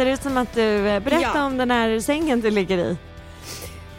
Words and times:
ser 0.00 0.06
ut 0.12 0.22
som 0.22 0.36
att 0.36 0.52
du 0.54 0.88
eh, 0.88 1.02
berättar 1.02 1.38
Ja. 1.38 1.44
om 1.44 1.56
den 1.56 1.70
här 1.70 2.00
sängen 2.00 2.40
du 2.40 2.50
ligger 2.50 2.78
i. 2.78 2.96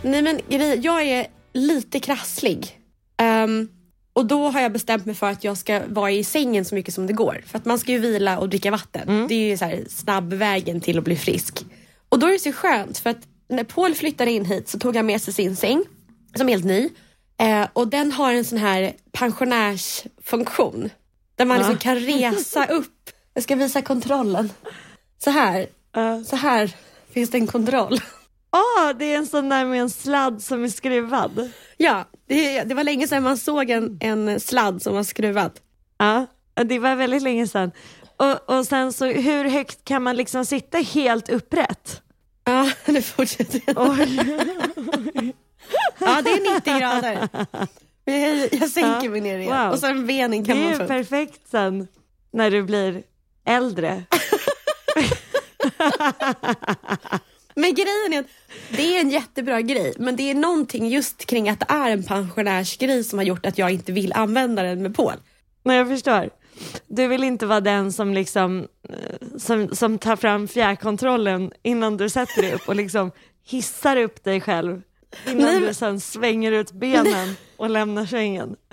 Nej 0.01 0.21
men 0.21 0.39
jag 0.83 1.01
är 1.03 1.27
lite 1.53 1.99
krasslig. 1.99 2.79
Ehm, 3.17 3.67
och 4.13 4.25
då 4.25 4.49
har 4.49 4.61
jag 4.61 4.71
bestämt 4.71 5.05
mig 5.05 5.15
för 5.15 5.29
att 5.29 5.43
jag 5.43 5.57
ska 5.57 5.81
vara 5.87 6.11
i 6.11 6.23
sängen 6.23 6.65
så 6.65 6.75
mycket 6.75 6.93
som 6.93 7.07
det 7.07 7.13
går. 7.13 7.43
För 7.47 7.57
att 7.57 7.65
man 7.65 7.79
ska 7.79 7.91
ju 7.91 7.97
vila 7.97 8.39
och 8.39 8.49
dricka 8.49 8.71
vatten. 8.71 9.25
Det 9.27 9.35
är 9.35 9.49
ju 9.49 9.57
så 9.57 9.65
här 9.65 9.83
snabbvägen 9.89 10.81
till 10.81 10.97
att 10.97 11.03
bli 11.03 11.15
frisk. 11.15 11.65
Och 12.09 12.19
då 12.19 12.27
är 12.27 12.31
det 12.31 12.39
så 12.39 12.51
skönt 12.51 12.97
för 12.97 13.09
att 13.09 13.19
när 13.49 13.63
Paul 13.63 13.95
flyttade 13.95 14.31
in 14.31 14.45
hit 14.45 14.69
så 14.69 14.79
tog 14.79 14.95
han 14.95 15.05
med 15.05 15.21
sig 15.21 15.33
sin 15.33 15.55
säng 15.55 15.83
som 16.35 16.47
är 16.49 16.53
helt 16.53 16.65
ny. 16.65 16.89
Eh, 17.37 17.67
och 17.73 17.87
den 17.87 18.11
har 18.11 18.33
en 18.33 18.45
sån 18.45 18.57
här 18.57 18.93
pensionärsfunktion. 19.11 20.89
Där 21.35 21.45
man 21.45 21.57
liksom 21.57 21.77
kan 21.77 21.95
resa 21.99 22.65
upp. 22.69 23.09
Jag 23.33 23.43
ska 23.43 23.55
visa 23.55 23.81
kontrollen. 23.81 24.49
Så 25.23 25.29
här. 25.29 25.67
Så 26.25 26.35
här 26.35 26.75
finns 27.13 27.29
det 27.29 27.37
en 27.37 27.47
kontroll. 27.47 27.97
Ah, 28.53 28.93
det 28.93 29.05
är 29.13 29.17
en 29.17 29.27
sån 29.27 29.49
där 29.49 29.65
med 29.65 29.81
en 29.81 29.89
sladd 29.89 30.41
som 30.43 30.63
är 30.63 30.67
skruvad. 30.67 31.51
Ja, 31.77 32.05
det, 32.27 32.63
det 32.63 32.75
var 32.75 32.83
länge 32.83 33.07
sedan 33.07 33.23
man 33.23 33.37
såg 33.37 33.69
en, 33.69 33.97
en 34.01 34.39
sladd 34.39 34.81
som 34.81 34.93
var 34.95 35.03
skruvad. 35.03 35.51
Ja, 35.97 36.25
det 36.65 36.79
var 36.79 36.95
väldigt 36.95 37.21
länge 37.23 37.47
sedan. 37.47 37.71
Och, 38.17 38.57
och 38.57 38.65
sen 38.65 38.93
så 38.93 39.05
hur 39.05 39.45
högt 39.45 39.85
kan 39.85 40.03
man 40.03 40.15
liksom 40.17 40.45
sitta 40.45 40.77
helt 40.77 41.29
upprätt? 41.29 42.01
Ja, 42.43 42.71
nu 42.85 43.01
fortsätter 43.01 43.61
jag. 43.65 43.75
Ja, 45.99 46.21
det 46.21 46.29
är 46.29 46.55
90 46.55 46.79
grader. 46.79 47.29
Men 48.05 48.21
Jag, 48.21 48.53
jag 48.53 48.69
sänker 48.69 49.09
mig 49.09 49.21
ner 49.21 49.39
igen. 49.39 49.57
Wow. 49.63 49.71
Och 49.71 49.79
sen 49.79 50.07
benen 50.07 50.43
Det 50.43 50.47
kan 50.47 50.57
är 50.57 50.61
man 50.63 50.71
ju 50.71 50.77
få 50.77 50.83
upp. 50.83 50.89
perfekt 50.89 51.41
sen 51.51 51.87
när 52.33 52.51
du 52.51 52.63
blir 52.63 53.03
äldre. 53.45 54.03
Men 57.55 57.73
grejen 57.73 58.13
är 58.13 58.19
att 58.19 58.25
det 58.69 58.95
är 58.97 59.01
en 59.01 59.09
jättebra 59.09 59.61
grej. 59.61 59.93
Men 59.99 60.15
det 60.15 60.31
är 60.31 60.35
någonting 60.35 60.89
just 60.89 61.25
kring 61.25 61.49
att 61.49 61.59
det 61.59 61.65
är 61.69 61.89
en 61.91 62.03
pensionärsgrej 62.03 63.03
som 63.03 63.19
har 63.19 63.23
gjort 63.23 63.45
att 63.45 63.57
jag 63.57 63.71
inte 63.71 63.91
vill 63.91 64.13
använda 64.13 64.63
den 64.63 64.81
med 64.81 64.95
Paul. 64.95 65.13
Nej, 65.63 65.77
jag 65.77 65.87
förstår. 65.87 66.29
Du 66.87 67.07
vill 67.07 67.23
inte 67.23 67.45
vara 67.45 67.61
den 67.61 67.91
som 67.93 68.13
liksom 68.13 68.67
eh, 68.89 69.27
som, 69.37 69.75
som 69.75 69.97
tar 69.97 70.15
fram 70.15 70.47
fjärrkontrollen 70.47 71.51
innan 71.63 71.97
du 71.97 72.09
sätter 72.09 72.41
dig 72.41 72.53
upp 72.53 72.67
och 72.67 72.75
liksom 72.75 73.11
hissar 73.45 73.97
upp 73.97 74.23
dig 74.23 74.41
själv 74.41 74.81
innan 75.25 75.37
Nej, 75.45 75.59
du 75.59 75.65
men- 75.65 75.75
sen 75.75 75.99
svänger 75.99 76.51
ut 76.51 76.71
benen 76.71 77.35
och 77.57 77.69
lämnar 77.69 78.05
sängen. 78.05 78.55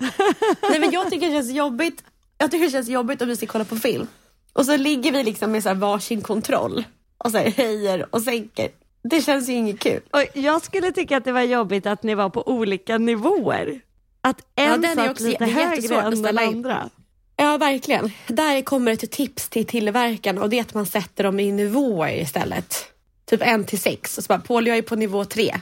Nej, 0.69 0.79
men 0.79 0.91
jag 0.91 1.09
tycker 1.11 1.27
det 1.27 1.33
känns 1.33 1.51
jobbigt. 1.51 2.03
Jag 2.37 2.51
tycker 2.51 2.65
det 2.65 2.71
känns 2.71 2.89
jobbigt 2.89 3.21
om 3.21 3.27
vi 3.27 3.35
ska 3.35 3.45
kolla 3.45 3.65
på 3.65 3.75
film. 3.75 4.07
Och 4.53 4.65
så 4.65 4.77
ligger 4.77 5.11
vi 5.11 5.23
liksom 5.23 5.51
med 5.51 5.63
så 5.63 5.69
här 5.69 5.75
varsin 5.75 6.21
kontroll. 6.21 6.83
Och 7.23 7.31
så 7.31 7.37
här 7.37 7.51
höjer 7.51 8.05
och 8.15 8.21
sänker. 8.21 8.69
Det 9.03 9.21
känns 9.21 9.49
ju 9.49 9.53
inget 9.53 9.79
kul. 9.79 10.01
Och 10.11 10.23
jag 10.33 10.61
skulle 10.61 10.91
tycka 10.91 11.17
att 11.17 11.25
det 11.25 11.31
var 11.31 11.41
jobbigt 11.41 11.85
att 11.85 12.03
ni 12.03 12.15
var 12.15 12.29
på 12.29 12.47
olika 12.47 12.97
nivåer. 12.97 13.79
Att 14.21 14.41
en 14.55 14.83
Ja, 14.83 14.89
är 14.91 14.95
satt 14.95 15.09
också- 15.11 15.23
lite 15.23 15.43
är 15.43 15.47
högre 15.47 15.95
än 16.01 16.03
den 16.11 16.17
ställa 16.17 16.43
in. 16.43 16.49
andra. 16.49 16.89
Ja, 17.35 17.57
verkligen. 17.57 18.11
Där 18.27 18.61
kommer 18.61 18.91
ett 18.91 19.11
tips 19.11 19.49
till 19.49 19.65
tillverkaren 19.65 20.37
och 20.37 20.49
det 20.49 20.57
är 20.57 20.61
att 20.61 20.73
man 20.73 20.85
sätter 20.85 21.23
dem 21.23 21.39
i 21.39 21.51
nivåer 21.51 22.21
istället. 22.21 22.85
Typ 23.25 23.41
en 23.43 23.63
till 23.65 23.79
sex. 23.79 24.17
Och 24.17 24.23
så 24.23 24.27
bara, 24.27 24.39
Paul, 24.39 24.67
jag 24.67 24.77
är 24.77 24.81
på 24.81 24.95
nivå 24.95 25.25
tre. 25.25 25.55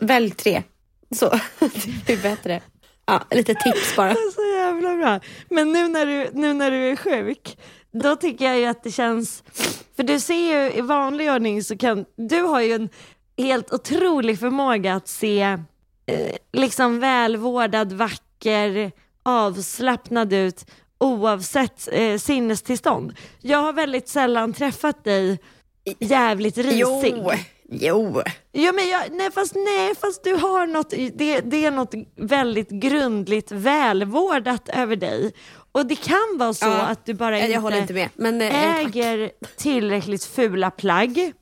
Välj 0.00 0.30
tre. 0.30 0.62
Så, 1.14 1.30
det 1.58 2.04
blir 2.06 2.22
bättre. 2.22 2.60
Ja, 3.06 3.22
lite 3.30 3.54
tips 3.54 3.96
bara. 3.96 4.08
Det 4.12 4.18
är 4.18 4.30
så 4.32 4.56
jävla 4.58 4.96
bra. 4.96 5.20
Men 5.48 5.72
nu 5.72 5.88
när, 5.88 6.06
du, 6.06 6.30
nu 6.32 6.52
när 6.54 6.70
du 6.70 6.76
är 6.90 6.96
sjuk, 6.96 7.58
då 7.92 8.16
tycker 8.16 8.44
jag 8.44 8.58
ju 8.58 8.64
att 8.66 8.82
det 8.82 8.90
känns... 8.90 9.42
För 10.00 10.04
du 10.04 10.20
ser 10.20 10.34
ju 10.64 10.72
i 10.72 10.80
vanlig 10.80 11.30
ordning 11.30 11.64
så 11.64 11.76
kan... 11.76 12.04
Du 12.16 12.40
har 12.40 12.60
ju 12.60 12.72
en 12.72 12.88
helt 13.38 13.72
otrolig 13.72 14.38
förmåga 14.38 14.94
att 14.94 15.08
se 15.08 15.42
eh, 16.06 16.36
liksom 16.52 17.00
välvårdad, 17.00 17.92
vacker, 17.92 18.92
avslappnad 19.22 20.32
ut 20.32 20.66
oavsett 20.98 21.88
eh, 21.92 22.18
sinnestillstånd. 22.18 23.18
Jag 23.40 23.58
har 23.58 23.72
väldigt 23.72 24.08
sällan 24.08 24.52
träffat 24.52 25.04
dig 25.04 25.38
jävligt 25.98 26.58
risig. 26.58 27.14
Jo, 27.14 27.32
jo. 27.70 28.22
Ja, 28.52 28.72
men 28.72 28.88
jag, 28.88 29.02
nej, 29.10 29.30
fast, 29.30 29.54
nej, 29.54 29.94
fast 29.94 30.24
du 30.24 30.34
har 30.34 30.66
något, 30.66 30.90
det, 30.90 31.40
det 31.40 31.64
är 31.64 31.70
något 31.70 31.94
väldigt 32.16 32.70
grundligt 32.70 33.52
välvårdat 33.52 34.68
över 34.68 34.96
dig. 34.96 35.32
Och 35.72 35.86
det 35.86 35.96
kan 35.96 36.36
vara 36.38 36.52
så 36.52 36.66
Ja, 36.66 36.80
att 36.80 37.06
du 37.06 37.14
bara 37.14 37.38
inte, 37.38 37.76
inte 37.78 37.92
med, 37.92 38.08
men, 38.14 38.42
eh, 38.42 38.50
tack. 38.50 38.86
äger 38.96 39.30
tillräckligt 39.56 40.24
fula 40.24 40.70
plagg. 40.70 41.32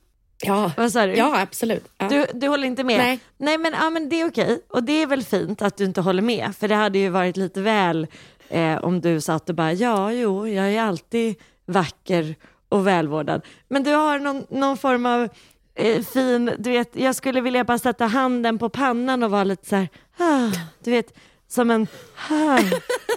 Ja, 0.41 0.71
Vad 0.77 0.91
sa 0.91 1.05
du? 1.05 1.13
ja 1.15 1.39
absolut. 1.41 1.83
Ja. 1.97 2.07
Du, 2.09 2.25
du 2.33 2.47
håller 2.47 2.67
inte 2.67 2.83
med? 2.83 2.97
Nej. 2.97 3.19
Nej 3.37 3.57
men, 3.57 3.73
ja, 3.73 3.89
men 3.89 4.09
det 4.09 4.21
är 4.21 4.27
okej. 4.29 4.61
Och 4.69 4.83
det 4.83 5.01
är 5.01 5.07
väl 5.07 5.23
fint 5.23 5.61
att 5.61 5.77
du 5.77 5.83
inte 5.85 6.01
håller 6.01 6.21
med. 6.21 6.55
För 6.59 6.67
det 6.67 6.75
hade 6.75 6.99
ju 6.99 7.09
varit 7.09 7.37
lite 7.37 7.61
väl 7.61 8.07
eh, 8.49 8.77
om 8.77 9.01
du 9.01 9.21
satt 9.21 9.49
och 9.49 9.55
bara, 9.55 9.73
ja 9.73 10.11
jo, 10.11 10.47
jag 10.47 10.73
är 10.73 10.81
alltid 10.81 11.35
vacker 11.65 12.35
och 12.69 12.87
välvårdad. 12.87 13.41
Men 13.67 13.83
du 13.83 13.91
har 13.93 14.19
någon, 14.19 14.45
någon 14.49 14.77
form 14.77 15.05
av 15.05 15.29
eh, 15.75 16.03
fin, 16.03 16.51
du 16.59 16.69
vet, 16.71 16.89
jag 16.93 17.15
skulle 17.15 17.41
vilja 17.41 17.63
bara 17.63 17.77
sätta 17.79 18.05
handen 18.05 18.59
på 18.59 18.69
pannan 18.69 19.23
och 19.23 19.31
vara 19.31 19.43
lite 19.43 19.69
så 19.69 19.75
här, 19.75 19.89
ah, 20.17 20.51
du 20.83 20.91
vet, 20.91 21.13
som 21.49 21.71
en 21.71 21.87
ah, 22.29 22.59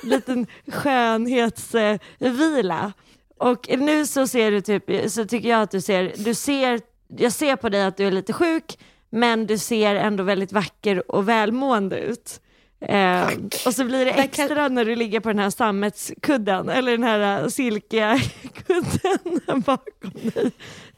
liten 0.03 0.47
skönhetsvila. 0.73 1.99
Vila. 2.19 2.93
och 3.39 3.69
nu 3.79 4.07
så 4.07 4.27
ser 4.27 4.51
du 4.51 4.61
typ, 4.61 5.11
så 5.11 5.25
tycker 5.25 5.49
jag 5.49 5.63
att 5.63 5.71
du 5.71 5.81
ser, 5.81 6.13
du 6.17 6.35
ser, 6.35 6.81
jag 7.17 7.33
ser 7.33 7.57
på 7.57 7.69
dig 7.69 7.83
att 7.83 7.97
du 7.97 8.07
är 8.07 8.11
lite 8.11 8.33
sjuk, 8.33 8.79
men 9.11 9.47
du 9.47 9.59
ser 9.59 9.95
ändå 9.95 10.23
väldigt 10.25 10.53
vacker 10.53 11.11
och 11.13 11.29
välmående 11.29 11.99
ut. 12.01 12.41
Eh, 12.81 13.27
och 13.67 13.75
så 13.75 13.85
blir 13.85 14.05
det 14.05 14.13
kan- 14.13 14.25
extra 14.25 14.69
när 14.69 14.85
du 14.85 14.97
ligger 14.97 15.21
på 15.21 15.29
den 15.29 15.39
här 15.39 15.51
sammetskudden, 15.51 16.69
eller 16.69 16.93
den 16.93 17.03
här 17.03 17.43
eh, 17.43 17.49
silkiga 17.49 18.21
kudden 18.67 19.61
bakom 19.61 20.11
dig, 20.35 20.51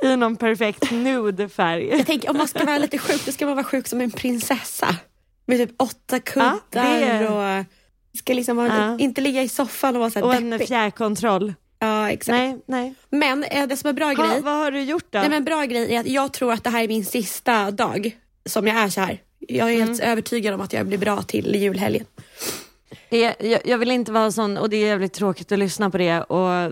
i 0.03 0.17
någon 0.17 0.37
perfekt 0.37 0.91
nude 0.91 1.49
färg. 1.49 1.89
Jag 1.89 2.07
tänker 2.07 2.31
om 2.31 2.37
man 2.37 2.49
ska 2.49 2.65
vara 2.65 2.79
lite 2.79 2.99
sjuk, 2.99 3.27
då 3.27 3.33
ska 3.33 3.47
man 3.47 3.55
vara 3.55 3.65
sjuk 3.65 3.89
som 3.89 4.01
en 4.01 4.11
prinsessa. 4.11 4.97
Med 5.47 5.59
typ 5.59 5.83
åtta 5.83 6.21
kuddar 6.21 6.61
är- 6.85 7.59
och 7.61 7.65
ska 8.19 8.33
liksom 8.33 8.57
vara, 8.57 8.69
Ja. 8.69 8.99
inte 8.99 9.21
ligga 9.21 9.43
i 9.43 9.49
soffan 9.49 9.95
och 9.97 10.01
vara 10.01 10.11
så 10.11 10.23
Och 10.25 10.33
här 10.33 10.41
en 10.41 10.51
deppig. 10.51 10.69
fjärrkontroll. 10.69 11.55
Ja, 11.79 12.11
exakt. 12.11 12.29
Nej, 12.37 12.59
nej. 12.67 12.95
Men 13.11 13.45
eh, 13.45 13.67
det 13.67 13.77
som 13.77 13.89
är 13.89 13.93
bra 13.93 14.07
Ha, 14.07 14.13
grej, 14.15 14.41
vad 14.41 14.55
har 14.59 14.71
du 14.71 14.81
gjort 14.83 15.07
då? 15.11 15.19
nej, 15.19 15.29
men 15.29 15.45
bra 15.45 15.65
grej 15.65 15.95
är 15.95 16.01
att 16.01 16.07
jag 16.07 16.33
tror 16.33 16.53
att 16.53 16.65
det 16.65 16.71
här 16.71 16.85
är 16.85 16.89
min 16.89 17.05
sista 17.05 17.71
dag 17.71 18.19
som 18.47 18.67
jag 18.67 18.77
är 18.77 18.89
så 18.89 19.01
här. 19.01 19.19
Jag 19.39 19.73
är 19.73 19.79
helt 19.87 20.01
övertygad 20.01 20.55
om 20.55 20.61
att 20.61 20.73
jag 20.73 20.87
blir 20.87 20.99
bra 20.99 21.23
till 21.23 21.55
julhelgen. 21.55 22.05
Det- 23.11 23.37
Jag, 23.41 23.61
jag 23.65 23.79
vill 23.79 23.91
inte 23.91 24.13
vara 24.13 24.31
sån, 24.31 24.57
och 24.59 24.71
det 24.71 24.77
är 24.77 24.87
jävligt 24.87 25.13
tråkigt 25.13 25.53
att 25.53 25.59
lyssna 25.59 25.91
på 25.91 25.99
det 25.99 26.21
och 26.23 26.53
eh, 26.53 26.71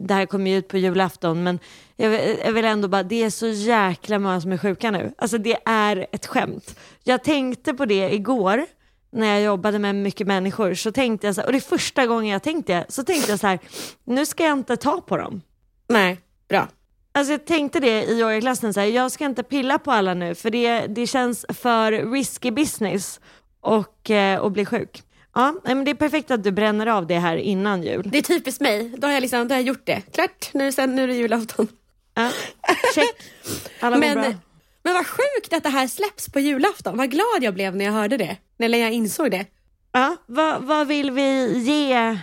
det 0.00 0.14
här 0.14 0.26
kommer 0.26 0.50
ju 0.50 0.56
ut 0.56 0.68
på 0.68 0.78
julafton 0.78 1.42
men 1.42 1.58
jag 1.96 2.20
jag 2.44 2.52
vill 2.52 2.64
ändå 2.64 2.88
bara, 2.88 3.02
det 3.02 3.22
är 3.24 3.30
så 3.30 3.46
jäkla 3.46 4.18
många 4.18 4.40
som 4.40 4.52
är 4.52 4.58
sjuka 4.58 4.90
nu. 4.90 5.12
Alltså 5.18 5.38
det 5.38 5.56
är 5.64 6.06
ett 6.12 6.26
skämt. 6.26 6.78
Jag 7.04 7.24
tänkte 7.24 7.74
på 7.74 7.84
det 7.86 8.14
igår 8.14 8.66
när 9.12 9.26
jag 9.26 9.42
jobbade 9.42 9.78
med 9.78 9.94
mycket 9.94 10.26
människor 10.26 10.74
så 10.74 10.92
tänkte 10.92 11.26
jag 11.26 11.34
så 11.34 11.40
här, 11.40 11.48
och 11.48 11.52
det 11.52 11.58
är 11.58 11.76
första 11.76 12.06
gången 12.06 12.32
jag 12.32 12.42
tänkte 12.42 12.84
så 12.88 13.02
tänkte 13.04 13.30
jag 13.32 13.40
så 13.40 13.46
här, 13.46 13.58
nu 14.04 14.26
ska 14.26 14.44
jag 14.44 14.52
inte 14.52 14.76
ta 14.76 15.00
på 15.00 15.16
dem. 15.16 15.40
Nej, 15.88 16.20
bra. 16.48 16.68
Alltså 17.12 17.32
jag 17.32 17.44
tänkte 17.46 17.80
det 17.80 18.02
i 18.04 18.20
yogaklassen, 18.20 18.74
så 18.74 18.80
här, 18.80 18.86
jag 18.86 19.12
ska 19.12 19.24
inte 19.24 19.42
pilla 19.42 19.78
på 19.78 19.92
alla 19.92 20.14
nu 20.14 20.34
för 20.34 20.50
det, 20.50 20.80
det 20.86 21.06
känns 21.06 21.46
för 21.48 21.92
risky 22.12 22.50
business 22.50 23.20
och, 23.60 24.10
eh, 24.10 24.38
och 24.40 24.50
bli 24.52 24.64
sjuk. 24.64 25.02
Ja, 25.34 25.54
men 25.64 25.84
det 25.84 25.90
är 25.90 25.94
perfekt 25.94 26.30
att 26.30 26.44
du 26.44 26.50
bränner 26.50 26.86
av 26.86 27.06
det 27.06 27.18
här 27.18 27.36
innan 27.36 27.82
jul. 27.82 28.08
Det 28.12 28.18
är 28.18 28.22
typiskt 28.22 28.60
mig. 28.60 28.92
Då 28.96 29.06
har 29.06 29.14
jag, 29.14 29.20
liksom, 29.20 29.48
då 29.48 29.54
har 29.54 29.60
jag 29.60 29.66
gjort 29.68 29.86
det. 29.86 30.02
Klart, 30.12 30.50
nu, 30.54 30.72
sen, 30.72 30.96
nu 30.96 31.02
är 31.02 31.08
det 31.08 31.14
julafton. 31.14 31.68
Ja, 32.14 32.30
check. 32.94 33.14
Alla 33.80 33.96
mår 33.96 34.02
bra. 34.02 34.14
Men, 34.14 34.40
men 34.82 34.94
vad 34.94 35.06
sjukt 35.06 35.52
att 35.52 35.62
det 35.62 35.68
här 35.68 35.86
släpps 35.86 36.28
på 36.32 36.40
julafton. 36.40 36.96
Vad 36.96 37.10
glad 37.10 37.38
jag 37.40 37.54
blev 37.54 37.76
när 37.76 37.84
jag 37.84 37.92
hörde 37.92 38.16
det. 38.16 38.36
När 38.56 38.78
jag 38.78 38.92
insåg 38.92 39.30
det. 39.30 39.46
Ja, 39.92 40.16
vad, 40.26 40.62
vad 40.62 40.86
vill 40.86 41.10
vi 41.10 41.58
ge 41.58 42.18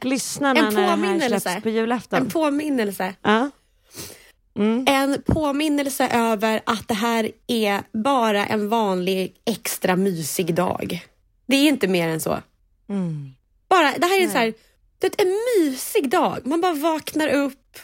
lyssnarna 0.00 0.60
En 0.68 0.74
när 0.74 0.96
det 1.04 1.34
här 1.34 1.38
släpps 1.38 1.62
på 1.62 1.68
julafton? 1.68 2.20
En 2.20 2.30
påminnelse. 2.30 3.14
ja. 3.22 3.50
Mm. 4.56 4.84
En 4.88 5.22
påminnelse 5.26 6.08
över 6.08 6.60
att 6.66 6.88
det 6.88 6.94
här 6.94 7.30
är 7.46 7.82
bara 7.92 8.46
en 8.46 8.68
vanlig 8.68 9.34
extra 9.44 9.96
mysig 9.96 10.54
dag. 10.54 11.06
Det 11.48 11.56
är 11.56 11.68
inte 11.68 11.88
mer 11.88 12.08
än 12.08 12.20
så. 12.20 12.38
Mm. 12.88 13.34
Bara, 13.68 13.98
det 13.98 14.06
här 14.06 14.22
är 14.22 14.28
så 14.28 14.38
här, 14.38 14.54
är 15.00 15.22
en 15.22 15.36
mysig 15.62 16.10
dag. 16.10 16.46
Man 16.46 16.60
bara 16.60 16.74
vaknar 16.74 17.28
upp, 17.28 17.78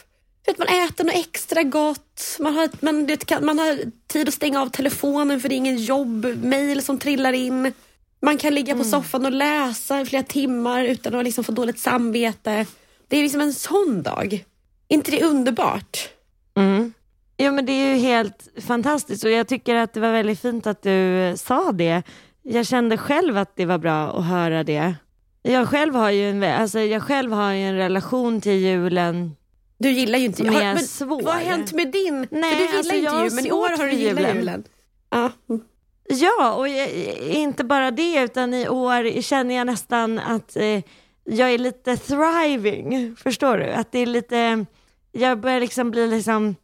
vet, 0.45 0.57
man 0.57 0.67
äter 0.67 1.03
något 1.03 1.15
extra 1.15 1.63
gott, 1.63 2.37
man 2.39 2.55
har, 2.55 2.69
man, 2.79 3.07
det 3.07 3.25
kan, 3.25 3.45
man 3.45 3.59
har 3.59 3.79
tid 4.07 4.27
att 4.27 4.33
stänga 4.33 4.61
av 4.61 4.69
telefonen 4.69 5.41
för 5.41 5.49
det 5.49 5.55
är 5.55 5.57
ingen 5.57 5.77
jobbmail 5.77 6.81
som 6.81 6.99
trillar 6.99 7.33
in. 7.33 7.73
Man 8.21 8.37
kan 8.37 8.55
ligga 8.55 8.75
på 8.75 8.83
soffan 8.83 9.25
och 9.25 9.31
läsa 9.31 10.01
i 10.01 10.05
flera 10.05 10.23
timmar 10.23 10.83
utan 10.83 11.15
att 11.15 11.23
liksom 11.23 11.43
få 11.43 11.51
dåligt 11.51 11.79
samvete. 11.79 12.65
Det 13.07 13.17
är 13.17 13.23
liksom 13.23 13.41
en 13.41 13.53
sån 13.53 14.03
dag. 14.03 14.45
Inte 14.87 15.11
det 15.11 15.23
underbart? 15.23 16.09
Mm. 16.57 16.93
Ja 17.37 17.51
men 17.51 17.65
det 17.65 17.71
är 17.71 17.95
ju 17.95 18.01
helt 18.01 18.47
fantastiskt 18.61 19.23
och 19.23 19.31
jag 19.31 19.47
tycker 19.47 19.75
att 19.75 19.93
det 19.93 19.99
var 19.99 20.11
väldigt 20.11 20.39
fint 20.39 20.67
att 20.67 20.81
du 20.81 21.33
sa 21.37 21.71
det. 21.71 22.03
Jag 22.47 22.65
kände 22.65 22.97
själv 22.97 23.37
att 23.37 23.55
det 23.55 23.65
var 23.65 23.77
bra 23.77 24.19
att 24.19 24.25
höra 24.25 24.63
det. 24.63 24.95
Jag 25.41 25.67
själv 25.67 25.95
har 25.95 26.09
ju 26.11 26.29
en, 26.29 26.43
alltså 26.43 26.79
jag 26.79 27.03
själv 27.03 27.31
har 27.31 27.51
ju 27.51 27.63
en 27.67 27.75
relation 27.75 28.41
till 28.41 28.59
julen. 28.59 29.35
Du 29.77 29.91
gillar 29.91 30.19
ju 30.19 30.25
inte 30.25 30.43
är 30.43 30.51
men 30.51 30.79
svår. 30.79 31.21
Vad 31.21 31.33
har 31.33 31.41
hänt 31.41 31.73
med 31.73 31.91
din? 31.91 32.27
Nej, 32.31 32.55
du 32.55 32.61
gillar 32.61 32.77
alltså, 32.77 32.95
inte 32.95 33.15
jul, 33.15 33.31
men 33.33 33.45
i 33.45 33.51
år 33.51 33.77
har 33.77 33.85
du 33.85 33.93
gillat 33.93 34.19
julen. 34.19 34.37
julen. 34.37 34.63
Ja. 35.09 35.31
Mm. 35.49 35.61
Ja, 36.09 36.53
och 36.53 36.67
jag, 36.67 36.89
inte 37.19 37.63
bara 37.63 37.91
det 37.91 38.23
utan 38.23 38.53
i 38.53 38.69
år 38.69 39.21
känner 39.21 39.55
jag 39.55 39.67
nästan 39.67 40.19
att 40.19 40.55
eh, 40.55 40.81
jag 41.23 41.53
är 41.53 41.57
lite 41.57 41.97
thriving. 41.97 43.15
Förstår 43.15 43.57
du? 43.57 43.71
Att 43.71 43.91
det 43.91 43.99
är 43.99 44.05
lite, 44.05 44.65
jag 45.11 45.39
börjar 45.39 45.59
liksom 45.59 45.91
bli 45.91 46.07
liksom, 46.07 46.55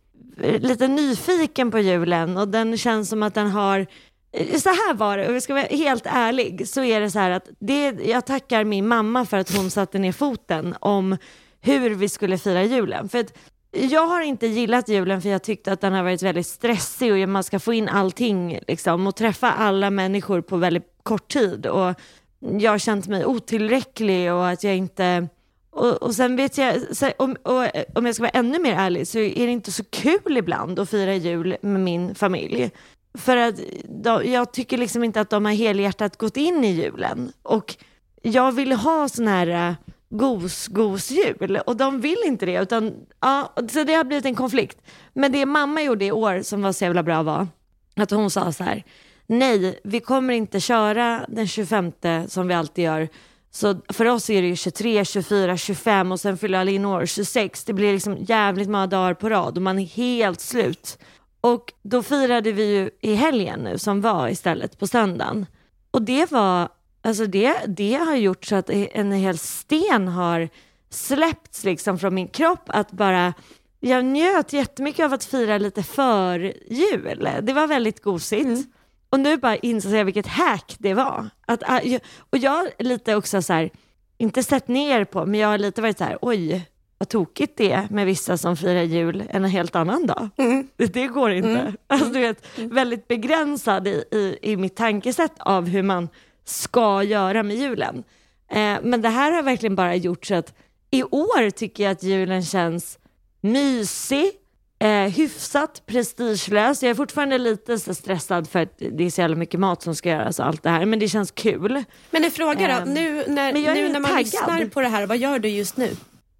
eh, 0.42 0.60
lite 0.60 0.88
nyfiken 0.88 1.72
på 1.72 1.80
julen 1.80 2.38
och 2.38 2.48
den 2.48 2.78
känns 2.78 3.10
som 3.10 3.24
att 3.24 3.33
den 3.33 3.48
har 3.48 3.88
Eh, 4.31 4.57
så 4.57 4.69
här 4.69 4.94
var 4.94 5.18
det, 5.18 5.28
och 5.28 5.36
jag 5.36 5.44
ska 5.44 5.54
vara 5.54 5.63
helt 5.63 6.06
ärlig, 6.06 6.68
så 6.68 6.83
är 6.83 7.01
det 7.01 7.12
så 7.12 7.19
här 7.19 7.31
att 7.31 7.50
det, 7.60 7.92
jag 8.06 8.25
tackar 8.25 8.63
min 8.63 8.88
mamma 8.88 9.25
för 9.25 9.38
att 9.38 9.56
hon 9.56 9.72
satte 9.72 10.00
ner 10.00 10.12
foten 10.12 10.75
om 10.80 11.18
hur 11.62 11.89
vi 11.89 12.10
skulle 12.10 12.38
fira 12.38 12.63
julen. 12.63 13.10
För 13.10 13.19
att 13.19 13.33
jag 13.72 14.07
har 14.07 14.22
inte 14.22 14.48
gillat 14.48 14.89
julen 14.89 15.22
för 15.22 15.30
jag 15.30 15.44
tyckte 15.44 15.72
att 15.72 15.81
den 15.81 15.94
har 15.94 16.04
varit 16.04 16.22
väldigt 16.22 16.48
stressig 16.48 17.24
och 17.24 17.30
man 17.30 17.44
ska 17.44 17.60
få 17.60 17.74
in 17.74 17.89
allting 17.89 18.60
liksom, 18.68 19.07
och 19.07 19.16
träffa 19.16 19.51
alla 19.51 19.89
människor 19.89 20.42
på 20.42 20.57
väldigt 20.57 20.88
kort 21.04 21.28
tid. 21.28 21.66
Och 21.66 21.94
jag 22.39 22.72
har 22.72 22.78
känt 22.78 23.07
mig 23.07 23.25
otillräcklig 23.25 24.33
och 24.33 24.50
att 24.50 24.63
jag 24.63 24.75
inte... 24.75 25.28
Och, 25.74 26.04
och 26.04 26.16
sen 26.16 26.36
vet 26.36 26.57
jag, 26.57 26.75
om, 27.18 27.36
och, 27.44 27.68
om 27.95 28.06
jag 28.06 28.16
ska 28.16 28.24
vara 28.24 28.30
ännu 28.30 28.60
mer 28.60 28.74
ärlig 28.74 29.07
så 29.07 29.19
är 29.19 29.45
det 29.45 29.51
inte 29.51 29.72
så 29.72 29.83
kul 29.83 30.38
ibland 30.38 30.80
att 30.80 30.89
fira 30.89 31.16
jul 31.16 31.57
med 31.62 31.81
min 31.81 32.16
familj. 32.16 32.72
För 33.13 33.37
att 33.37 33.55
de, 34.03 34.31
jag 34.31 34.53
tycker 34.53 34.77
liksom 34.77 35.03
inte 35.03 35.21
att 35.21 35.29
de 35.29 35.45
har 35.45 35.51
helhjärtat 35.51 36.17
gått 36.17 36.37
in 36.37 36.63
i 36.63 36.71
julen. 36.71 37.31
Och 37.43 37.75
jag 38.21 38.51
vill 38.51 38.71
ha 38.71 39.09
sån 39.09 39.27
här 39.27 39.47
äh, 39.47 39.73
gos, 40.09 40.67
gos 40.67 41.11
jul 41.11 41.59
och 41.65 41.77
de 41.77 42.01
vill 42.01 42.23
inte 42.25 42.45
det. 42.45 42.61
Utan, 42.61 42.93
ja, 43.19 43.53
så 43.71 43.83
det 43.83 43.93
har 43.93 44.03
blivit 44.03 44.25
en 44.25 44.35
konflikt. 44.35 44.77
Men 45.13 45.31
det 45.31 45.45
mamma 45.45 45.81
gjorde 45.81 46.05
i 46.05 46.11
år 46.11 46.41
som 46.41 46.61
var 46.61 46.71
så 46.71 46.83
jävla 46.83 47.03
bra 47.03 47.23
var 47.23 47.47
att 47.95 48.11
hon 48.11 48.31
sa 48.31 48.51
så 48.51 48.63
här, 48.63 48.83
nej 49.27 49.79
vi 49.83 49.99
kommer 49.99 50.33
inte 50.33 50.59
köra 50.59 51.25
den 51.27 51.47
25 51.47 51.91
som 52.27 52.47
vi 52.47 52.53
alltid 52.53 52.83
gör. 52.83 53.09
Så 53.53 53.81
för 53.89 54.05
oss 54.05 54.29
är 54.29 54.41
det 54.41 54.47
ju 54.47 54.55
23, 54.55 55.05
24, 55.05 55.57
25 55.57 56.11
och 56.11 56.19
sen 56.19 56.37
fyller 56.37 56.59
alla 56.59 56.71
in 56.71 56.85
år 56.85 57.05
26. 57.05 57.63
Det 57.63 57.73
blir 57.73 57.93
liksom 57.93 58.17
jävligt 58.17 58.69
många 58.69 58.87
dagar 58.87 59.13
på 59.13 59.29
rad 59.29 59.57
och 59.57 59.63
man 59.63 59.79
är 59.79 59.85
helt 59.85 60.41
slut. 60.41 60.97
Och 61.41 61.73
då 61.81 62.03
firade 62.03 62.51
vi 62.51 62.75
ju 62.75 62.89
i 63.01 63.13
helgen 63.15 63.59
nu 63.59 63.77
som 63.77 64.01
var 64.01 64.27
istället 64.29 64.79
på 64.79 64.88
söndagen. 64.88 65.45
Och 65.91 66.01
det 66.01 66.31
var, 66.31 66.69
alltså 67.01 67.25
det, 67.25 67.55
det 67.67 67.93
har 67.93 68.15
gjort 68.15 68.45
så 68.45 68.55
att 68.55 68.69
en 68.69 69.11
hel 69.11 69.38
sten 69.38 70.07
har 70.07 70.49
släppts 70.89 71.63
liksom 71.63 71.99
från 71.99 72.15
min 72.15 72.27
kropp 72.27 72.63
att 72.67 72.91
bara 72.91 73.33
jag 73.79 74.05
njöt 74.05 74.53
jättemycket 74.53 75.05
av 75.05 75.13
att 75.13 75.23
fira 75.23 75.57
lite 75.57 75.83
för 75.83 76.53
jul. 76.69 77.29
Det 77.41 77.53
var 77.53 77.67
väldigt 77.67 78.01
gosigt. 78.03 78.67
Och 79.09 79.19
nu 79.19 79.37
bara 79.37 79.55
inser 79.55 79.95
jag 79.97 80.05
vilket 80.05 80.27
hack 80.27 80.75
det 80.79 80.94
var. 80.94 81.29
Att, 81.45 81.63
jag- 81.83 82.01
och 82.29 82.37
jag 82.37 82.51
har 82.51 82.69
lite 82.83 83.15
också 83.15 83.41
så 83.41 83.53
här, 83.53 83.69
inte 84.17 84.44
sett 84.44 84.67
ner 84.67 85.05
på, 85.05 85.25
men 85.25 85.39
jag 85.39 85.47
har 85.47 85.57
lite 85.57 85.81
varit 85.81 85.97
så 85.97 86.03
här, 86.03 86.17
oj, 86.21 86.67
vad 87.01 87.09
tokigt 87.09 87.57
det 87.57 87.71
är 87.71 87.88
med 87.89 88.06
vissa 88.06 88.38
som 88.38 88.57
firar 88.57 88.81
jul 88.83 89.24
en 89.30 89.45
helt 89.45 89.75
annan 89.75 90.07
dag. 90.07 90.30
Det, 90.78 90.85
det 90.94 91.07
går 91.07 91.31
inte. 91.31 91.73
Alltså, 91.87 92.09
du 92.09 92.19
vet, 92.19 92.44
väldigt 92.56 93.07
begränsad 93.07 93.87
i, 93.87 94.04
i, 94.11 94.37
i 94.42 94.57
mitt 94.57 94.75
tankesätt 94.75 95.33
av 95.40 95.68
hur 95.68 95.83
man 95.83 96.09
ska 96.45 97.04
göra 97.04 97.44
med 97.44 97.56
julen. 97.57 98.04
Eh, 98.52 98.78
men 98.83 99.02
det 99.02 99.09
här 99.09 99.31
har 99.31 99.44
verkligen 99.44 99.75
bara 99.75 99.95
gjort 99.95 100.25
så 100.25 100.35
att 100.35 100.54
i 100.92 101.04
år 101.04 101.49
tycker 101.49 101.83
jag 101.83 101.92
att 101.92 102.04
julen 102.04 102.44
känns 102.44 102.99
mysig, 103.42 104.31
eh, 104.80 104.90
hyfsat 104.90 105.81
prestigelös. 105.85 106.83
Jag 106.83 106.90
är 106.90 106.95
fortfarande 106.95 107.37
lite 107.37 107.80
stressad 107.80 108.49
för 108.49 108.59
att 108.59 108.78
det 108.92 109.04
är 109.04 109.09
så 109.09 109.21
jävla 109.21 109.35
mycket 109.35 109.59
mat 109.59 109.81
som 109.81 109.95
ska 109.95 110.09
göras 110.09 110.40
och 110.40 110.45
allt 110.47 110.64
det 110.64 110.69
här, 110.69 110.85
men 110.85 110.99
det 110.99 111.07
känns 111.07 111.31
kul. 111.31 111.83
Men 112.11 112.23
en 112.23 112.31
fråga 112.31 112.68
då, 112.68 112.73
Ehm, 112.73 112.94
nu 112.94 113.23
när, 113.28 113.54
nu 113.54 113.90
när 113.90 113.99
man 113.99 114.11
taggad. 114.11 114.19
lyssnar 114.23 114.66
på 114.66 114.81
det 114.81 114.87
här, 114.87 115.07
vad 115.07 115.18
gör 115.18 115.40
du 115.40 115.49
just 115.49 115.78
nu? 115.78 115.90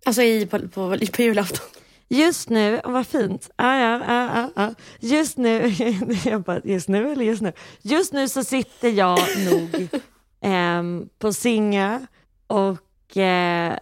Alltså 0.05 0.22
i, 0.22 0.46
på, 0.46 0.60
på, 0.60 0.98
på 1.13 1.22
julafton. 1.22 1.65
Just 2.13 2.50
nu, 2.50 2.81
vad 2.84 3.08
fint. 3.08 3.50
Ah, 3.55 3.77
ja, 3.77 4.01
ah, 4.08 4.48
ah. 4.55 4.74
Just 5.00 5.38
nu, 5.38 5.67
jag 6.25 6.41
bara, 6.41 6.62
just 6.63 6.88
nu 6.88 7.12
eller 7.12 7.25
just 7.25 7.41
nu? 7.41 7.53
Just 7.81 8.13
nu 8.13 8.29
så 8.29 8.43
sitter 8.43 8.89
jag 8.89 9.20
nog 9.51 9.88
ehm, 10.41 11.10
på 11.20 11.34
Singö 11.34 12.00
och 12.48 13.17
eh, 13.17 13.77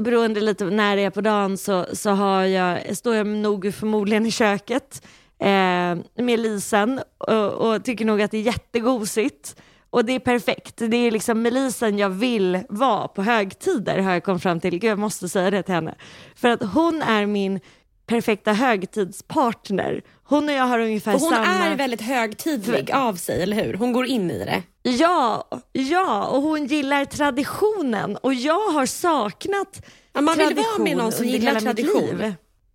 beroende 0.00 0.40
lite 0.40 0.64
när 0.64 0.96
det 0.96 1.02
är 1.02 1.10
på 1.10 1.20
dagen 1.20 1.58
så, 1.58 1.86
så 1.92 2.10
har 2.10 2.42
jag, 2.42 2.96
står 2.96 3.14
jag 3.14 3.26
nog 3.26 3.74
förmodligen 3.74 4.26
i 4.26 4.30
köket 4.30 5.06
eh, 5.38 5.96
med 6.14 6.38
Lisen 6.40 7.00
och, 7.18 7.52
och 7.52 7.84
tycker 7.84 8.04
nog 8.04 8.22
att 8.22 8.30
det 8.30 8.38
är 8.38 8.42
jättegosigt. 8.42 9.56
Och 9.90 10.04
det 10.04 10.12
är 10.12 10.18
perfekt. 10.18 10.74
Det 10.76 10.96
är 10.96 11.10
liksom 11.10 11.42
med 11.42 11.52
Lisen 11.52 11.98
jag 11.98 12.10
vill 12.10 12.60
vara 12.68 13.08
på 13.08 13.22
högtider 13.22 13.98
har 13.98 14.12
jag 14.12 14.24
kommit 14.24 14.42
fram 14.42 14.60
till. 14.60 14.70
Gud, 14.70 14.90
jag 14.90 14.98
måste 14.98 15.28
säga 15.28 15.50
det 15.50 15.62
till 15.62 15.74
henne. 15.74 15.94
För 16.34 16.48
att 16.48 16.62
hon 16.62 17.02
är 17.02 17.26
min 17.26 17.60
perfekta 18.06 18.52
högtidspartner. 18.52 20.02
Hon 20.24 20.48
och 20.48 20.54
jag 20.54 20.64
har 20.64 20.78
ungefär 20.78 21.12
För 21.12 21.18
hon 21.18 21.30
samma... 21.30 21.46
är 21.46 21.76
väldigt 21.76 22.00
högtidlig 22.00 22.92
av 22.92 23.14
sig, 23.14 23.42
eller 23.42 23.64
hur? 23.64 23.74
Hon 23.74 23.92
går 23.92 24.06
in 24.06 24.30
i 24.30 24.38
det. 24.38 24.62
Ja, 24.90 25.48
ja, 25.72 26.26
och 26.26 26.42
hon 26.42 26.66
gillar 26.66 27.04
traditionen 27.04 28.16
och 28.16 28.34
jag 28.34 28.68
har 28.68 28.86
saknat 28.86 29.86
Ja, 30.12 30.20
man 30.20 30.38
vill 30.38 30.46
tradition 30.46 30.72
vara 30.72 30.84
med 30.84 30.96
någon 30.96 31.12
som 31.12 31.26
gillar 31.26 31.60
tradition. 31.60 32.34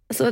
Alltså, 0.10 0.32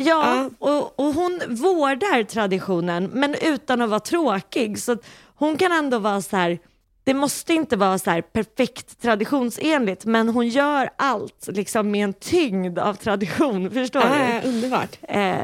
Ja, 0.00 0.50
och, 0.58 1.00
och 1.00 1.14
hon 1.14 1.40
vårdar 1.48 2.24
traditionen 2.24 3.10
men 3.12 3.34
utan 3.42 3.82
att 3.82 3.90
vara 3.90 4.00
tråkig. 4.00 4.78
Så 4.78 4.96
hon 5.38 5.56
kan 5.56 5.72
ändå 5.72 5.98
vara 5.98 6.20
så 6.22 6.36
här, 6.36 6.58
det 7.04 7.14
måste 7.14 7.54
inte 7.54 7.76
vara 7.76 7.98
så 7.98 8.22
perfekt 8.32 9.00
traditionsenligt, 9.02 10.04
men 10.04 10.28
hon 10.28 10.48
gör 10.48 10.90
allt 10.96 11.48
liksom 11.48 11.90
med 11.90 12.04
en 12.04 12.12
tyngd 12.12 12.78
av 12.78 12.94
tradition. 12.94 13.70
Förstår 13.74 14.00
Ah, 14.00 14.40
du? 14.42 14.48
underbart. 14.48 14.98
Eh, 15.02 15.38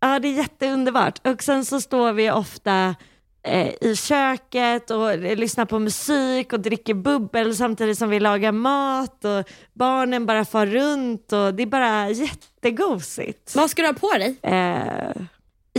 ja, 0.00 0.18
det 0.18 0.28
är 0.28 0.32
jätteunderbart. 0.32 1.26
Och 1.26 1.42
sen 1.42 1.64
så 1.64 1.80
står 1.80 2.12
vi 2.12 2.30
ofta 2.30 2.94
eh, 3.42 3.68
i 3.80 3.96
köket 3.96 4.90
och 4.90 5.18
lyssnar 5.18 5.64
på 5.64 5.78
musik 5.78 6.52
och 6.52 6.60
dricker 6.60 6.94
bubbel 6.94 7.56
samtidigt 7.56 7.98
som 7.98 8.10
vi 8.10 8.20
lagar 8.20 8.52
mat 8.52 9.24
och 9.24 9.48
barnen 9.72 10.26
bara 10.26 10.44
far 10.44 10.66
runt 10.66 11.32
och 11.32 11.54
det 11.54 11.62
är 11.62 11.66
bara 11.66 12.10
jättegosigt. 12.10 13.54
Vad 13.56 13.70
ska 13.70 13.82
du 13.82 13.88
ha 13.88 13.94
på 13.94 14.12
dig? 14.12 14.36
Eh, 14.42 15.22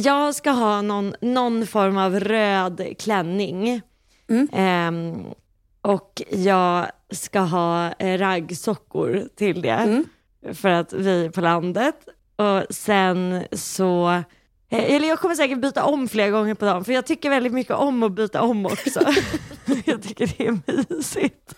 jag 0.04 0.36
ska 0.36 0.52
ha 0.52 0.82
någon, 0.82 1.16
någon 1.22 1.68
form 1.68 1.98
av 1.98 2.20
röd 2.20 2.96
klänning. 3.00 3.82
Ehm, 4.52 5.26
och 5.82 6.22
jag 6.30 6.86
ska 7.12 7.40
ha 7.40 7.92
eh, 7.92 8.18
raggsockor 8.18 9.24
till 9.36 9.62
det. 9.62 10.04
För 10.54 10.70
att 10.70 10.94
vi 10.94 11.26
är 11.26 11.30
på 11.30 11.42
landet. 11.42 11.96
Och 12.36 12.76
sen 12.76 13.44
så, 13.52 14.10
eh, 14.70 14.94
eller 14.94 15.08
jag 15.08 15.20
kommer 15.20 15.36
säkert 15.36 15.62
byta 15.62 15.86
om 15.86 16.08
flera 16.08 16.30
gånger 16.30 16.54
på 16.54 16.66
dagen 16.66 16.86
för 16.86 16.94
jag 16.94 17.06
tycker 17.06 17.30
väldigt 17.30 17.54
mycket 17.54 17.74
om 17.74 18.04
att 18.04 18.12
byta 18.12 18.42
om 18.42 18.66
också. 18.66 19.00
jag 19.86 20.04
tycker 20.04 20.34
det 20.38 20.48
är 20.48 20.60
mysigt. 20.68 21.56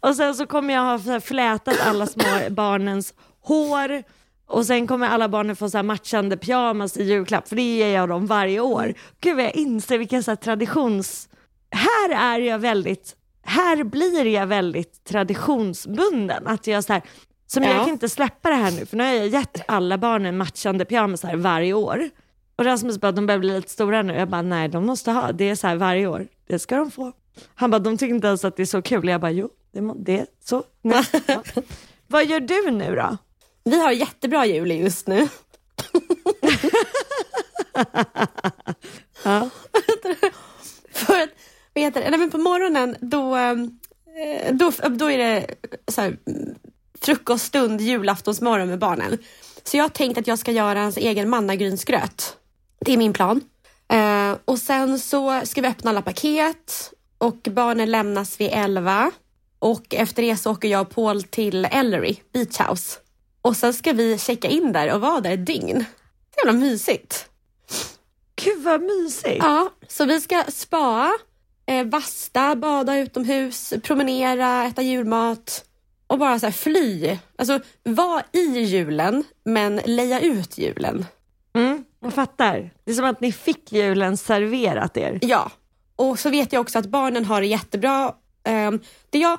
Och 0.00 0.16
sen 0.16 0.34
så 0.34 0.46
kommer 0.46 0.74
jag 0.74 0.98
ha 0.98 1.20
flätat 1.20 1.80
alla 1.86 2.06
små 2.06 2.24
barnens 2.50 3.14
hår 3.40 4.02
och 4.48 4.66
sen 4.66 4.86
kommer 4.86 5.08
alla 5.08 5.28
barnen 5.28 5.56
få 5.56 5.70
så 5.70 5.78
här 5.78 5.82
matchande 5.82 6.36
pyjamas 6.36 6.96
i 6.96 7.04
julklapp 7.04 7.48
för 7.48 7.56
det 7.56 7.62
ger 7.76 7.94
jag 7.94 8.08
dem 8.08 8.26
varje 8.26 8.60
år. 8.60 8.94
Gud 9.20 9.36
vad 9.36 9.44
jag 9.44 9.54
inser 9.56 9.98
vilken 9.98 10.22
så 10.22 10.30
här 10.30 10.36
traditions... 10.36 11.28
Här 11.70 12.10
är 12.10 12.38
jag 12.40 12.58
väldigt, 12.58 13.16
här 13.42 13.84
blir 13.84 14.26
jag 14.26 14.46
väldigt 14.46 15.04
traditionsbunden. 15.04 16.46
Att 16.46 16.66
jag 16.66 16.84
så 16.84 16.92
här, 16.92 17.02
som 17.46 17.62
Ja. 17.62 17.68
jag 17.70 17.78
kan 17.78 17.88
inte 17.88 18.08
släppa 18.08 18.48
det 18.48 18.54
här 18.54 18.70
nu 18.70 18.86
för 18.86 18.96
nu 18.96 19.04
har 19.04 19.10
jag 19.12 19.28
gett 19.28 19.60
alla 19.68 19.98
barnen 19.98 20.36
matchande 20.36 20.84
pyjamasar 20.84 21.36
varje 21.36 21.72
år. 21.72 22.10
Och 22.56 22.64
Rasmus 22.64 23.00
bara, 23.00 23.12
de 23.12 23.26
börjar 23.26 23.38
bli 23.38 23.52
lite 23.56 23.70
stora 23.70 24.02
nu. 24.02 24.14
Jag 24.14 24.28
bara, 24.28 24.42
nej 24.42 24.68
de 24.68 24.86
måste 24.86 25.10
ha, 25.10 25.32
det 25.32 25.48
är 25.50 25.54
så 25.54 25.66
här 25.66 25.76
varje 25.76 26.06
år. 26.06 26.26
Det 26.48 26.58
ska 26.58 26.76
de 26.76 26.90
få. 26.90 27.12
Han 27.54 27.70
bara, 27.70 27.78
de 27.78 27.98
tycker 27.98 28.14
inte 28.14 28.26
ens 28.28 28.44
att 28.44 28.56
det 28.56 28.62
är 28.62 28.66
så 28.66 28.82
kul. 28.82 29.08
Jag 29.08 29.20
bara, 29.20 29.30
jo, 29.30 29.48
det, 29.72 29.92
det 29.96 30.18
är 30.18 30.26
så. 30.44 30.62
Ja. 30.82 31.04
Vad 32.06 32.26
gör 32.26 32.40
du 32.40 32.70
nu 32.70 32.94
då? 32.96 33.16
Vi 33.68 33.80
har 33.80 33.92
jättebra 33.92 34.46
jul 34.46 34.70
just 34.70 35.06
nu. 35.06 35.28
Ja. 39.24 39.50
För 40.92 41.22
att, 41.22 41.30
vad 41.74 41.84
heter 41.84 42.00
det? 42.00 42.10
Nej, 42.10 42.18
men 42.18 42.30
på 42.30 42.38
morgonen 42.38 42.96
då, 43.00 43.36
eh, 43.36 43.56
då, 44.52 44.72
då 44.88 45.10
är 45.10 45.18
det 45.18 45.46
så 45.88 46.00
här, 46.00 46.16
frukoststund, 47.00 47.80
julaftonsmorgon 47.80 48.68
med 48.68 48.78
barnen. 48.78 49.18
Så 49.64 49.76
jag 49.76 49.84
har 49.84 49.88
tänkt 49.88 50.18
att 50.18 50.26
jag 50.26 50.38
ska 50.38 50.52
göra 50.52 50.80
hans 50.80 50.96
egen 50.96 51.28
mannagrynsgröt. 51.28 52.36
Det 52.80 52.92
är 52.92 52.96
min 52.96 53.12
plan. 53.12 53.40
Eh, 53.88 54.36
och 54.44 54.58
sen 54.58 54.98
så 54.98 55.40
ska 55.44 55.60
vi 55.60 55.68
öppna 55.68 55.90
alla 55.90 56.02
paket 56.02 56.92
och 57.18 57.48
barnen 57.50 57.90
lämnas 57.90 58.40
vid 58.40 58.50
11. 58.52 59.10
Och 59.58 59.94
efter 59.94 60.22
det 60.22 60.36
så 60.36 60.50
åker 60.50 60.68
jag 60.68 60.80
och 60.80 60.90
Paul 60.90 61.22
till 61.22 61.64
Ellery 61.64 62.16
Beach 62.32 62.60
House. 62.60 62.98
Och 63.48 63.56
sen 63.56 63.74
ska 63.74 63.92
vi 63.92 64.18
checka 64.18 64.48
in 64.48 64.72
där 64.72 64.94
och 64.94 65.00
vara 65.00 65.20
där 65.20 65.30
ett 65.30 65.46
dygn. 65.46 65.84
Så 66.34 66.46
jävla 66.46 66.60
mysigt. 66.60 67.28
Gud 68.44 68.62
vad 68.62 68.82
mysigt. 68.82 69.38
Ja, 69.38 69.70
så 69.88 70.04
vi 70.04 70.20
ska 70.20 70.44
spa, 70.48 71.12
eh, 71.66 71.86
basta, 71.86 72.56
bada 72.56 72.98
utomhus, 72.98 73.74
promenera, 73.82 74.64
äta 74.64 74.82
julmat 74.82 75.64
och 76.06 76.18
bara 76.18 76.38
så 76.38 76.46
här 76.46 76.52
fly. 76.52 77.18
Alltså 77.36 77.60
vara 77.82 78.22
i 78.32 78.60
julen 78.60 79.24
men 79.44 79.76
leja 79.76 80.20
ut 80.20 80.58
julen. 80.58 81.06
Mm, 81.54 81.84
jag 82.00 82.14
fattar. 82.14 82.70
Det 82.84 82.90
är 82.90 82.94
som 82.94 83.04
att 83.04 83.20
ni 83.20 83.32
fick 83.32 83.72
julen 83.72 84.16
serverat 84.16 84.96
er. 84.96 85.18
Ja, 85.22 85.50
och 85.96 86.18
så 86.18 86.30
vet 86.30 86.52
jag 86.52 86.60
också 86.60 86.78
att 86.78 86.86
barnen 86.86 87.24
har 87.24 87.40
det 87.40 87.46
jättebra. 87.46 88.14
Ehm, 88.44 88.80
det, 89.10 89.18
jag, 89.18 89.38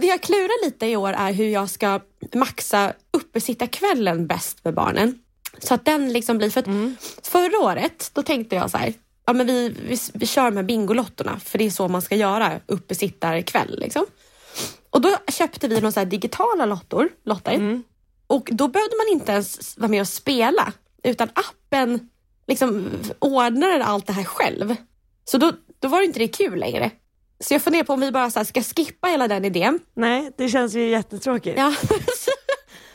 det 0.00 0.06
jag 0.06 0.22
klurar 0.22 0.64
lite 0.64 0.86
i 0.86 0.96
år 0.96 1.12
är 1.12 1.32
hur 1.32 1.48
jag 1.48 1.70
ska 1.70 2.00
maxa 2.34 2.92
uppesittarkvällen 3.10 4.26
bäst 4.26 4.64
med 4.64 4.74
barnen. 4.74 5.18
Så 5.58 5.74
att 5.74 5.84
den 5.84 6.12
liksom 6.12 6.38
blir, 6.38 6.50
för 6.50 6.60
att 6.60 6.66
förra 7.22 7.58
året 7.58 8.10
då 8.12 8.22
tänkte 8.22 8.56
jag 8.56 8.70
så 8.70 8.78
här, 8.78 8.94
ja 9.26 9.32
men 9.32 9.46
vi, 9.46 9.68
vi, 9.68 9.98
vi 10.14 10.26
kör 10.26 10.50
med 10.50 10.66
Bingolottorna 10.66 11.40
för 11.40 11.58
det 11.58 11.66
är 11.66 11.70
så 11.70 11.88
man 11.88 12.02
ska 12.02 12.16
göra 12.16 12.60
uppesittarkväll 12.66 13.78
liksom. 13.78 14.06
Och 14.90 15.00
då 15.00 15.16
köpte 15.28 15.68
vi 15.68 15.80
några 15.80 16.04
digitala 16.04 16.66
lottor, 16.66 17.08
lotter. 17.24 17.82
Och 18.26 18.48
då 18.52 18.68
behövde 18.68 18.96
man 18.96 19.18
inte 19.18 19.32
ens 19.32 19.78
vara 19.78 19.88
med 19.88 20.00
och 20.00 20.08
spela 20.08 20.72
utan 21.02 21.28
appen 21.34 22.08
liksom 22.46 22.90
ordnade 23.18 23.84
allt 23.84 24.06
det 24.06 24.12
här 24.12 24.24
själv. 24.24 24.76
Så 25.24 25.38
då, 25.38 25.52
då 25.78 25.88
var 25.88 25.98
det 25.98 26.04
inte 26.04 26.18
det 26.18 26.28
kul 26.28 26.58
längre. 26.58 26.90
Så 27.42 27.54
jag 27.54 27.62
funderar 27.62 27.84
på 27.84 27.92
om 27.92 28.00
vi 28.00 28.12
bara 28.12 28.30
så 28.30 28.44
ska 28.44 28.62
skippa 28.62 29.08
hela 29.08 29.28
den 29.28 29.44
idén. 29.44 29.80
Nej, 29.94 30.30
det 30.36 30.48
känns 30.48 30.74
ju 30.74 30.88
jättetråkigt. 30.88 31.58
Ja, 31.58 31.74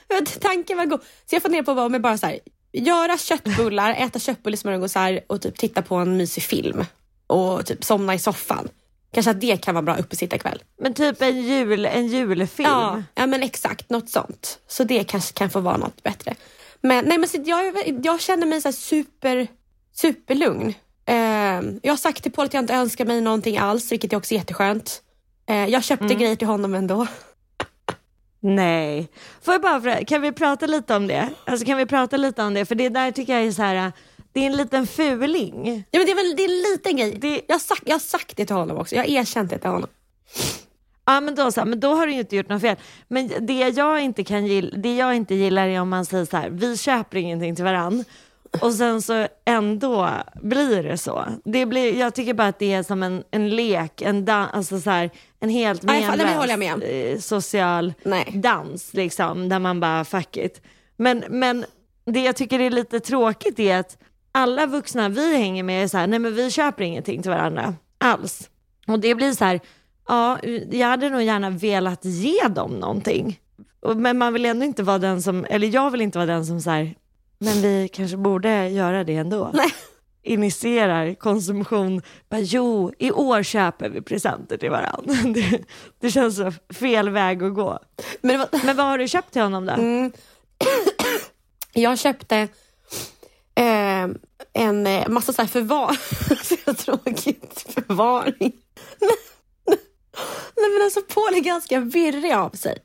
tanken 0.42 0.78
var 0.78 0.86
god. 0.86 1.02
Så 1.02 1.36
jag 1.36 1.42
funderar 1.42 1.64
på 1.64 1.72
om 1.72 1.92
vi 1.92 2.00
bara 2.00 2.18
så 2.18 2.26
här, 2.26 2.40
göra 2.74 3.18
köttbullar, 3.18 3.92
äta 3.98 4.20
köttbullesmörgåsar 4.20 5.20
och 5.28 5.42
typ 5.42 5.58
titta 5.58 5.82
på 5.82 5.96
en 5.96 6.18
mysig 6.18 6.44
film. 6.44 6.86
Och 7.28 7.66
typ 7.66 7.84
somna 7.84 8.16
i 8.16 8.20
soffan. 8.20 8.70
Kanske 9.14 9.32
att 9.32 9.42
det 9.42 9.62
kan 9.62 9.76
vara 9.76 9.84
bra 9.84 9.96
uppesittarkväll. 9.98 10.64
Men 10.82 10.94
typ 10.94 11.22
en, 11.22 11.42
jul, 11.42 11.86
en 11.86 12.08
julfilm. 12.08 12.70
Ja, 12.70 13.04
ja, 13.16 13.28
men 13.28 13.44
exakt. 13.44 13.90
Något 13.90 14.10
sånt. 14.10 14.60
Så 14.68 14.84
det 14.84 15.04
kanske 15.04 15.34
kan 15.34 15.50
få 15.50 15.60
vara 15.60 15.78
något 15.78 16.04
bättre. 16.04 16.36
Men, 16.82 17.06
nej, 17.06 17.18
men 17.18 17.30
så 17.30 17.38
jag, 17.46 18.00
jag 18.04 18.22
känner 18.22 18.48
mig 18.48 18.62
så 18.62 18.72
super, 18.72 19.48
superlugn. 19.94 20.74
Eh, 21.08 21.62
jag 21.84 21.92
har 21.92 21.98
sagt 21.98 22.24
till 22.24 22.32
Paul 22.32 22.46
att 22.46 22.54
jag 22.54 22.64
inte 22.64 22.74
önskar 22.74 23.06
mig 23.06 23.22
någonting 23.22 23.58
alls, 23.58 23.92
vilket 23.92 24.14
är 24.14 24.18
också 24.18 24.34
jätteskönt. 24.34 25.02
Eh, 25.50 25.66
jag 25.66 25.84
köpte 25.84 26.14
grejer 26.16 26.36
till 26.36 26.48
honom 26.48 26.76
ändå. 26.76 27.08
Nej. 28.40 29.08
Får 29.42 29.54
jag 29.54 29.62
bara 29.62 29.82
fråga, 29.82 30.06
kan 30.06 30.22
vi 30.22 30.32
prata 30.32 30.66
lite 30.66 30.96
om 30.96 31.08
det? 31.08 31.30
Alltså 31.46 31.66
kan 31.66 31.78
vi 31.78 31.86
prata 31.86 32.18
lite 32.18 32.44
om 32.44 32.54
det? 32.54 32.66
För 32.66 32.76
det 32.76 32.90
där 32.90 33.12
tycker 33.12 33.34
jag 33.34 33.44
är 33.48 33.52
så 33.52 33.62
här, 33.62 33.92
det 34.34 34.40
är 34.42 34.46
en 34.46 34.56
liten 34.56 34.88
fuling. 34.88 35.84
Ja, 35.92 36.00
men 36.00 36.06
det, 36.06 36.12
är 36.12 36.16
väl, 36.16 36.36
det 36.38 36.44
är 36.44 36.50
en 36.50 36.72
liten 36.72 36.98
grej. 36.98 37.18
Det- 37.22 37.42
Jag, 37.48 37.56
har 37.56 37.60
sagt, 37.60 37.82
jag 37.86 37.94
har 37.96 38.00
sagt 38.00 38.38
det 38.38 38.46
till 38.46 38.56
honom 38.56 38.78
också. 38.78 38.96
Jag 38.96 39.04
har 39.04 39.10
erkänt 39.10 39.50
det 39.50 39.58
till 39.60 39.70
honom. 39.70 39.90
Ja 41.06 41.22
men 41.22 41.36
då, 41.36 41.52
så, 41.52 41.66
men 41.66 41.80
då 41.80 41.94
har 41.96 42.08
du 42.08 42.14
ju 42.14 42.20
inte 42.20 42.36
gjort 42.36 42.50
något 42.50 42.62
fel. 42.62 42.76
Men 43.08 43.32
det 43.40 43.54
jag 43.54 44.02
inte, 44.02 44.24
kan 44.24 44.46
gilla, 44.46 44.78
det 44.78 44.96
jag 44.96 45.16
inte 45.16 45.36
gillar 45.36 45.68
är 45.68 45.82
om 45.82 45.90
man 45.90 46.06
säger 46.06 46.26
så 46.26 46.38
här, 46.38 46.50
vi 46.50 46.78
köper 46.78 47.18
ingenting 47.18 47.56
till 47.56 47.66
varann. 47.66 48.04
Och 48.62 48.74
sen 48.74 49.02
så 49.02 49.28
ändå 49.46 50.10
blir 50.42 50.84
det 50.84 50.98
så. 50.98 51.26
Det 51.46 51.66
blir, 51.66 52.00
jag 52.00 52.16
tycker 52.16 52.34
bara 52.34 52.48
att 52.48 52.60
det 52.60 52.74
är 52.74 52.84
som 52.84 53.04
en, 53.04 53.24
en 53.32 53.50
lek, 53.50 54.02
en, 54.02 54.26
dan, 54.26 54.48
alltså 54.54 54.80
så 54.80 54.90
här, 54.90 55.10
en 55.40 55.50
helt 55.50 55.84
menlös 55.84 56.84
eh, 56.84 57.20
social 57.20 57.94
Nej. 58.04 58.32
dans 58.34 58.94
liksom, 58.94 59.50
där 59.50 59.60
man 59.60 59.80
bara 59.80 60.06
fuck 60.06 60.38
it. 60.38 60.62
Men, 60.96 61.24
men 61.30 61.66
det 62.06 62.20
jag 62.24 62.36
tycker 62.36 62.60
är 62.60 62.70
lite 62.70 63.00
tråkigt 63.00 63.60
är 63.60 63.80
att 63.80 63.98
alla 64.32 64.66
vuxna 64.66 65.10
vi 65.10 65.38
hänger 65.38 65.64
med 65.64 65.84
är 65.84 65.88
så 65.88 65.98
här, 65.98 66.08
nej 66.08 66.20
men 66.20 66.36
vi 66.36 66.52
köper 66.52 66.84
ingenting 66.84 67.22
till 67.22 67.32
varandra 67.32 67.76
alls. 67.98 68.50
Och 68.88 69.00
det 69.00 69.16
blir 69.16 69.32
så 69.32 69.46
här, 69.46 69.60
ja, 70.08 70.40
jag 70.72 70.88
hade 70.88 71.10
nog 71.10 71.22
gärna 71.22 71.50
velat 71.50 72.06
ge 72.06 72.48
dem 72.48 72.72
någonting. 72.72 73.40
Men 73.96 74.18
man 74.18 74.34
vill 74.34 74.46
ändå 74.46 74.66
inte 74.66 74.84
vara 74.84 74.98
den 74.98 75.22
som, 75.22 75.46
eller 75.50 75.68
jag 75.68 75.92
vill 75.92 76.02
inte 76.02 76.18
vara 76.18 76.26
den 76.26 76.46
som 76.46 76.62
så 76.62 76.70
här, 76.70 76.96
men 77.40 77.62
vi 77.62 77.90
kanske 77.94 78.18
borde 78.18 78.70
göra 78.70 79.04
det 79.04 79.16
ändå. 79.16 79.52
Nej. 79.54 79.74
Initierar 80.24 81.14
konsumtion, 81.14 82.02
bara, 82.30 82.42
jo, 82.42 82.94
i 83.00 83.12
år 83.12 83.44
köper 83.44 83.90
vi 83.90 84.02
presenter 84.02 84.58
till 84.58 84.70
varandra. 84.70 85.14
Det, 85.34 85.60
det 86.00 86.12
känns 86.12 86.36
så 86.36 86.54
fel 86.74 87.10
väg 87.10 87.44
att 87.44 87.54
gå. 87.54 87.80
Men 88.22 88.40
var, 88.40 88.66
Men 88.66 88.76
vad 88.76 88.86
har 88.86 88.98
du 88.98 89.08
köpt 89.08 89.34
till 89.34 89.42
honom 89.42 89.66
då? 89.66 89.74
Mm. 89.74 90.12
jag 91.74 92.00
köpte 92.00 92.38
eh, 93.56 94.08
en 94.54 94.88
eh, 94.88 95.08
massa 95.08 95.34
så 95.34 95.42
här 95.42 95.50
förvar... 95.50 95.98
så 96.66 96.74
tråkigt. 96.74 97.74
Förvaring. 97.74 98.54
Nej 100.56 100.70
men 100.74 100.82
alltså 100.82 101.02
Paul 101.02 101.36
är 101.36 101.40
ganska 101.40 101.80
virrig 101.80 102.34
av 102.34 102.50
sig. 102.50 102.78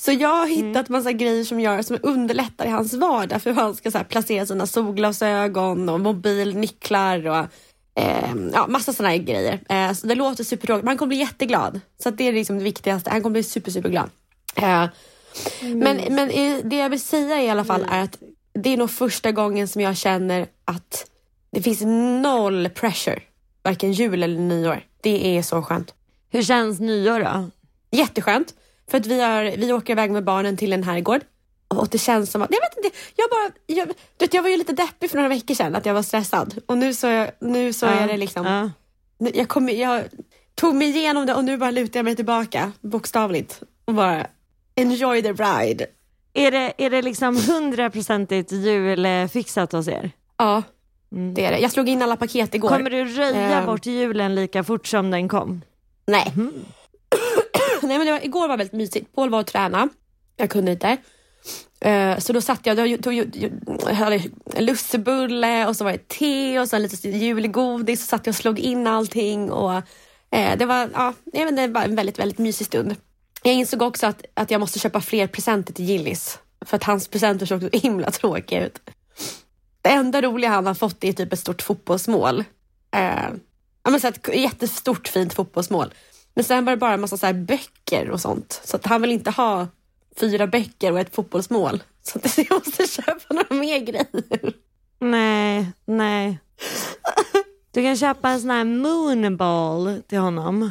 Så 0.00 0.12
jag 0.12 0.36
har 0.36 0.46
hittat 0.46 0.88
massa 0.88 1.12
grejer 1.12 1.44
som, 1.44 1.60
gör, 1.60 1.82
som 1.82 1.98
underlättar 2.02 2.66
i 2.66 2.68
hans 2.68 2.94
vardag 2.94 3.42
för 3.42 3.50
hur 3.50 3.60
han 3.60 3.76
ska 3.76 3.90
så 3.90 3.98
här, 3.98 4.04
placera 4.04 4.46
sina 4.46 4.66
solglasögon 4.66 5.88
och 5.88 6.00
mobilnycklar 6.00 7.26
och 7.26 7.46
eh, 7.94 8.34
ja, 8.52 8.66
massa 8.68 8.92
sådana 8.92 9.16
grejer. 9.16 9.60
Eh, 9.68 9.92
så 9.92 10.06
det 10.06 10.14
låter 10.14 10.44
supertråkigt 10.44 10.84
men 10.84 10.88
han 10.88 10.98
kommer 10.98 11.08
bli 11.08 11.18
jätteglad. 11.18 11.80
Så 12.02 12.10
det 12.10 12.28
är 12.28 12.32
liksom 12.32 12.58
det 12.58 12.64
viktigaste. 12.64 13.10
Han 13.10 13.22
kommer 13.22 13.32
bli 13.32 13.42
super, 13.42 13.70
superglad. 13.70 14.10
Eh, 14.56 14.86
men, 15.60 16.00
men 16.10 16.30
eh, 16.30 16.58
det 16.64 16.76
jag 16.76 16.90
vill 16.90 17.00
säga 17.00 17.42
i 17.42 17.50
alla 17.50 17.64
fall 17.64 17.86
är 17.90 18.02
att 18.02 18.18
det 18.52 18.70
är 18.70 18.76
nog 18.76 18.90
första 18.90 19.32
gången 19.32 19.68
som 19.68 19.82
jag 19.82 19.96
känner 19.96 20.46
att 20.64 21.10
det 21.52 21.62
finns 21.62 21.80
noll 22.22 22.68
pressure. 22.68 23.22
Varken 23.62 23.92
jul 23.92 24.22
eller 24.22 24.40
nyår. 24.40 24.82
Det 25.00 25.36
är 25.36 25.42
så 25.42 25.62
skönt. 25.62 25.94
Hur 26.30 26.42
känns 26.42 26.80
nyår 26.80 27.20
då? 27.20 27.50
Jätteskönt. 27.90 28.54
För 28.90 28.98
att 28.98 29.06
vi, 29.06 29.20
har, 29.20 29.56
vi 29.56 29.72
åker 29.72 29.92
iväg 29.92 30.10
med 30.10 30.24
barnen 30.24 30.56
till 30.56 30.72
en 30.72 30.82
herrgård. 30.82 31.20
Och 31.68 31.88
det 31.88 31.98
känns 31.98 32.30
som 32.30 32.42
att, 32.42 32.50
jag 32.50 32.60
vet 32.60 32.76
inte, 32.84 32.96
jag 33.16 33.30
bara, 33.30 33.50
jag, 33.66 33.88
du 33.88 34.24
vet, 34.24 34.34
jag 34.34 34.42
var 34.42 34.50
ju 34.50 34.56
lite 34.56 34.72
deppig 34.72 35.10
för 35.10 35.16
några 35.16 35.28
veckor 35.28 35.54
sedan 35.54 35.74
att 35.74 35.86
jag 35.86 35.94
var 35.94 36.02
stressad. 36.02 36.54
Och 36.66 36.78
nu 36.78 36.94
så, 36.94 37.26
nu 37.40 37.72
så 37.72 37.86
är 37.86 38.08
det 38.08 38.16
liksom, 38.16 38.46
Ja. 38.46 38.70
nu- 39.18 39.30
jag, 39.34 39.48
kom, 39.48 39.68
jag 39.68 40.04
tog 40.54 40.74
mig 40.74 40.88
igenom 40.88 41.26
det 41.26 41.34
och 41.34 41.44
nu 41.44 41.56
bara 41.56 41.70
lutar 41.70 41.98
jag 41.98 42.04
mig 42.04 42.16
tillbaka, 42.16 42.72
bokstavligt. 42.80 43.62
Och 43.84 43.94
bara, 43.94 44.26
enjoy 44.74 45.22
the 45.22 45.32
ride. 45.32 45.86
Är, 46.34 46.50
det, 46.50 46.72
är 46.78 46.90
det 46.90 47.02
liksom 47.02 47.36
hundraprocentigt 47.36 48.52
julfixat 48.52 49.72
hos 49.72 49.88
er? 49.88 50.10
Ja, 50.36 50.62
det 51.34 51.44
är 51.44 51.50
det. 51.52 51.58
Jag 51.58 51.70
slog 51.72 51.88
in 51.88 52.02
alla 52.02 52.16
paket 52.16 52.54
igår. 52.54 52.68
Kommer 52.68 52.90
du 52.90 53.04
röja 53.04 53.58
Ehm. 53.58 53.66
bort 53.66 53.86
julen 53.86 54.34
lika 54.34 54.64
fort 54.64 54.86
som 54.86 55.10
den 55.10 55.28
kom? 55.28 55.62
Nej. 56.06 56.32
Nej 57.90 57.98
men 57.98 58.06
det 58.06 58.12
var, 58.12 58.24
igår 58.24 58.48
var 58.48 58.56
väldigt 58.56 58.72
mysigt. 58.72 59.14
Paul 59.14 59.30
var 59.30 59.40
och 59.40 59.46
tränade. 59.46 59.88
Jag 60.36 60.50
kunde 60.50 60.72
inte. 60.72 60.96
Eh, 61.80 62.18
så 62.18 62.32
då 62.32 62.40
satt 62.40 62.66
jag, 62.66 62.78
och 62.78 63.02
tog, 63.02 63.14
jag 63.86 63.94
hade 63.94 64.22
lussebulle 64.58 65.66
och 65.66 65.76
så 65.76 65.84
var 65.84 65.92
det 65.92 66.08
te 66.08 66.58
och 66.58 66.68
så 66.68 66.78
lite 66.78 67.08
julgodis. 67.08 68.00
Så 68.00 68.06
satt 68.06 68.26
jag 68.26 68.32
och 68.32 68.36
slog 68.36 68.58
in 68.58 68.86
allting. 68.86 69.52
Och, 69.52 69.72
eh, 70.30 70.58
det 70.58 70.66
var, 70.66 70.90
ja, 70.94 71.14
jag 71.32 71.46
vet, 71.46 71.56
det 71.56 71.66
var 71.66 71.82
en 71.82 71.96
väldigt, 71.96 72.18
väldigt 72.18 72.38
mysig 72.38 72.66
stund. 72.66 72.96
Jag 73.42 73.54
insåg 73.54 73.82
också 73.82 74.06
att, 74.06 74.24
att 74.34 74.50
jag 74.50 74.60
måste 74.60 74.78
köpa 74.78 75.00
fler 75.00 75.26
presenter 75.26 75.72
till 75.72 75.84
Gillis. 75.84 76.38
För 76.64 76.76
att 76.76 76.84
hans 76.84 77.08
presenter 77.08 77.46
såg 77.46 77.60
så 77.60 77.68
himla 77.72 78.10
tråkiga 78.10 78.66
ut. 78.66 78.80
Det 79.82 79.90
enda 79.90 80.22
roliga 80.22 80.50
han 80.50 80.66
har 80.66 80.74
fått 80.74 81.04
är 81.04 81.12
typ 81.12 81.32
ett 81.32 81.38
stort 81.38 81.62
fotbollsmål. 81.62 82.44
Eh, 82.96 83.30
ja, 83.82 83.90
men 83.90 84.00
så 84.00 84.08
ett 84.08 84.28
jättestort 84.34 85.08
fint 85.08 85.34
fotbollsmål. 85.34 85.92
Men 86.34 86.44
sen 86.44 86.64
var 86.64 86.72
det 86.72 86.76
bara 86.76 86.94
en 86.94 87.00
massa 87.00 87.16
så 87.16 87.32
böcker 87.32 88.10
och 88.10 88.20
sånt. 88.20 88.60
Så 88.64 88.76
att 88.76 88.86
han 88.86 89.02
vill 89.02 89.12
inte 89.12 89.30
ha 89.30 89.66
fyra 90.16 90.46
böcker 90.46 90.92
och 90.92 91.00
ett 91.00 91.14
fotbollsmål. 91.14 91.82
Så 92.02 92.18
att 92.18 92.38
jag 92.50 92.52
måste 92.52 92.86
köpa 92.86 93.34
några 93.34 93.54
mer 93.54 93.78
grejer. 93.78 94.52
Nej, 94.98 95.72
nej. 95.84 96.38
Du 97.72 97.82
kan 97.82 97.96
köpa 97.96 98.28
en 98.28 98.40
sån 98.40 98.50
här 98.50 98.64
moonball 98.64 100.02
till 100.08 100.18
honom. 100.18 100.70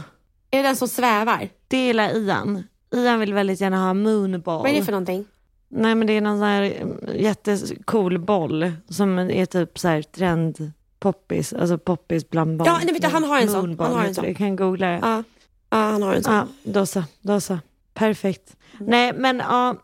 Är 0.51 0.58
det 0.58 0.70
den 0.70 0.75
som 0.75 0.88
svävar? 0.88 1.50
Det 1.68 1.78
gillar 1.78 2.18
Ian. 2.18 2.63
Ian 2.96 3.20
vill 3.20 3.34
väldigt 3.34 3.62
gärna 3.62 3.78
ha 3.78 3.94
moonball. 3.94 4.62
Vad 4.62 4.72
är 4.72 4.75
det 4.75 4.84
för 4.84 4.92
någonting? 4.92 5.25
Nej 5.68 5.96
men 5.96 6.08
det 6.08 6.13
är 6.13 6.22
någon 6.22 6.38
sån 6.38 6.48
här 6.48 6.62
mm, 6.62 6.98
jättecool 7.16 8.20
boll 8.20 8.72
som 8.89 9.20
är 9.20 9.46
typ 9.46 9.80
så 9.80 9.88
här 9.88 10.01
trend 10.01 10.72
poppis, 11.00 11.54
alltså 11.54 11.78
poppis 11.78 12.30
bland 12.30 12.58
barn. 12.58 12.68
Ja, 12.68 12.80
nej, 12.84 12.94
vet 12.94 13.01
du, 13.01 13.08
han 13.08 13.24
har 13.24 13.39
en 13.39 13.50
sån. 13.50 13.80
Han 13.80 13.94
har 13.94 14.06
en 14.06 14.16
sån. 14.16 14.25
Jag 14.25 14.38
kan 14.38 14.56
googla 14.56 14.88
det. 14.88 15.00
Ja, 15.01 15.24
ja 15.70 15.78
han 15.78 16.04
har 16.04 16.14
en 16.14 16.24
sån. 16.24 16.34
Ja, 16.34 16.48
då 16.64 16.86
så, 16.86 17.04
då 17.22 17.42
så. 17.42 17.60
Perfekt. 17.94 18.56
Nej, 18.80 19.14
men 19.14 19.38
ja, 19.38 19.76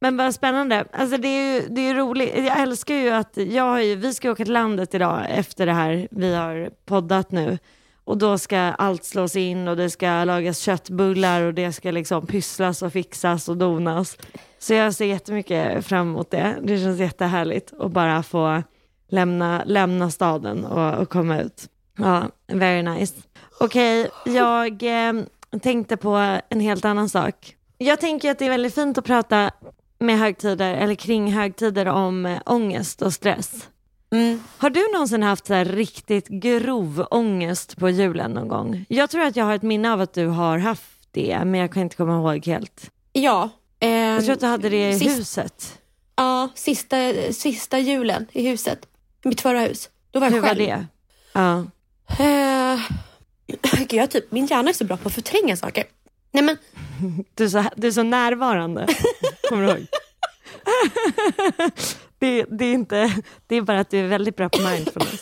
men 0.00 0.16
vad 0.16 0.34
spännande. 0.34 0.84
Alltså 0.92 1.16
det 1.16 1.28
är 1.28 1.54
ju 1.54 1.68
det 1.68 1.80
är 1.80 1.94
roligt. 1.94 2.32
Jag 2.36 2.60
älskar 2.60 2.94
ju 2.94 3.10
att 3.10 3.36
jag 3.36 3.64
har 3.64 3.80
ju, 3.80 3.94
vi 3.94 4.14
ska 4.14 4.30
åka 4.30 4.44
till 4.44 4.52
landet 4.52 4.94
idag 4.94 5.26
efter 5.28 5.66
det 5.66 5.72
här 5.72 6.08
vi 6.10 6.34
har 6.34 6.70
poddat 6.84 7.30
nu. 7.30 7.58
Och 8.04 8.18
då 8.18 8.38
ska 8.38 8.58
allt 8.58 9.04
slås 9.04 9.36
in 9.36 9.68
och 9.68 9.76
det 9.76 9.90
ska 9.90 10.24
lagas 10.24 10.58
köttbullar 10.58 11.42
och 11.42 11.54
det 11.54 11.72
ska 11.72 11.90
liksom 11.90 12.26
pysslas 12.26 12.82
och 12.82 12.92
fixas 12.92 13.48
och 13.48 13.56
donas. 13.56 14.16
Så 14.58 14.74
jag 14.74 14.94
ser 14.94 15.04
jättemycket 15.04 15.86
fram 15.86 16.08
emot 16.08 16.30
det. 16.30 16.56
Det 16.62 16.78
känns 16.78 17.00
jättehärligt 17.00 17.72
att 17.78 17.90
bara 17.90 18.22
få 18.22 18.62
lämna, 19.08 19.62
lämna 19.66 20.10
staden 20.10 20.64
och, 20.64 20.94
och 20.94 21.08
komma 21.08 21.40
ut. 21.40 21.68
Ja, 21.98 22.22
very 22.46 22.82
nice. 22.82 23.14
Okej, 23.60 24.10
jag 24.24 24.82
eh, 24.82 25.12
tänkte 25.60 25.96
på 25.96 26.38
en 26.48 26.60
helt 26.60 26.84
annan 26.84 27.08
sak. 27.08 27.56
Jag 27.78 28.00
tänker 28.00 28.30
att 28.30 28.38
det 28.38 28.44
är 28.46 28.50
väldigt 28.50 28.74
fint 28.74 28.98
att 28.98 29.04
prata 29.04 29.50
med 29.98 30.18
högtider 30.18 30.74
eller 30.74 30.94
kring 30.94 31.32
högtider 31.32 31.86
om 31.86 32.26
eh, 32.26 32.38
ångest 32.46 33.02
och 33.02 33.12
stress. 33.12 33.68
Mm. 34.12 34.42
Har 34.58 34.70
du 34.70 34.92
någonsin 34.92 35.22
haft 35.22 35.46
så 35.46 35.54
riktigt 35.54 36.28
grov 36.28 37.06
ångest 37.10 37.76
på 37.76 37.90
julen 37.90 38.30
någon 38.30 38.48
gång? 38.48 38.84
Jag 38.88 39.10
tror 39.10 39.22
att 39.22 39.36
jag 39.36 39.44
har 39.44 39.54
ett 39.54 39.62
minne 39.62 39.92
av 39.92 40.00
att 40.00 40.12
du 40.14 40.26
har 40.26 40.58
haft 40.58 41.08
det, 41.10 41.38
men 41.44 41.60
jag 41.60 41.72
kan 41.72 41.82
inte 41.82 41.96
komma 41.96 42.16
ihåg 42.34 42.46
helt. 42.46 42.90
Ja. 43.12 43.48
Eh, 43.80 43.88
Jag 43.90 44.24
tror 44.24 44.32
att 44.34 44.40
du 44.40 44.46
hade 44.46 44.68
det 44.68 44.90
i 44.90 44.98
sist- 44.98 45.18
huset. 45.18 45.78
Ja, 46.16 46.48
sista, 46.54 46.96
sista 47.32 47.78
julen 47.78 48.26
i 48.32 48.48
huset. 48.48 48.78
Mitt 49.24 49.40
förra 49.40 49.60
hus. 49.60 49.90
Då 50.10 50.20
var 50.20 50.26
jag 50.26 50.32
Hur 50.32 50.40
var 50.40 50.48
själv. 50.48 50.58
det? 50.58 50.86
Ja. 51.32 51.58
Eh, 52.24 52.80
gud, 53.46 53.92
jag 53.92 54.10
typ, 54.10 54.32
min 54.32 54.46
hjärna 54.46 54.70
är 54.70 54.74
så 54.74 54.84
bra 54.84 54.96
på 54.96 55.08
att 55.08 55.14
förtränga 55.14 55.56
saker. 55.56 55.84
Nej 56.32 56.42
men, 56.42 56.56
Du 57.34 57.44
är 57.44 57.48
så, 57.48 57.64
du 57.76 57.86
är 57.86 57.92
så 57.92 58.02
närvarande, 58.02 58.86
kommer 59.48 59.66
du 59.66 59.68
ihåg? 59.70 59.86
Det, 62.18 62.44
det, 62.58 62.64
är 62.64 62.72
inte, 62.72 63.14
det 63.46 63.56
är 63.56 63.62
bara 63.62 63.80
att 63.80 63.90
du 63.90 63.98
är 63.98 64.08
väldigt 64.08 64.36
bra 64.36 64.48
på 64.48 64.62
mindfulness. 64.62 65.20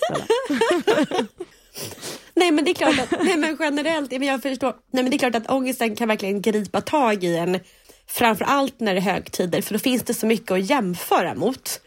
Nej 2.34 2.50
men 2.52 2.64
det 2.64 2.70
är 2.70 2.74
klart 2.74 2.98
att, 2.98 3.24
nej 3.24 3.36
men 3.36 3.56
generellt, 3.60 4.10
men 4.10 4.22
jag 4.22 4.42
förstår, 4.42 4.74
nej 4.92 5.02
men 5.02 5.10
det 5.10 5.16
är 5.16 5.18
klart 5.18 5.34
att 5.34 5.50
ångesten 5.50 5.96
kan 5.96 6.08
verkligen 6.08 6.42
gripa 6.42 6.80
tag 6.80 7.24
i 7.24 7.36
en. 7.36 7.60
Framför 8.06 8.44
allt 8.44 8.80
när 8.80 8.94
det 8.94 9.00
är 9.00 9.02
högtider, 9.02 9.62
för 9.62 9.72
då 9.72 9.78
finns 9.78 10.02
det 10.02 10.14
så 10.14 10.26
mycket 10.26 10.50
att 10.50 10.70
jämföra 10.70 11.34
mot. 11.34 11.80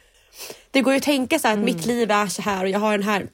Det 0.72 0.82
går 0.82 0.94
ju 0.94 0.98
att 0.98 1.04
tänka 1.04 1.40
så 1.40 1.48
här 1.48 1.54
att 1.58 1.64
mitt 1.64 1.86
liv 1.86 2.12
är 2.12 2.28
så 2.28 2.42
här 2.42 2.64
och 2.64 2.70
jag 2.70 2.80
har 2.80 2.98
den 2.98 3.08
här, 3.08 3.28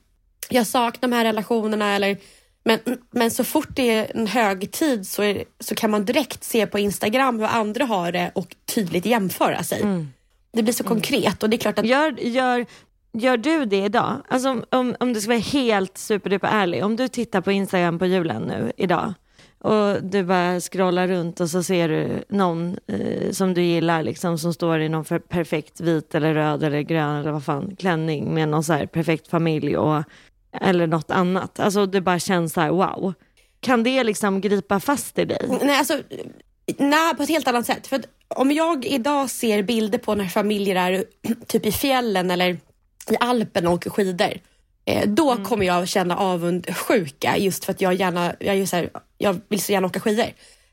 jag 0.49 0.67
saknar 0.67 1.09
de 1.09 1.15
här 1.15 1.25
relationerna 1.25 1.95
eller 1.95 2.17
men, 2.63 2.79
men 3.11 3.31
så 3.31 3.43
fort 3.43 3.69
det 3.75 3.89
är 3.89 4.11
en 4.15 4.27
högtid 4.27 5.07
så, 5.07 5.23
är, 5.23 5.43
så 5.59 5.75
kan 5.75 5.91
man 5.91 6.05
direkt 6.05 6.43
se 6.43 6.67
på 6.67 6.79
Instagram 6.79 7.39
hur 7.39 7.45
andra 7.45 7.85
har 7.85 8.11
det 8.11 8.31
och 8.35 8.55
tydligt 8.65 9.05
jämföra 9.05 9.63
sig. 9.63 10.05
Det 10.53 10.63
blir 10.63 10.73
så 10.73 10.83
konkret 10.83 11.43
och 11.43 11.49
det 11.49 11.55
är 11.55 11.59
klart 11.59 11.79
att 11.79 11.85
Gör, 11.85 12.19
gör, 12.19 12.65
gör 13.13 13.37
du 13.37 13.65
det 13.65 13.85
idag? 13.85 14.21
Alltså 14.27 14.49
om, 14.49 14.63
om, 14.69 14.95
om 14.99 15.13
du 15.13 15.21
ska 15.21 15.29
vara 15.29 15.39
helt 15.39 15.97
superduper 15.97 16.47
ärlig, 16.47 16.85
om 16.85 16.95
du 16.95 17.07
tittar 17.07 17.41
på 17.41 17.51
Instagram 17.51 17.99
på 17.99 18.05
julen 18.05 18.41
nu 18.41 18.71
idag 18.77 19.13
och 19.61 20.03
du 20.03 20.23
bara 20.23 20.59
scrollar 20.59 21.07
runt 21.07 21.39
och 21.39 21.49
så 21.49 21.63
ser 21.63 21.89
du 21.89 22.23
någon 22.29 22.77
eh, 22.87 23.31
som 23.31 23.53
du 23.53 23.61
gillar 23.61 24.03
liksom 24.03 24.37
som 24.37 24.53
står 24.53 24.79
i 24.79 24.89
någon 24.89 25.05
perfekt 25.29 25.81
vit 25.81 26.15
eller 26.15 26.33
röd 26.33 26.63
eller 26.63 26.81
grön 26.81 27.15
eller 27.15 27.31
vad 27.31 27.43
fan 27.43 27.75
klänning 27.75 28.33
med 28.33 28.49
någon 28.49 28.63
så 28.63 28.73
här 28.73 28.85
perfekt 28.85 29.27
familj 29.27 29.77
och 29.77 30.03
eller 30.53 30.87
något 30.87 31.11
annat. 31.11 31.59
Alltså 31.59 31.85
det 31.85 32.01
bara 32.01 32.19
känns 32.19 32.53
så 32.53 32.61
här 32.61 32.69
wow. 32.69 33.13
Kan 33.59 33.83
det 33.83 34.03
liksom 34.03 34.41
gripa 34.41 34.79
fast 34.79 35.19
i 35.19 35.25
dig? 35.25 35.59
Nej, 35.61 35.77
alltså, 35.77 35.99
nej, 36.77 37.15
på 37.15 37.23
ett 37.23 37.29
helt 37.29 37.47
annat 37.47 37.65
sätt. 37.65 37.87
För 37.87 38.01
om 38.27 38.51
jag 38.51 38.85
idag 38.85 39.29
ser 39.29 39.63
bilder 39.63 39.97
på 39.97 40.15
när 40.15 40.25
familjer 40.25 40.75
är 40.75 41.03
typ 41.47 41.65
i 41.65 41.71
fjällen 41.71 42.31
eller 42.31 42.57
i 43.09 43.15
Alpen 43.19 43.67
och 43.67 43.73
åker 43.73 43.89
skidor. 43.89 44.33
Eh, 44.85 45.09
då 45.09 45.35
kommer 45.35 45.65
jag 45.65 45.87
känna 45.87 46.17
avundsjuka 46.17 47.37
just 47.37 47.65
för 47.65 47.71
att 47.71 47.81
jag 47.81 47.93
gärna, 47.93 48.35
jag, 48.39 48.57
är 48.57 48.65
så 48.65 48.75
här, 48.75 48.89
jag 49.17 49.41
vill 49.47 49.61
så 49.61 49.71
gärna 49.71 49.87
åka 49.87 49.99
skidor. 49.99 50.25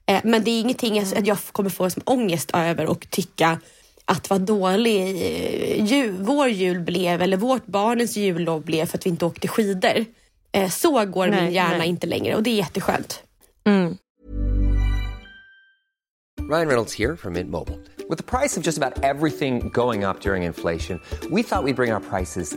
Eh, 0.07 0.21
men 0.25 0.45
det 0.45 0.51
är 0.51 0.61
ingenting 0.61 0.99
att 0.99 1.27
jag 1.27 1.39
kommer 1.53 1.71
få 1.71 1.91
som 1.91 2.03
ångest 2.07 2.51
över 2.55 2.87
och 2.87 3.11
tycka 3.11 3.59
att 4.11 4.31
vad 4.31 4.41
dålig 4.41 5.17
jul, 5.89 6.17
vår 6.19 6.49
jul 6.49 6.81
blev 6.81 7.23
eller 7.23 7.37
vårt 7.37 7.67
barnens 7.67 8.17
jullov 8.17 8.65
blev 8.65 8.87
för 8.87 8.99
att 8.99 9.07
vi 9.07 9.11
inte 9.11 9.25
åkte 9.25 9.49
skidor. 9.49 10.05
Eh, 10.53 10.69
så 10.69 11.05
går 11.05 11.27
Nej, 11.27 11.43
min 11.43 11.53
hjärna 11.53 11.79
nej. 11.79 11.89
inte 11.89 12.07
längre 12.07 12.37
och 12.37 12.43
det 12.43 12.51
är 12.51 12.55
jätteskönt. 12.55 13.23
Mm. 13.67 13.97
Ryan 16.51 16.69
Reynolds 16.69 16.95
here 16.95 17.17
from 17.17 17.33
Mint 17.33 17.51
Mobile. 17.51 17.79
With 18.09 18.17
the 18.17 18.39
price 18.39 18.61
of 18.61 18.67
just 18.67 18.79
about 18.79 19.05
everything 19.05 19.69
going 19.69 20.05
up 20.05 20.21
during 20.21 20.45
inflation, 20.45 21.01
we 21.31 21.43
thought 21.43 21.65
we'd 21.65 21.77
bring 21.77 21.93
our 21.93 22.01
prices 22.01 22.57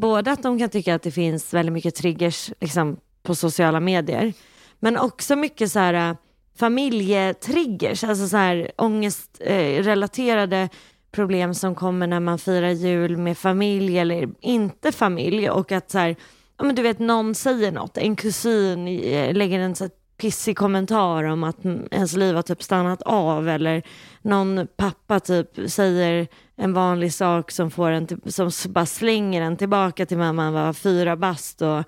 både 0.00 0.32
att 0.32 0.42
de 0.42 0.58
kan 0.58 0.68
tycka 0.68 0.94
att 0.94 1.02
det 1.02 1.10
finns 1.10 1.54
väldigt 1.54 1.72
mycket 1.72 1.94
triggers 1.94 2.50
liksom, 2.60 2.96
på 3.22 3.34
sociala 3.34 3.80
medier, 3.80 4.32
men 4.78 4.98
också 4.98 5.36
mycket 5.36 5.72
så 5.72 5.78
här 5.78 6.10
äh, 6.10 6.16
familjetriggers, 6.58 8.04
alltså 8.04 8.28
så 8.28 8.36
här 8.36 8.70
ångestrelaterade 8.76 10.58
äh, 10.58 10.68
problem 11.10 11.54
som 11.54 11.74
kommer 11.74 12.06
när 12.06 12.20
man 12.20 12.38
firar 12.38 12.70
jul 12.70 13.16
med 13.16 13.38
familj 13.38 13.98
eller 13.98 14.28
inte 14.40 14.92
familj 14.92 15.50
och 15.50 15.72
att 15.72 15.90
så 15.90 15.98
här, 15.98 16.16
ja 16.58 16.64
men 16.64 16.74
du 16.74 16.82
vet 16.82 16.98
någon 16.98 17.34
säger 17.34 17.72
något, 17.72 17.98
en 17.98 18.16
kusin 18.16 18.88
äh, 18.88 19.34
lägger 19.34 19.58
en 19.58 19.74
så 19.74 19.84
här 19.84 19.90
pissig 20.16 20.56
kommentar 20.56 21.24
om 21.24 21.44
att 21.44 21.56
ens 21.90 22.16
liv 22.16 22.34
har 22.34 22.42
typ 22.42 22.62
stannat 22.62 23.02
av 23.02 23.48
eller 23.48 23.82
någon 24.22 24.66
pappa 24.76 25.20
typ 25.20 25.48
säger 25.70 26.28
en 26.56 26.72
vanlig 26.72 27.12
sak 27.14 27.50
som, 27.50 27.70
får 27.70 27.90
en 27.90 28.06
till, 28.06 28.32
som 28.32 28.50
bara 28.68 28.86
slänger 28.86 29.42
en 29.42 29.56
tillbaka 29.56 30.06
till 30.06 30.18
när 30.18 30.32
man 30.32 30.52
var 30.52 30.72
fyra 30.72 31.16
bast 31.16 31.62
och 31.62 31.82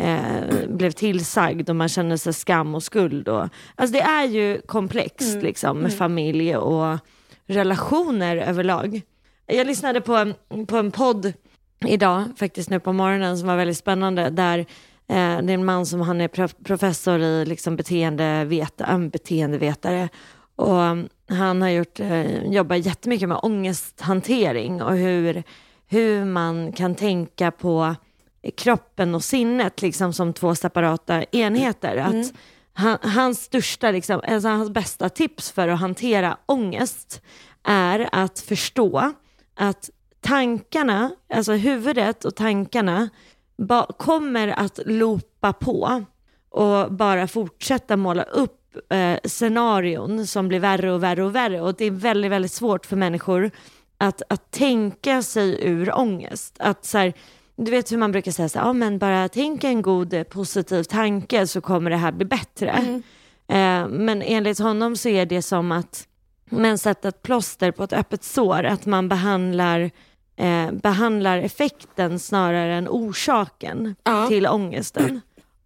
eh, 0.00 0.68
blev 0.68 0.90
tillsagd 0.90 1.70
och 1.70 1.76
man 1.76 1.88
känner 1.88 2.16
sig 2.16 2.32
skam 2.32 2.74
och 2.74 2.82
skuld. 2.82 3.28
Och, 3.28 3.48
alltså 3.74 3.92
det 3.92 4.00
är 4.02 4.24
ju 4.24 4.60
komplext 4.66 5.32
Mm. 5.34 5.44
liksom 5.44 5.76
med 5.76 5.86
Mm. 5.90 5.98
familj 5.98 6.56
och 6.56 6.98
relationer 7.46 8.36
överlag. 8.36 9.02
Jag 9.46 9.66
lyssnade 9.66 10.00
på 10.00 10.14
en, 10.16 10.34
på 10.66 10.76
en 10.76 10.90
podd 10.90 11.32
idag, 11.86 12.24
faktiskt 12.36 12.70
nu 12.70 12.80
på 12.80 12.92
morgonen, 12.92 13.38
som 13.38 13.48
var 13.48 13.56
väldigt 13.56 13.78
spännande, 13.78 14.30
där 14.30 14.58
eh, 14.58 14.64
det 15.06 15.16
är 15.16 15.50
en 15.50 15.64
man 15.64 15.86
som 15.86 16.00
han 16.00 16.20
är 16.20 16.28
prof- 16.28 16.64
professor 16.64 17.20
i 17.20 17.44
liksom 17.44 17.76
beteendeveta, 17.76 18.86
äh, 18.92 18.98
beteendevetare. 18.98 20.08
Och 20.60 21.08
han 21.36 21.62
har 21.62 21.68
gjort, 21.68 22.00
eh, 22.00 22.44
jobbar 22.44 22.76
jättemycket 22.76 23.28
med 23.28 23.40
ångesthantering 23.42 24.82
och 24.82 24.96
hur, 24.96 25.42
hur 25.86 26.24
man 26.24 26.72
kan 26.72 26.94
tänka 26.94 27.50
på 27.50 27.94
kroppen 28.56 29.14
och 29.14 29.24
sinnet 29.24 29.82
liksom 29.82 30.12
som 30.12 30.32
två 30.32 30.54
separata 30.54 31.24
enheter. 31.24 31.96
Att 31.96 32.32
han, 32.72 32.98
hans 33.02 33.42
största, 33.42 33.90
liksom, 33.90 34.20
alltså 34.28 34.48
hans 34.48 34.70
bästa 34.70 35.08
tips 35.08 35.50
för 35.50 35.68
att 35.68 35.80
hantera 35.80 36.36
ångest 36.46 37.22
är 37.64 38.08
att 38.12 38.40
förstå 38.40 39.12
att 39.54 39.90
tankarna, 40.20 41.10
alltså 41.34 41.52
huvudet 41.52 42.24
och 42.24 42.34
tankarna 42.34 43.08
kommer 43.96 44.48
att 44.48 44.80
loopa 44.86 45.52
på 45.52 46.04
och 46.50 46.92
bara 46.92 47.26
fortsätta 47.28 47.96
måla 47.96 48.22
upp 48.22 48.59
eh, 48.90 49.18
scenarion 49.24 50.26
som 50.26 50.48
blir 50.48 50.60
värre 50.60 50.92
och 50.92 51.02
värre 51.02 51.24
och 51.24 51.34
värre. 51.34 51.60
Och 51.60 51.74
det 51.74 51.84
är 51.84 51.90
väldigt, 51.90 52.30
väldigt 52.30 52.52
svårt 52.52 52.86
för 52.86 52.96
människor 52.96 53.50
att, 53.98 54.22
att 54.28 54.50
tänka 54.50 55.22
sig 55.22 55.58
ur 55.68 55.98
ångest. 55.98 56.56
Att 56.58 56.84
så 56.84 56.98
här, 56.98 57.12
du 57.56 57.70
vet 57.70 57.92
hur 57.92 57.98
man 57.98 58.12
brukar 58.12 58.32
säga 58.32 58.48
så 58.48 58.58
här, 58.58 58.66
ja 58.66 58.72
men 58.72 58.98
bara 58.98 59.28
tänk 59.28 59.64
en 59.64 59.82
god 59.82 60.14
eh, 60.14 60.22
positiv 60.22 60.82
tanke 60.82 61.46
så 61.46 61.60
kommer 61.60 61.90
det 61.90 61.96
här 61.96 62.12
bli 62.12 62.24
bättre. 62.24 63.02
Eh, 63.48 63.88
men 63.88 64.22
enligt 64.22 64.58
honom 64.58 64.96
så 64.96 65.08
är 65.08 65.26
det 65.26 65.42
som 65.42 65.72
att 65.72 66.06
men 66.52 66.78
sätta 66.78 67.08
ett 67.08 67.22
plåster 67.22 67.70
på 67.70 67.84
ett 67.84 67.92
öppet 67.92 68.24
sår, 68.24 68.64
att 68.64 68.86
man 68.86 69.08
behandlar, 69.08 69.90
eh, 70.36 70.72
behandlar 70.72 71.38
effekten 71.38 72.18
snarare 72.18 72.74
än 72.74 72.88
orsaken 72.88 73.94
Ja. 74.04 74.26
till 74.26 74.46
ångesten. 74.46 75.20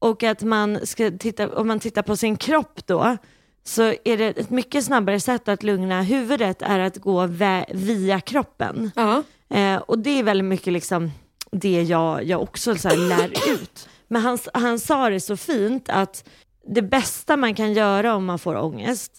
Och 0.05 0.23
att 0.23 0.43
man 0.43 0.87
ska 0.87 1.11
titta, 1.19 1.49
om 1.49 1.69
man 1.69 1.81
tittar 1.81 2.03
på 2.03 2.17
sin 2.17 2.37
kropp 2.37 2.87
då, 2.87 3.17
så 3.64 3.83
är 3.83 4.17
det 4.17 4.25
ett 4.25 4.51
mycket 4.51 4.85
snabbare 4.85 5.21
sätt 5.21 5.49
att 5.49 5.62
lugna 5.62 6.03
huvudet 6.03 6.62
är 6.62 6.79
att 6.79 6.97
gå 6.97 7.27
via 7.73 8.21
kroppen. 8.21 8.90
Ja. 8.97 9.23
Eh, 9.49 9.77
och 9.77 9.99
det 9.99 10.19
är 10.19 10.23
väldigt 10.23 10.45
mycket 10.45 10.73
liksom 10.73 11.11
det 11.51 11.83
jag, 11.83 12.25
jag 12.25 12.43
också 12.43 12.75
så 12.75 12.97
lär 12.97 13.53
ut. 13.53 13.88
Men 14.09 14.23
han, 14.23 14.38
han 14.55 14.79
sa 14.79 15.11
det 15.11 15.21
så 15.21 15.37
fint 15.37 15.88
att 15.88 16.29
det 16.67 16.83
bästa 16.83 17.37
man 17.37 17.55
kan 17.55 17.73
göra 17.73 18.14
om 18.14 18.25
man 18.25 18.38
får 18.38 18.57
ångest, 18.57 19.12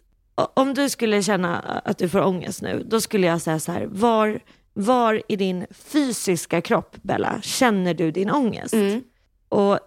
om 0.54 0.74
du 0.74 0.90
skulle 0.90 1.24
känna 1.24 1.60
att 1.60 1.98
du 1.98 2.10
får 2.10 2.22
ångest 2.22 2.62
nu, 2.62 2.84
då 2.90 3.02
skulle 3.02 3.28
jag 3.28 3.42
säga 3.42 3.60
så 3.60 3.72
här, 3.72 3.86
var, 3.86 4.40
var 4.74 5.22
i 5.28 5.36
din 5.36 5.66
fysiska 5.72 6.62
kropp, 6.62 6.96
Bella, 7.02 7.42
känner 7.42 7.94
du 7.94 8.12
din 8.12 8.32
ångest? 8.32 8.74
Och 9.50 9.80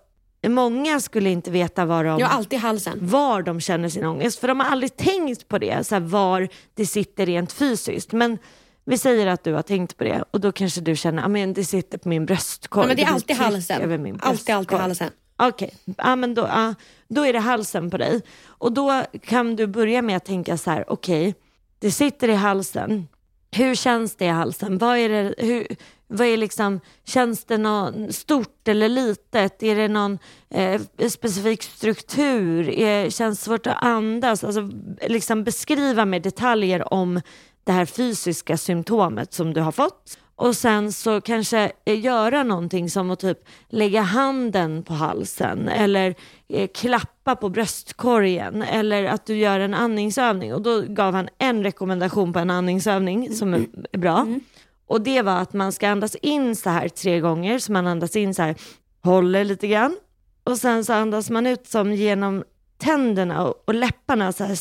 många 0.43 1.01
skulle 1.01 1.31
inte 1.31 1.51
veta 1.51 1.85
var 1.85 2.05
de, 2.05 2.19
Jag 2.21 2.31
alltid 2.31 2.59
halsen. 2.59 2.99
var 3.01 3.43
de 3.43 3.61
känner 3.61 3.89
sin 3.89 4.05
ångest, 4.05 4.39
för 4.39 4.49
de 4.49 4.61
har 4.61 4.67
aldrig 4.67 4.97
tänkt 4.97 5.49
på 5.49 5.59
det, 5.59 5.87
så 5.87 5.95
här, 5.95 6.01
var 6.03 6.49
det 6.75 6.87
sitter 6.87 7.27
rent 7.27 7.53
fysiskt. 7.53 8.13
Men 8.13 8.39
vi 8.85 8.99
säger 8.99 9.27
att 9.27 9.45
du 9.45 9.53
har 9.53 9.63
tänkt 9.63 9.97
på 9.97 10.05
det 10.05 10.25
och 10.31 10.41
då 10.41 10.53
kanske 10.53 10.81
du 10.81 10.97
känner 10.97 11.49
att 11.49 11.55
det 11.55 11.65
sitter 11.65 11.99
på 11.99 12.09
min 12.09 12.27
bröstkorg. 12.27 12.85
Ja, 12.85 12.89
men 12.89 12.97
det 12.97 13.03
är 13.03 13.13
alltid 13.13 13.37
halsen. 13.37 13.83
Över 13.83 13.99
min 13.99 14.19
Alltid, 14.23 14.55
alltid 14.55 14.79
halsen. 14.79 15.11
Okej, 15.37 15.75
ja, 15.97 16.17
men 16.17 16.35
då, 16.35 16.43
ja, 16.43 16.75
då 17.09 17.27
är 17.27 17.33
det 17.33 17.39
halsen 17.39 17.91
på 17.91 17.97
dig. 17.97 18.23
Och 18.47 18.73
då 18.73 19.03
kan 19.23 19.57
du 19.57 19.67
börja 19.67 20.03
med 20.03 20.17
att 20.17 20.25
tänka 20.25 20.57
så 20.57 20.71
här, 20.71 20.85
okej, 20.93 21.35
det 21.79 21.91
sitter 21.91 22.29
i 22.29 22.35
halsen. 22.35 23.09
Hur 23.51 23.75
känns 23.75 24.17
det 24.17 24.25
i 24.25 24.29
halsen? 24.29 24.79
Vad 24.79 24.99
är 24.99 25.09
det, 25.09 25.35
hur, 25.39 25.67
vad 26.09 26.27
är 26.27 26.37
liksom, 26.37 26.81
känns 27.05 27.45
det 27.45 27.59
något 27.59 28.15
stort 28.15 28.69
eller 28.69 28.89
litet? 28.89 29.63
Är 29.63 29.77
det 29.77 29.89
någon 29.89 30.19
eh, 30.51 30.81
specifik 31.09 31.63
struktur? 31.63 32.69
Är, 32.69 33.11
känns 33.11 33.39
det 33.39 33.45
svårt 33.45 33.67
att 33.67 33.83
andas? 33.83 34.45
Alltså, 34.45 34.71
liksom 35.09 35.45
beskriva 35.45 36.05
med 36.05 36.23
detaljer 36.23 36.93
om 36.93 37.21
det 37.65 37.73
här 37.73 37.87
fysiska 37.87 38.57
symptomet 38.57 39.35
som 39.35 39.55
du 39.55 39.61
har 39.61 39.73
fått. 39.73 40.19
Och 40.37 40.57
sen 40.57 40.93
så 40.93 41.21
kanske 41.21 41.73
eh, 41.85 42.01
göra 42.01 42.43
någonting 42.43 42.91
som 42.91 43.11
att 43.11 43.21
typ 43.21 43.39
lägga 43.69 44.03
handen 44.03 44.83
på 44.83 44.95
halsen 44.95 45.69
eller 45.69 46.15
eh, 46.49 46.69
klappa 46.75 47.37
på 47.37 47.49
bröstkorgen 47.49 48.63
eller 48.63 49.05
att 49.05 49.27
du 49.27 49.37
gör 49.37 49.61
en 49.61 49.75
andningsövning. 49.75 50.55
Och 50.55 50.63
då 50.63 50.81
gav 50.81 51.15
han 51.15 51.29
en 51.39 51.63
rekommendation 51.63 52.33
på 52.33 52.39
en 52.39 52.51
andningsövning 52.51 53.35
som 53.35 53.55
är 53.55 53.67
är 53.93 53.99
bra. 53.99 54.19
Mm. 54.19 54.41
Och 54.89 55.01
det 55.01 55.23
var 55.23 55.37
att 55.37 55.53
man 55.53 55.73
ska 55.73 55.89
andas 55.89 56.15
in 56.15 56.57
så 56.57 56.71
här 56.71 56.89
tre 56.89 57.21
gånger, 57.21 57.59
så 57.59 57.73
man 57.73 57.87
andas 57.87 58.17
in 58.17 58.35
så 58.35 58.43
här, 58.43 58.55
håller 59.03 59.45
lite 59.45 59.67
grann. 59.67 59.97
Och 60.45 60.59
sen 60.59 60.85
så 60.85 60.93
andas 60.93 61.31
man 61.31 61.47
ut 61.47 61.67
som 61.67 61.93
genom 61.93 62.45
tänderna 62.79 63.47
och, 63.47 63.63
och 63.67 63.75
läpparna 63.75 64.33
så 64.33 64.45
här 64.45 64.59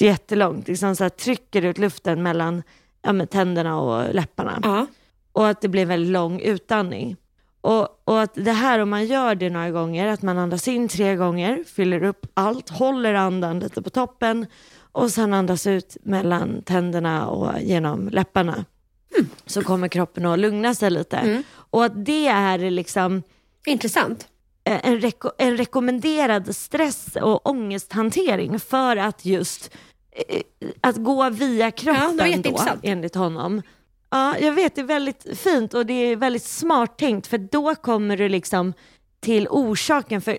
jättelångt, 0.00 0.68
liksom 0.68 0.96
så 0.96 1.04
här 1.04 1.08
trycker 1.08 1.62
ut 1.62 1.78
luften 1.78 2.22
mellan 2.22 2.62
ja, 3.02 3.12
med 3.12 3.30
tänderna 3.30 3.80
och 3.80 4.14
läpparna. 4.14 4.60
Ja. 4.62 4.86
Och 5.32 5.48
att 5.48 5.60
det 5.60 5.68
blir 5.68 5.82
en 5.82 5.88
väldigt 5.88 6.12
lång 6.12 6.40
utandning. 6.40 7.16
Och, 7.60 7.88
och 8.04 8.20
att 8.20 8.34
det 8.34 8.52
här 8.52 8.78
om 8.78 8.90
man 8.90 9.06
gör 9.06 9.34
det 9.34 9.50
några 9.50 9.70
gånger, 9.70 10.06
att 10.06 10.22
man 10.22 10.38
andas 10.38 10.68
in 10.68 10.88
tre 10.88 11.16
gånger, 11.16 11.64
fyller 11.64 12.04
upp 12.04 12.26
allt, 12.34 12.70
håller 12.70 13.14
andan 13.14 13.60
lite 13.60 13.82
på 13.82 13.90
toppen 13.90 14.46
och 14.94 15.10
sen 15.10 15.34
andas 15.34 15.66
ut 15.66 15.96
mellan 16.02 16.62
tänderna 16.62 17.26
och 17.28 17.60
genom 17.60 18.08
läpparna. 18.08 18.64
Så 19.46 19.62
kommer 19.62 19.88
kroppen 19.88 20.26
att 20.26 20.38
lugna 20.38 20.74
sig 20.74 20.90
lite. 20.90 21.42
Och 21.54 21.84
att 21.84 22.04
det 22.04 22.26
är 22.26 22.58
liksom 22.70 23.22
Intressant. 23.66 24.28
eh, 24.64 24.86
en, 24.88 25.00
reko- 25.00 25.30
en 25.38 25.56
rekommenderad 25.56 26.56
stress 26.56 27.16
och 27.22 27.46
ångesthantering 27.46 28.60
för 28.60 28.96
att 28.96 29.24
just 29.24 29.70
eh, 30.28 30.40
att 30.80 30.96
gå 30.96 31.30
via 31.30 31.64
Ja, 31.66 31.70
kroppen 31.70 32.16
var 32.16 32.66
då, 32.66 32.78
enligt 32.82 33.14
honom. 33.14 33.62
Ja, 34.10 34.38
jag 34.38 34.52
vet, 34.52 34.74
det 34.74 34.80
är 34.80 34.84
väldigt 34.84 35.38
fint 35.38 35.74
och 35.74 35.86
det 35.86 35.94
är 35.94 36.16
väldigt 36.16 36.42
smart 36.44 36.98
tänkt 36.98 37.26
för 37.26 37.38
då 37.38 37.74
kommer 37.74 38.16
du 38.16 38.28
liksom 38.28 38.72
till 39.24 39.46
orsaken 39.50 40.20
för 40.20 40.38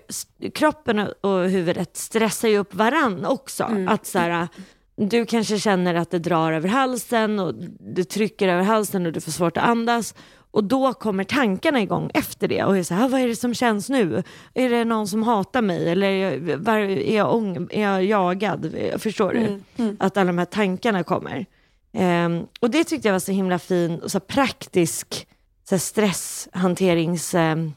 kroppen 0.49 0.99
och- 1.21 1.49
huvudet 1.49 1.97
stressar 1.97 2.47
ju 2.47 2.57
upp 2.57 2.75
varann 2.75 3.25
också. 3.25 3.63
Mm. 3.63 3.87
Att 3.87 4.05
så 4.05 4.19
här, 4.19 4.47
du 4.95 5.25
kanske 5.25 5.59
känner 5.59 5.95
att 5.95 6.11
det 6.11 6.19
drar 6.19 6.51
över 6.51 6.69
halsen 6.69 7.39
och 7.39 7.53
du 7.79 8.03
trycker 8.03 8.47
över 8.47 8.63
halsen 8.63 9.05
och 9.05 9.11
du 9.13 9.21
får 9.21 9.31
svårt 9.31 9.57
att 9.57 9.63
andas. 9.63 10.15
Och 10.51 10.63
då 10.63 10.93
kommer 10.93 11.23
tankarna 11.23 11.81
igång 11.81 12.11
efter 12.13 12.47
det 12.47 12.63
och 12.63 12.77
är 12.77 12.83
så 12.83 12.93
här, 12.93 13.05
"Ah, 13.05 13.07
vad 13.07 13.21
är 13.21 13.27
det 13.27 13.35
som 13.35 13.53
känns 13.53 13.89
nu? 13.89 14.23
Är 14.53 14.69
det 14.69 14.85
någon 14.85 15.07
som 15.07 15.23
hatar 15.23 15.61
mig 15.61 15.89
eller 15.89 16.07
är 16.07 16.31
jag, 16.49 16.57
var, 16.57 16.77
är 16.77 17.15
jag, 17.17 17.33
ång, 17.35 17.67
är 17.71 17.81
jag 17.81 18.03
jagad? 18.03 18.75
Förstår 18.97 19.33
du? 19.33 19.61
Att 19.99 20.17
alla 20.17 20.27
de 20.27 20.37
här 20.37 20.45
tankarna 20.45 21.03
kommer. 21.03 21.45
Ehm, 21.93 22.45
och 22.61 22.69
det 22.69 22.83
tyckte 22.83 23.07
jag 23.07 23.13
var 23.13 23.19
så 23.19 23.31
himla 23.31 23.59
fin 23.59 23.99
och 23.99 24.11
så 24.11 24.19
praktisk 24.19 25.27
så 25.69 25.75
här 25.75 27.71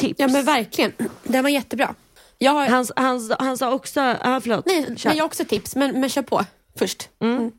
stresshanteringstips. 0.00 0.20
Ja 0.20 0.28
men 0.28 0.44
verkligen. 0.44 0.92
Den 1.22 1.42
var 1.42 1.50
jättebra. 1.50 1.94
Jag 2.38 2.52
har... 2.52 2.66
han, 2.66 2.86
han, 2.96 3.30
han 3.38 3.58
sa 3.58 3.72
också, 3.72 4.00
ah, 4.20 4.40
förlåt. 4.40 4.66
Nej, 4.66 4.84
men 4.88 4.96
jag 4.98 5.14
har 5.14 5.22
också 5.22 5.44
tips, 5.44 5.76
men, 5.76 6.00
men 6.00 6.08
kör 6.08 6.22
på 6.22 6.44
först. 6.78 7.08
Mm. 7.20 7.52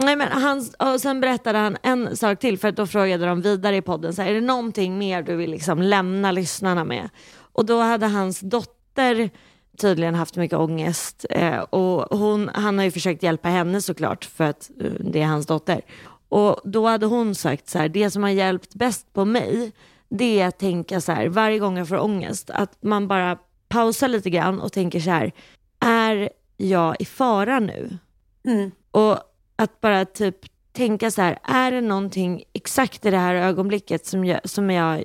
Nej, 0.00 0.16
men 0.16 0.28
han, 0.28 0.68
och 0.78 1.00
sen 1.00 1.20
berättade 1.20 1.58
han 1.58 1.76
en 1.82 2.16
sak 2.16 2.38
till 2.38 2.58
för 2.58 2.68
att 2.68 2.76
då 2.76 2.86
frågade 2.86 3.26
de 3.26 3.40
vidare 3.40 3.76
i 3.76 3.82
podden, 3.82 4.14
så 4.14 4.22
här, 4.22 4.30
är 4.30 4.34
det 4.34 4.40
någonting 4.40 4.98
mer 4.98 5.22
du 5.22 5.36
vill 5.36 5.50
liksom 5.50 5.82
lämna 5.82 6.32
lyssnarna 6.32 6.84
med? 6.84 7.08
Och 7.52 7.66
då 7.66 7.80
hade 7.80 8.06
hans 8.06 8.40
dotter 8.40 9.30
tydligen 9.76 10.14
haft 10.14 10.36
mycket 10.36 10.58
ångest 10.58 11.26
eh, 11.30 11.58
och 11.58 12.18
hon, 12.18 12.50
han 12.54 12.78
har 12.78 12.84
ju 12.84 12.90
försökt 12.90 13.22
hjälpa 13.22 13.48
henne 13.48 13.82
såklart 13.82 14.24
för 14.24 14.44
att 14.44 14.70
uh, 14.82 14.90
det 15.00 15.22
är 15.22 15.26
hans 15.26 15.46
dotter. 15.46 15.80
Och 16.28 16.60
då 16.64 16.86
hade 16.86 17.06
hon 17.06 17.34
sagt 17.34 17.68
så 17.68 17.78
här, 17.78 17.88
det 17.88 18.10
som 18.10 18.22
har 18.22 18.30
hjälpt 18.30 18.74
bäst 18.74 19.12
på 19.12 19.24
mig 19.24 19.72
det 20.08 20.40
är 20.40 20.46
att 20.48 20.58
tänka 20.58 21.00
så 21.00 21.12
här, 21.12 21.28
varje 21.28 21.58
gång 21.58 21.78
jag 21.78 21.88
får 21.88 21.98
ångest, 22.00 22.50
att 22.50 22.82
man 22.82 23.08
bara 23.08 23.38
pausar 23.68 24.08
lite 24.08 24.30
grann 24.30 24.60
och 24.60 24.72
tänker 24.72 25.00
så 25.00 25.10
här, 25.10 25.32
är 25.80 26.30
jag 26.56 26.96
i 26.98 27.04
fara 27.04 27.60
nu? 27.60 27.98
Mm. 28.44 28.70
Och 28.90 29.18
att 29.56 29.80
bara 29.80 30.04
typ 30.04 30.36
tänka 30.72 31.10
så 31.10 31.22
här, 31.22 31.38
är 31.42 31.70
det 31.70 31.80
någonting 31.80 32.44
exakt 32.52 33.06
i 33.06 33.10
det 33.10 33.18
här 33.18 33.34
ögonblicket 33.34 34.06
som 34.06 34.24
jag, 34.24 34.48
som 34.48 34.70
jag 34.70 35.02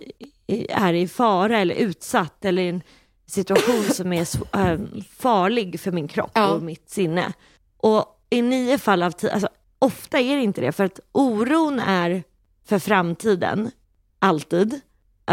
är 0.70 0.94
i 0.94 1.08
fara 1.08 1.60
eller 1.60 1.76
utsatt 1.76 2.46
eller 2.46 2.64
i 2.64 2.70
en 2.70 2.82
situation 3.26 3.84
som 3.84 4.14
är 4.14 4.22
äh, 4.72 4.80
farlig 5.18 5.80
för 5.80 5.92
min 5.92 6.08
kropp 6.08 6.32
Ja. 6.34 6.48
och 6.48 6.64
mitt 6.64 6.90
sinne? 6.90 7.34
Och 7.78 8.06
i 8.30 8.42
nio 8.42 8.78
fall 8.78 9.04
av 9.04 9.12
tio, 9.12 9.32
alltså 9.32 9.50
ofta 9.80 10.20
är 10.20 10.36
det 10.36 10.44
inte 10.44 10.62
det, 10.62 10.72
för 10.72 10.84
att 10.84 11.00
oron 11.12 11.80
är 11.80 12.24
för 12.66 12.80
framtiden, 12.80 13.72
alltid. 14.20 14.80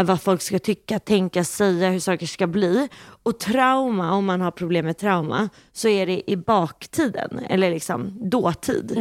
Vad 0.03 0.21
folk 0.21 0.41
ska 0.41 0.59
tycka, 0.59 0.99
tänka, 0.99 1.43
säga, 1.43 1.89
hur 1.89 1.99
saker 1.99 2.25
ska 2.25 2.47
bli. 2.47 2.87
Och 3.23 3.39
trauma, 3.39 4.13
om 4.13 4.25
man 4.25 4.41
har 4.41 4.51
problem 4.51 4.85
med 4.85 4.97
trauma, 4.97 5.49
så 5.71 5.87
är 5.87 6.05
det 6.05 6.31
i 6.31 6.37
baktiden, 6.37 7.39
eller 7.49 7.69
liksom 7.69 8.29
dåtid. 8.29 8.97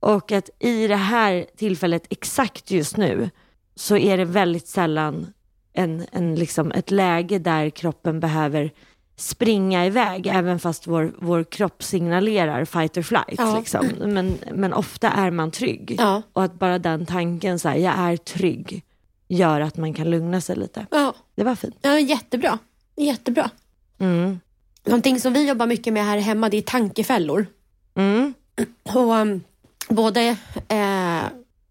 Och 0.00 0.32
att 0.32 0.50
i 0.58 0.86
det 0.86 0.96
här 0.96 1.46
tillfället, 1.56 2.06
exakt 2.10 2.70
just 2.70 2.96
nu, 2.96 3.30
så 3.74 3.96
är 3.96 4.16
det 4.16 4.24
väldigt 4.24 4.68
sällan 4.68 5.26
en, 5.72 6.06
en 6.12 6.34
liksom 6.34 6.72
ett 6.72 6.90
läge 6.90 7.38
där 7.38 7.70
kroppen 7.70 8.20
behöver 8.20 8.72
springa 9.16 9.86
iväg, 9.86 10.26
även 10.26 10.58
fast 10.58 10.86
vår, 10.86 11.12
vår 11.18 11.44
kropp 11.44 11.82
signalerar 11.82 12.64
fight 12.64 12.96
or 12.96 13.02
flight. 13.02 13.34
Ja. 13.38 13.58
Liksom. 13.58 13.86
Men, 13.98 14.38
men 14.54 14.72
ofta 14.72 15.10
är 15.10 15.30
man 15.30 15.50
trygg. 15.50 15.96
Ja. 15.98 16.22
Och 16.32 16.44
att 16.44 16.58
bara 16.58 16.78
den 16.78 17.06
tanken, 17.06 17.58
så 17.58 17.68
här, 17.68 17.76
jag 17.76 17.94
är 17.98 18.16
trygg, 18.16 18.82
gör 19.28 19.60
att 19.60 19.76
man 19.76 19.94
kan 19.94 20.10
lugna 20.10 20.40
sig 20.40 20.56
lite. 20.56 20.86
Ja. 20.90 21.14
Det 21.34 21.44
var 21.44 21.54
fint. 21.54 21.76
ja, 21.82 21.98
jättebra. 21.98 22.58
Jättebra. 22.96 23.50
Mm. 23.98 24.40
Någonting 24.84 25.20
som 25.20 25.32
vi 25.32 25.48
jobbar 25.48 25.66
mycket 25.66 25.92
med 25.92 26.04
här 26.04 26.18
hemma, 26.18 26.48
det 26.48 26.56
är 26.56 26.62
tankefällor. 26.62 27.46
Mm. 27.94 28.34
Och 28.82 29.14
um, 29.14 29.40
både 29.88 30.36
eh, 30.68 31.22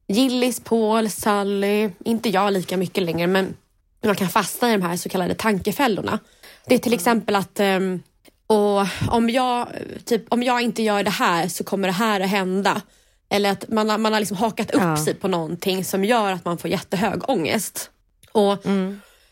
Gillis, 0.07 0.59
Paul, 0.59 1.09
Sally, 1.09 1.89
inte 2.05 2.29
jag 2.29 2.53
lika 2.53 2.77
mycket 2.77 3.03
längre, 3.03 3.27
men 3.27 3.55
man 4.03 4.15
kan 4.15 4.29
fastna 4.29 4.69
i 4.69 4.77
de 4.77 4.81
här 4.81 4.97
så 4.97 5.09
kallade 5.09 5.35
tankefällorna. 5.35 6.19
Det 6.65 6.75
är 6.75 6.79
till 6.79 6.93
exempel 6.93 7.35
att 7.35 7.59
ehm, 7.59 8.01
och 8.47 8.87
om, 9.09 9.29
jag, 9.29 9.67
typ, 10.05 10.23
om 10.29 10.43
jag 10.43 10.61
inte 10.61 10.83
gör 10.83 11.03
det 11.03 11.09
här 11.09 11.47
så 11.47 11.63
kommer 11.63 11.87
det 11.87 11.93
här 11.93 12.21
att 12.21 12.29
hända. 12.29 12.81
Eller 13.29 13.51
att 13.51 13.69
man, 13.69 13.89
har- 13.89 13.97
man 13.97 14.13
har 14.13 14.19
liksom 14.19 14.37
hakat 14.37 14.71
upp 14.71 14.81
Ja. 14.81 14.97
sig 14.97 15.13
på 15.13 15.27
någonting 15.27 15.85
som 15.85 16.03
gör 16.05 16.31
att 16.31 16.45
man 16.45 16.57
får 16.57 16.69
jättehög 16.69 17.29
ångest. 17.29 17.89
Och, 18.31 18.57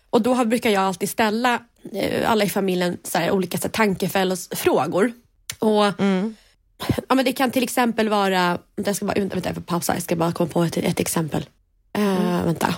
och 0.09 0.21
då 0.21 0.33
har, 0.33 0.45
brukar 0.45 0.69
jag 0.69 0.83
alltid 0.83 1.09
ställa 1.09 1.59
eh, 1.93 2.31
alla 2.31 2.43
i 2.43 2.49
familjen 2.49 2.97
så 3.03 3.17
här, 3.17 3.31
olika 3.31 3.57
så 3.57 3.63
här, 3.67 3.71
tankefällsfrågor. 3.71 5.11
Och 5.59 5.85
Ja, 7.07 7.15
men 7.15 7.25
det 7.25 7.33
kan 7.33 7.51
till 7.51 7.63
exempel 7.63 8.09
vara, 8.09 8.57
jag 8.75 8.95
ska 8.95 9.05
bara, 9.05 9.13
vänta, 9.19 9.35
vänta, 9.35 9.49
jag 9.49 9.55
får 9.55 9.61
pausa, 9.61 9.93
jag 9.93 10.03
ska 10.03 10.15
bara 10.15 10.31
komma 10.31 10.49
på 10.49 10.63
ett, 10.63 10.77
ett 10.77 10.99
exempel. 10.99 11.45
Eh, 11.93 12.45
Vänta. 12.45 12.75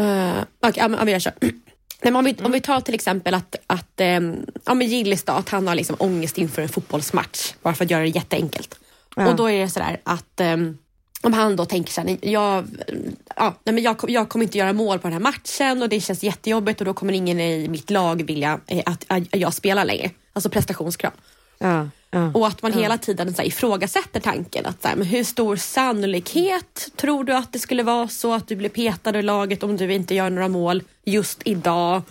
Uh, 0.00 0.42
ja, 0.74 0.88
men, 0.88 0.94
ja, 0.94 1.10
jag 1.10 1.22
kör. 1.22 1.32
Nej, 2.02 2.14
om, 2.14 2.24
vi, 2.24 2.36
om 2.44 2.52
vi 2.52 2.60
tar 2.60 2.80
till 2.80 2.94
exempel 2.94 3.34
att, 3.34 3.56
att 3.66 4.00
um, 4.00 4.46
ja, 4.64 4.74
men 4.74 4.88
att 5.26 5.48
han 5.48 5.68
har 5.68 5.74
liksom 5.74 5.96
ångest 5.98 6.38
inför 6.38 6.62
en 6.62 6.68
fotbollsmatch, 6.68 7.52
bara 7.62 7.74
för 7.74 7.84
att 7.84 7.90
göra 7.90 8.02
det 8.02 8.08
jätteenkelt. 8.08 8.78
Och 9.16 9.36
då 9.36 9.50
är 9.50 9.60
det 9.60 9.68
sådär 9.68 10.00
att 10.04 10.40
um, 10.40 10.78
om 11.22 11.32
han 11.32 11.56
då 11.56 11.64
tänker 11.64 11.92
såhär, 11.92 12.18
jag, 12.22 12.64
ja, 13.36 13.54
nej, 13.64 13.74
men 13.74 13.82
jag, 13.82 14.04
jag 14.08 14.28
kommer 14.28 14.44
inte 14.44 14.58
göra 14.58 14.72
mål 14.72 14.98
på 14.98 15.08
den 15.08 15.12
här 15.12 15.20
matchen 15.20 15.82
och 15.82 15.88
det 15.88 16.00
känns 16.00 16.22
jättejobbigt 16.22 16.80
och 16.80 16.84
då 16.84 16.94
kommer 16.94 17.12
ingen 17.12 17.40
i 17.40 17.68
mitt 17.68 17.90
lag 17.90 18.22
vilja 18.26 18.60
eh, 18.66 18.82
att, 18.86 19.04
att 19.08 19.22
jag 19.30 19.54
spelar 19.54 19.84
längre. 19.84 20.10
Alltså 20.32 20.50
prestationskrav. 20.50 21.12
Ja, 21.58 21.88
ja. 22.10 22.30
Och 22.34 22.46
att 22.46 22.62
man 22.62 22.72
hela 22.72 22.98
tiden 22.98 23.34
så 23.34 23.42
här, 23.42 23.48
ifrågasätter 23.48 24.20
tanken. 24.20 24.66
Att, 24.66 24.82
så 24.82 24.88
här, 24.88 24.96
men 24.96 25.06
hur 25.06 25.24
stor 25.24 25.56
sannolikhet 25.56 26.88
tror 26.96 27.24
du 27.24 27.34
att 27.34 27.52
det 27.52 27.58
skulle 27.58 27.82
vara 27.82 28.08
så 28.08 28.34
att 28.34 28.48
du 28.48 28.56
blir 28.56 28.68
petad 28.68 29.18
i 29.18 29.22
laget 29.22 29.62
om 29.62 29.76
du 29.76 29.92
inte 29.92 30.14
gör 30.14 30.30
några 30.30 30.48
mål 30.48 30.82
just 31.04 31.42
idag? 31.44 32.02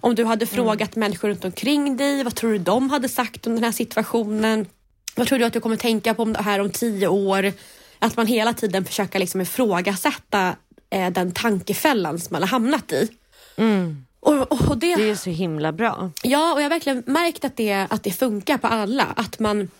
Om 0.00 0.14
du 0.14 0.24
hade 0.24 0.46
frågat 0.46 0.96
människor 0.96 1.28
runt 1.28 1.44
omkring 1.44 1.96
dig, 1.96 2.24
vad 2.24 2.34
tror 2.34 2.52
du 2.52 2.58
de 2.58 2.90
hade 2.90 3.08
sagt 3.08 3.46
om 3.46 3.54
den 3.54 3.64
här 3.64 3.72
situationen? 3.72 4.66
Vad 5.16 5.26
tror 5.26 5.38
du 5.38 5.44
att 5.44 5.52
du 5.52 5.60
kommer 5.60 5.76
tänka 5.76 6.14
på 6.14 6.22
om 6.22 6.32
det 6.32 6.42
här 6.42 6.60
om 6.60 6.70
tio 6.70 7.08
år? 7.08 7.52
Att 7.98 8.16
man 8.16 8.26
hela 8.26 8.52
tiden 8.52 8.84
försöker 8.84 9.18
liksom 9.18 9.40
ifrågasätta 9.40 10.56
eh, 10.90 11.10
den 11.10 11.32
tankefällan 11.32 12.18
som 12.18 12.34
man 12.34 12.42
har 12.42 12.48
hamnat 12.48 12.92
i. 12.92 13.08
Och, 14.20 14.52
och, 14.52 14.68
och 14.68 14.78
Det 14.78 14.92
är 14.92 15.14
så 15.14 15.30
himla 15.30 15.72
bra. 15.72 16.10
Ja, 16.22 16.52
och 16.52 16.58
jag 16.58 16.64
har 16.64 16.70
verkligen 16.70 17.02
märkt 17.06 17.44
att 17.44 17.56
det, 17.56 17.86
att 17.90 18.02
det 18.02 18.12
funkar 18.12 18.58
på 18.58 18.66
alla. 18.66 19.04
Att 19.16 19.38
man, 19.38 19.70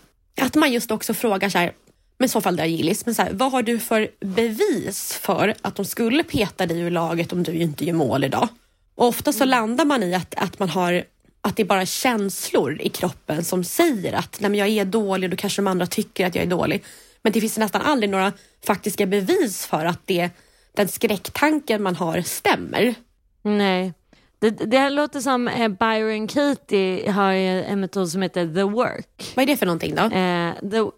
att 0.40 0.54
man 0.54 0.72
just 0.72 0.90
också 0.90 1.14
frågar 1.14 1.48
så 1.48 1.58
här, 1.58 1.72
men 2.18 2.26
i 2.26 2.28
så 2.28 2.40
fall 2.40 2.56
där 2.56 2.64
Gillis, 2.64 3.06
men 3.06 3.14
så 3.14 3.22
här, 3.22 3.32
vad 3.32 3.52
har 3.52 3.62
du 3.62 3.78
för 3.78 4.08
bevis 4.20 5.12
för 5.12 5.54
att 5.62 5.74
de 5.76 5.84
skulle 5.84 6.22
peta 6.22 6.66
dig 6.66 6.80
ur 6.80 6.90
laget 6.90 7.32
om 7.32 7.42
du 7.42 7.52
inte 7.52 7.84
gör 7.84 7.94
mål 7.94 8.24
idag? 8.24 8.48
Och 8.94 9.06
ofta 9.06 9.32
så 9.32 9.44
landar 9.44 9.84
man 9.84 10.02
i 10.02 10.14
att, 10.14 10.34
att 10.34 10.58
man 10.58 10.68
har 10.68 11.04
att 11.46 11.56
det 11.56 11.62
är 11.62 11.66
bara 11.66 11.86
känslor 11.86 12.80
i 12.80 12.88
kroppen 12.88 13.44
som 13.44 13.64
säger 13.64 14.12
att 14.12 14.40
Nej, 14.40 14.50
men 14.50 14.60
jag 14.60 14.68
är 14.68 14.84
dålig 14.84 15.26
och 15.26 15.30
då 15.30 15.36
kanske 15.36 15.62
de 15.62 15.66
andra 15.66 15.86
tycker 15.86 16.26
att 16.26 16.34
jag 16.34 16.44
är 16.44 16.50
dålig. 16.50 16.84
Men 17.22 17.32
det 17.32 17.40
finns 17.40 17.58
nästan 17.58 17.82
aldrig 17.82 18.10
några 18.10 18.32
faktiska 18.66 19.06
bevis 19.06 19.66
för 19.66 19.84
att 19.84 20.00
det, 20.06 20.30
den 20.72 20.88
skräcktanken 20.88 21.82
man 21.82 21.96
har 21.96 22.20
stämmer. 22.22 22.94
Nej. 23.42 23.92
Det, 24.38 24.50
det 24.50 24.78
här 24.78 24.90
låter 24.90 25.20
som 25.20 25.48
eh, 25.48 25.68
Byron 25.68 26.28
Katie 26.28 27.10
har 27.10 27.32
en 27.32 27.80
metod 27.80 28.08
som 28.08 28.22
heter 28.22 28.54
the 28.54 28.62
work. 28.62 29.32
Vad 29.34 29.42
är 29.42 29.46
det 29.46 29.56
för 29.56 29.66
någonting 29.66 29.94
då? 29.94 30.02
Eh, 30.02 30.52
det, 30.62 30.90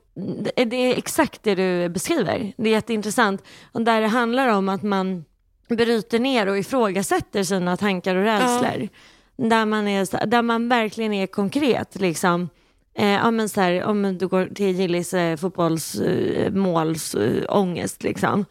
det- 0.64 0.76
är 0.76 0.98
exakt 0.98 1.42
det 1.42 1.54
du 1.54 1.88
beskriver. 1.88 2.52
Det 2.56 2.68
är 2.68 2.72
jätteintressant. 2.72 3.42
Och 3.72 3.82
där 3.82 4.00
det 4.00 4.06
handlar 4.06 4.48
om 4.48 4.68
att 4.68 4.82
man 4.82 5.24
bryter 5.68 6.18
ner 6.18 6.46
och 6.46 6.58
ifrågasätter 6.58 7.42
sina 7.44 7.76
tankar 7.76 8.14
och 8.16 8.24
rädslor. 8.24 8.88
Där, 9.38 9.66
man 9.66 9.88
är, 9.88 10.26
där 10.26 10.42
man 10.42 10.68
verkligen 10.68 11.12
är 11.12 11.26
konkret. 11.26 12.00
Liksom. 12.00 12.48
Eh, 12.94 13.06
ja, 13.06 13.30
men 13.30 13.48
så 13.48 13.60
här, 13.60 13.84
om 13.84 14.18
du 14.18 14.28
går 14.28 14.46
till 14.54 14.76
Gillis 14.76 15.14
eh, 15.14 15.36
fotbollsmålsångest. 15.36 18.04
Eh, 18.04 18.06
eh 18.06 18.10
liksom. 18.10 18.44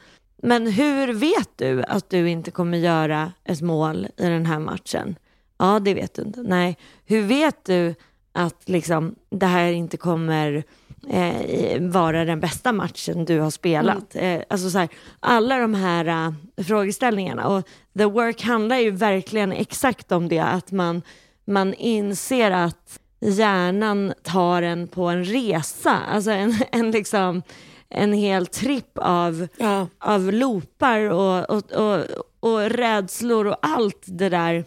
Men 0.44 0.68
hur 0.68 1.14
vet 1.14 1.50
du 1.56 1.84
att 1.84 2.10
du 2.10 2.30
inte 2.30 2.52
kommer 2.52 2.78
göra 2.78 3.32
ett 3.44 3.62
mål 3.62 4.08
i 4.18 4.24
den 4.24 4.46
här 4.46 4.60
matchen? 4.60 5.16
Ja, 5.58 5.80
det 5.80 5.94
vet 5.94 6.14
du 6.14 6.22
inte. 6.22 6.42
Nej. 6.42 6.78
Hur 7.06 7.22
vet 7.22 7.66
du 7.66 7.96
att 8.32 8.70
liksom, 8.70 9.16
det 9.30 9.46
här 9.46 9.72
inte 9.72 9.98
kommer 9.98 10.64
eh, 11.10 11.82
vara 11.82 12.26
den 12.26 12.40
bästa 12.40 12.72
matchen 12.72 13.26
du 13.26 13.40
har 13.40 13.50
spelat? 13.50 14.16
Eh, 14.16 14.42
alltså 14.50 14.70
så 14.70 14.78
här, 14.78 14.90
alla 15.20 15.58
de 15.58 15.74
här 15.74 16.06
eh, 16.06 16.64
frågeställningarna. 16.64 17.48
Och 17.48 17.68
The 17.98 18.06
Work 18.06 18.42
handlar 18.44 18.78
ju 18.78 18.92
verkligen 18.92 19.52
exakt 19.52 20.12
om 20.12 20.28
det. 20.30 20.40
Att 20.40 20.72
man, 20.72 21.02
man 21.46 21.74
inser 21.74 22.52
att 22.52 23.00
hjärnan 23.20 24.14
tar 24.24 24.62
en 24.62 24.88
på 24.88 25.06
en 25.08 25.26
resa. 25.26 25.98
Alltså 26.14 26.32
en, 26.32 26.56
en, 26.72 26.92
liksom, 26.92 27.42
en 27.90 28.14
hel 28.14 28.48
tripp 28.48 28.92
av, 28.96 29.48
Ja. 29.58 29.88
av 30.00 30.34
loopar 30.34 31.00
och, 31.00 31.50
och, 31.50 31.72
och, 31.72 32.06
och 32.40 32.70
rädslor 32.70 33.48
och 33.48 33.58
allt 33.62 34.04
det 34.06 34.30
där 34.30 34.66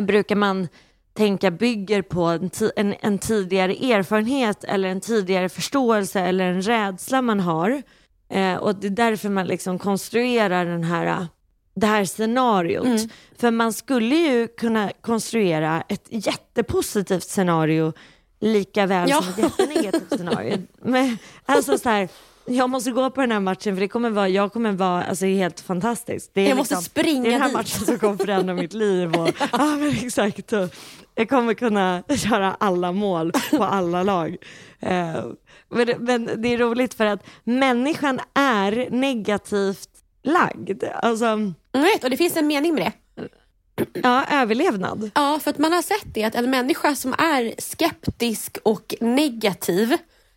brukar 0.00 0.36
man 0.36 0.68
tänka 1.14 1.50
bygger 1.50 2.02
på 2.02 2.22
en, 2.24 2.50
en, 2.76 2.94
en 3.00 3.18
tidigare 3.18 3.72
erfarenhet 3.72 4.64
eller 4.64 4.88
en 4.88 5.00
tidigare 5.00 5.48
förståelse 5.48 6.20
eller 6.20 6.44
en 6.44 6.62
rädsla 6.62 7.22
man 7.22 7.40
har. 7.40 7.82
Eh, 8.28 8.54
och 8.54 8.74
det 8.74 8.86
är 8.86 8.90
därför 8.90 9.28
man 9.28 9.46
liksom 9.46 9.78
konstruerar 9.78 10.64
den 10.66 10.84
här, 10.84 11.26
det 11.74 11.86
här 11.86 12.04
scenariot. 12.04 13.10
För 13.38 13.50
man 13.50 13.72
skulle 13.72 14.14
ju 14.14 14.48
kunna 14.48 14.90
konstruera 15.00 15.82
ett 15.88 16.06
jättepositivt 16.10 17.22
scenario 17.24 17.92
lika 18.40 18.86
väl 18.86 19.10
Ja. 19.10 19.22
som 19.22 19.28
ett 19.32 19.38
jättenegativt 19.38 20.14
scenario. 20.16 20.58
Men, 20.82 21.18
alltså 21.46 21.78
så 21.78 21.88
här, 21.88 22.08
jag 22.46 22.70
måste 22.70 22.90
gå 22.90 23.10
på 23.10 23.20
den 23.20 23.32
här 23.32 23.40
matchen 23.40 23.76
för 23.76 23.80
det 23.80 23.88
kommer 23.88 24.10
vara, 24.10 24.28
jag 24.28 24.52
kommer 24.52 24.72
vara 24.72 25.04
alltså, 25.04 25.26
helt 25.26 25.60
fantastiskt. 25.60 26.30
Det 26.34 26.40
är, 26.40 26.48
Jag 26.48 26.56
måste 26.56 26.76
springa 26.76 27.22
det 27.22 27.28
är 27.28 27.32
den 27.32 27.40
här 27.40 27.48
dit. 27.48 27.54
matchen 27.56 27.86
som 27.86 27.98
kommer 27.98 28.16
förändra 28.16 28.54
mitt 28.54 28.72
liv. 28.72 29.16
Och, 29.16 29.28
ja, 29.52 29.76
men 29.76 29.88
exakt. 29.90 30.52
Och 30.52 30.68
jag 31.14 31.28
kommer 31.28 31.54
kunna 31.54 32.02
göra 32.08 32.56
alla 32.60 32.92
mål 32.92 33.32
på 33.50 33.64
alla 33.64 34.02
lag. 34.02 34.36
Eh, 34.80 35.24
men, 35.68 35.86
det- 35.86 35.98
men 35.98 36.30
det 36.42 36.48
är 36.54 36.58
roligt 36.58 36.94
för 36.94 37.06
att 37.06 37.24
människan 37.44 38.20
är 38.34 38.90
negativt 38.90 39.88
lagd. 40.22 40.84
Alltså, 40.94 41.24
Jag 41.72 41.80
vet, 41.82 42.04
och 42.04 42.10
det 42.10 42.16
finns 42.16 42.36
en 42.36 42.46
mening 42.46 42.74
med 42.74 42.82
det. 42.84 42.92
ja, 44.02 44.24
överlevnad. 44.30 45.10
Ja, 45.14 45.40
för 45.42 45.50
att 45.50 45.58
man 45.58 45.72
har 45.72 45.82
sett 45.82 46.14
det 46.14 46.24
att 46.24 46.34
en 46.34 46.50
människa 46.50 46.94
som 46.94 47.12
är 47.12 47.54
skeptisk 47.60 48.58
och 48.62 48.94
negativ 49.00 49.96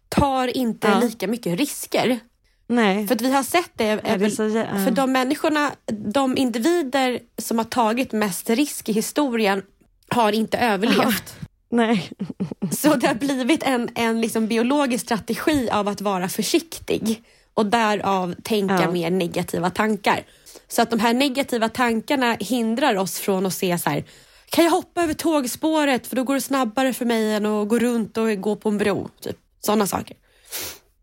tar 0.09 0.57
inte 0.57 0.87
Ja. 0.87 0.99
lika 0.99 1.27
mycket 1.27 1.59
risker. 1.59 2.19
Nej. 2.67 3.07
För 3.07 3.15
att 3.15 3.21
vi 3.21 3.31
har 3.31 3.43
sett 3.43 3.71
det, 3.75 3.85
är 4.03 4.17
det 4.17 4.31
så 4.31 4.43
ja. 4.43 4.65
för 4.85 4.91
de 4.91 5.11
människorna, 5.11 5.71
de 6.13 6.37
individer 6.37 7.19
som 7.37 7.57
har 7.57 7.65
tagit 7.65 8.11
mest 8.11 8.49
risk 8.49 8.89
i 8.89 8.91
historien 8.91 9.61
har 10.09 10.31
inte 10.31 10.57
överlevt. 10.57 11.35
Nej. 11.69 12.09
Så 12.71 12.95
det 12.95 13.07
har 13.07 13.15
blivit 13.15 13.63
en, 13.63 13.89
en 13.95 14.21
liksom 14.21 14.47
biologisk 14.47 15.05
strategi 15.05 15.69
av 15.69 15.87
att 15.87 16.01
vara 16.01 16.29
försiktig 16.29 17.23
och 17.53 17.65
därav 17.65 18.35
tänka 18.43 18.81
Ja. 18.81 18.91
mer 18.91 19.11
negativa 19.11 19.69
tankar. 19.69 20.23
Så 20.67 20.81
att 20.81 20.89
de 20.89 20.99
här 20.99 21.13
negativa 21.13 21.69
tankarna 21.69 22.37
hindrar 22.39 22.95
oss 22.95 23.19
från 23.19 23.45
att 23.45 23.53
se 23.53 23.77
så 23.77 23.89
här, 23.89 24.03
kan 24.49 24.63
jag 24.63 24.71
hoppa 24.71 25.03
över 25.03 25.13
tågspåret 25.13 26.07
för 26.07 26.15
då 26.15 26.23
går 26.23 26.33
det 26.35 26.41
snabbare 26.41 26.93
för 26.93 27.05
mig 27.05 27.33
än 27.33 27.45
att 27.45 27.67
gå 27.67 27.79
runt 27.79 28.17
och 28.17 28.41
gå 28.41 28.55
på 28.55 28.69
en 28.69 28.77
bro. 28.77 29.09
Typ. 29.21 29.37
Sådana 29.65 29.88
saker. 29.88 30.17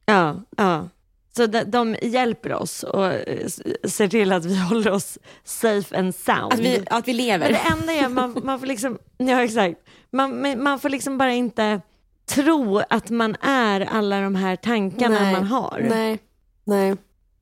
Ja, 0.06 0.42
ja. 0.56 0.88
Så 1.36 1.46
de, 1.46 1.64
de 1.64 1.96
hjälper 2.02 2.52
oss 2.52 2.82
och 2.82 3.06
eh, 3.06 3.46
ser 3.84 4.08
till 4.08 4.32
att 4.32 4.44
vi 4.44 4.58
håller 4.68 4.90
oss 4.90 5.18
safe 5.44 5.98
and 5.98 6.14
sound. 6.14 6.52
Att 6.52 6.58
vi, 6.58 6.82
att 6.90 7.08
vi 7.08 7.12
lever. 7.12 7.50
Men 7.50 7.52
det 7.52 7.58
enda 7.80 7.92
är 7.92 8.08
man, 8.08 8.40
man 8.44 8.58
får 8.60 8.66
liksom, 8.66 8.98
ja 9.16 9.42
exakt, 9.44 9.78
man, 10.10 10.30
men 10.36 10.62
man 10.62 10.80
får 10.80 10.88
liksom 10.88 11.18
bara 11.18 11.32
inte 11.32 11.80
tro 12.28 12.82
att 12.90 13.10
man 13.10 13.36
är 13.40 13.80
alla 13.80 14.20
de 14.20 14.34
här 14.34 14.56
tankarna 14.56 15.20
Nej. 15.22 15.32
man 15.32 15.44
har. 15.44 15.86
Nej. 15.88 16.18
Nej. 16.64 16.96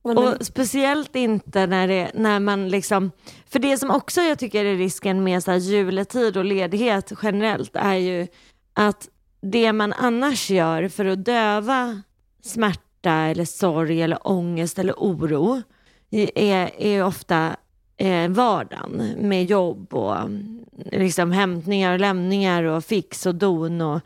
Men- 0.04 0.18
Och 0.18 0.34
speciellt 0.46 1.16
inte 1.16 1.66
när, 1.66 1.88
det, 1.88 2.10
när 2.14 2.40
man 2.40 2.68
liksom, 2.68 3.10
för 3.48 3.58
det 3.58 3.78
som 3.78 3.90
också 3.90 4.20
jag 4.20 4.38
tycker 4.38 4.64
är 4.64 4.76
risken 4.76 5.24
med 5.24 5.42
så 5.42 5.50
här 5.50 5.58
juletid 5.58 6.36
och 6.36 6.44
ledighet 6.44 7.12
generellt 7.22 7.70
är 7.76 7.94
ju 7.94 8.26
att 8.74 9.08
det 9.40 9.72
man 9.72 9.92
annars 9.92 10.50
gör 10.50 10.88
för 10.88 11.04
att 11.04 11.24
döva 11.24 12.02
smärta 12.42 13.12
eller 13.12 13.44
sorg 13.44 14.02
eller 14.02 14.28
ångest 14.28 14.78
eller 14.78 14.94
oro 14.96 15.62
är, 16.10 16.70
är 16.82 17.04
ofta 17.04 17.56
eh, 17.96 18.28
vardagen 18.28 19.14
med 19.18 19.44
jobb 19.44 19.94
och 19.94 20.16
liksom 20.92 21.32
hämtningar 21.32 21.92
och 21.92 22.00
lämningar 22.00 22.62
och 22.64 22.84
fix 22.84 23.26
och 23.26 23.34
don 23.34 23.80
och 23.80 24.00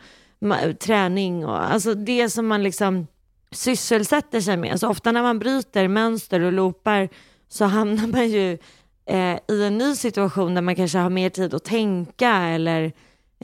träning 0.81 1.47
och 1.47 1.73
alltså 1.73 1.95
det 1.95 2.31
som 2.31 2.47
man 2.47 2.63
liksom 2.63 3.07
sysselsätter 3.51 4.41
sig 4.41 4.57
med. 4.57 4.81
Så 4.81 4.89
ofta 4.89 5.13
när 5.13 5.23
man 5.23 5.39
bryter 5.39 5.89
mönster 5.89 6.41
och 6.41 6.53
loopar 6.53 7.09
så 7.49 7.65
hamnar 7.75 8.07
man 8.07 8.29
ju 8.29 8.59
eh, 9.07 9.39
i 9.49 9.65
en 9.65 9.79
ny 9.79 9.95
situation 9.95 10.55
där 10.55 10.63
man 10.63 10.77
kanske 10.77 10.99
har 10.99 11.11
mer 11.11 11.31
tid 11.31 11.55
att 11.55 11.65
tänka 11.65 12.31
eller 12.31 12.93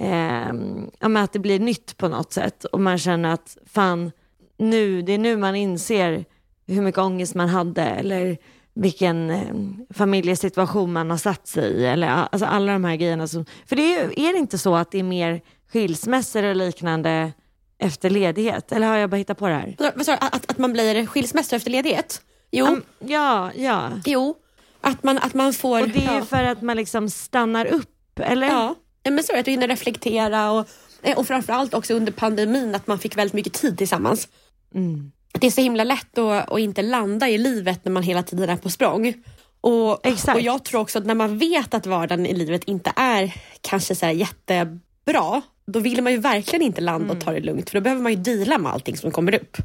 eh, 0.01 1.23
att 1.23 1.33
det 1.33 1.39
blir 1.39 1.61
nytt 1.61 1.97
på 1.97 2.09
något 2.09 2.33
sätt 2.33 2.65
och 2.65 2.81
man 2.81 2.99
känner 2.99 3.35
att 3.35 3.59
fan, 3.67 4.13
nu, 4.59 5.03
det 5.03 5.13
är 5.13 5.19
nu 5.19 5.37
man 5.37 5.57
inser 5.57 6.25
hur 6.67 6.83
mycket 6.83 6.99
ångest 6.99 7.35
man 7.35 7.49
hade 7.49 7.83
eller 7.83 8.39
vilken 8.75 9.31
eh, 9.31 9.55
familjesituation 9.95 10.93
man 10.93 11.11
har 11.11 11.17
satt 11.17 11.47
sig 11.47 11.71
i. 11.73 11.87
Eller, 11.87 12.09
alltså 12.09 12.47
alla 12.47 12.73
de 12.73 12.85
här 12.85 12.97
grejerna. 12.97 13.27
Som, 13.27 13.45
för 13.67 13.77
det 13.77 13.95
är, 13.95 14.19
är 14.19 14.33
det 14.33 14.39
inte 14.39 14.59
så 14.59 14.75
att 14.75 14.91
det 14.91 14.99
är 14.99 15.03
mer 15.03 15.41
skilsmässor 15.73 16.45
och 16.45 16.57
liknande 16.57 17.33
efter 17.79 18.11
ledighet? 18.11 18.73
Eller 18.73 18.87
har 18.87 18.97
jag 18.97 19.11
bara 19.11 19.17
hittat 19.17 19.39
på 19.39 19.49
det 19.49 19.55
här? 19.55 19.77
Vad- 19.79 20.07
sa 20.07 20.13
du? 20.13 20.19
Att, 20.21 20.51
att 20.51 20.59
man 20.59 20.73
blir 20.73 21.07
skilsmässa 21.07 21.57
efter 21.57 21.71
ledighet? 21.71 22.23
Jo. 22.51 22.67
Um, 22.67 22.83
ja, 22.99 23.51
ja. 23.55 23.91
jo. 24.05 24.35
Att 24.81 25.03
man, 25.03 25.19
att 25.19 25.35
man 25.35 25.53
får... 25.53 25.83
Och 25.83 25.89
det 25.89 26.07
är 26.07 26.15
ja. 26.19 26.25
för 26.25 26.45
att 26.45 26.63
man 26.63 26.77
liksom 26.77 27.11
stannar 27.11 27.67
upp, 27.67 28.21
eller? 28.21 28.47
Ja, 28.47 28.75
men 29.05 29.25
så. 29.25 29.37
Att 29.39 29.45
du 29.45 29.51
hinner 29.51 29.69
reflektera 29.69 30.51
och, 30.51 30.69
eh, 31.03 31.19
och 31.19 31.27
framförallt 31.27 31.75
också 31.75 31.95
under 31.95 32.13
pandemin 32.13 32.75
att 32.75 32.87
man 32.87 32.99
fick 32.99 33.17
väldigt 33.19 33.35
mycket 33.35 33.53
tid 33.53 33.79
tillsammans. 33.79 34.29
Mm. 34.75 35.13
Det 35.33 35.47
är 35.47 35.51
så 35.51 35.61
himla 35.61 35.85
lätt 35.85 36.19
att, 36.19 36.51
att 36.53 36.59
inte 36.59 36.83
landa 36.83 37.29
i 37.29 37.39
livet 37.39 37.85
när 37.85 37.93
man 37.93 38.03
hela 38.03 38.23
tiden 38.23 38.51
är 38.51 38.57
på 38.57 38.71
språng. 38.71 39.15
Och, 39.61 40.07
Exakt. 40.07 40.37
och 40.37 40.43
jag 40.43 40.65
tror 40.65 40.81
också 40.81 40.99
att 40.99 41.07
när 41.07 41.15
man 41.15 41.39
vet 41.39 41.75
att 41.75 41.87
vardagen 41.87 42.27
i 42.27 42.35
livet 42.35 42.65
inte 42.65 42.93
är 42.97 43.35
kanske 43.61 43.95
så 43.95 44.07
jättebra, 44.07 45.43
då 45.67 45.81
vill 45.81 46.03
man 46.03 46.13
ju 46.13 46.19
verkligen 46.19 46.63
inte 46.63 46.81
landa 46.81 47.05
Mm. 47.05 47.17
och 47.17 47.25
ta 47.25 47.33
det 47.33 47.41
lugnt 47.41 47.71
för 47.71 47.79
då 47.79 47.83
behöver 47.83 48.03
man 48.03 48.13
ju 48.13 48.19
deala 48.19 48.59
med 48.59 48.73
allting 48.73 48.97
som 48.97 49.11
kommer 49.11 49.35
upp. 49.35 49.57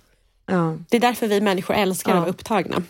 Ja. 0.45 0.77
Det 0.89 0.97
är 0.97 1.01
därför 1.01 1.27
vi 1.27 1.41
människor 1.41 1.73
älskar 1.73 2.11
att 2.11 2.15
Ja. 2.15 2.19
vara 2.21 2.29
upptagna. 2.29 2.83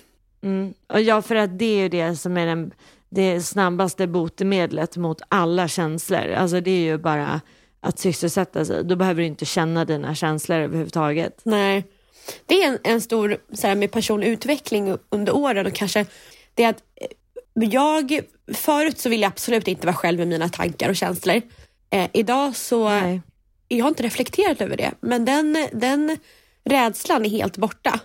Mm. 0.43 0.73
Och 0.88 1.01
ja, 1.01 1.21
för 1.21 1.36
att 1.36 1.60
det 1.60 1.65
är 1.65 1.77
ju 1.81 1.89
det 1.89 2.15
som 2.15 2.38
är 2.38 2.45
den, 2.45 2.71
det 3.09 3.41
snabbaste 3.41 4.07
botemedlet 4.07 4.97
mot 4.97 5.21
alla 5.29 5.67
känslor. 5.67 6.31
Alltså 6.31 6.61
det 6.61 6.71
är 6.71 6.83
ju 6.83 6.97
bara 6.97 7.41
att 7.81 7.99
sysselsätta 7.99 8.65
sig. 8.65 8.83
Då 8.83 8.95
behöver 8.95 9.21
du 9.21 9.27
inte 9.27 9.45
känna 9.45 9.85
dina 9.85 10.15
känslor 10.15 10.57
överhuvudtaget. 10.57 11.41
Nej. 11.43 11.85
Det 12.45 12.63
är 12.63 12.67
en, 12.67 12.79
en 12.83 13.01
stor 13.01 13.37
så 13.53 13.67
här, 13.67 13.75
med 13.75 13.91
personlig 13.91 14.27
utveckling 14.27 14.97
under 15.09 15.35
åren 15.35 15.65
och 15.65 15.73
kanske 15.73 16.05
det 16.53 16.63
är 16.63 16.69
att 16.69 16.83
eh, 16.95 17.69
jag, 17.69 18.19
förut 18.53 18.99
så 18.99 19.09
ville 19.09 19.23
jag 19.23 19.31
absolut 19.31 19.67
inte 19.67 19.87
vara 19.87 19.95
själv 19.95 20.19
med 20.19 20.27
mina 20.27 20.49
tankar 20.49 20.89
och 20.89 20.95
känslor. 20.95 21.41
Eh, 21.89 22.09
idag 22.13 22.55
så, 22.55 22.89
Nej. 22.89 23.21
jag 23.67 23.85
har 23.85 23.89
inte 23.89 24.03
reflekterat 24.03 24.61
över 24.61 24.77
det, 24.77 24.91
men 24.99 25.25
den, 25.25 25.67
den 25.73 26.17
rädslan 26.63 27.25
är 27.25 27.29
helt 27.29 27.57
borta. 27.57 27.99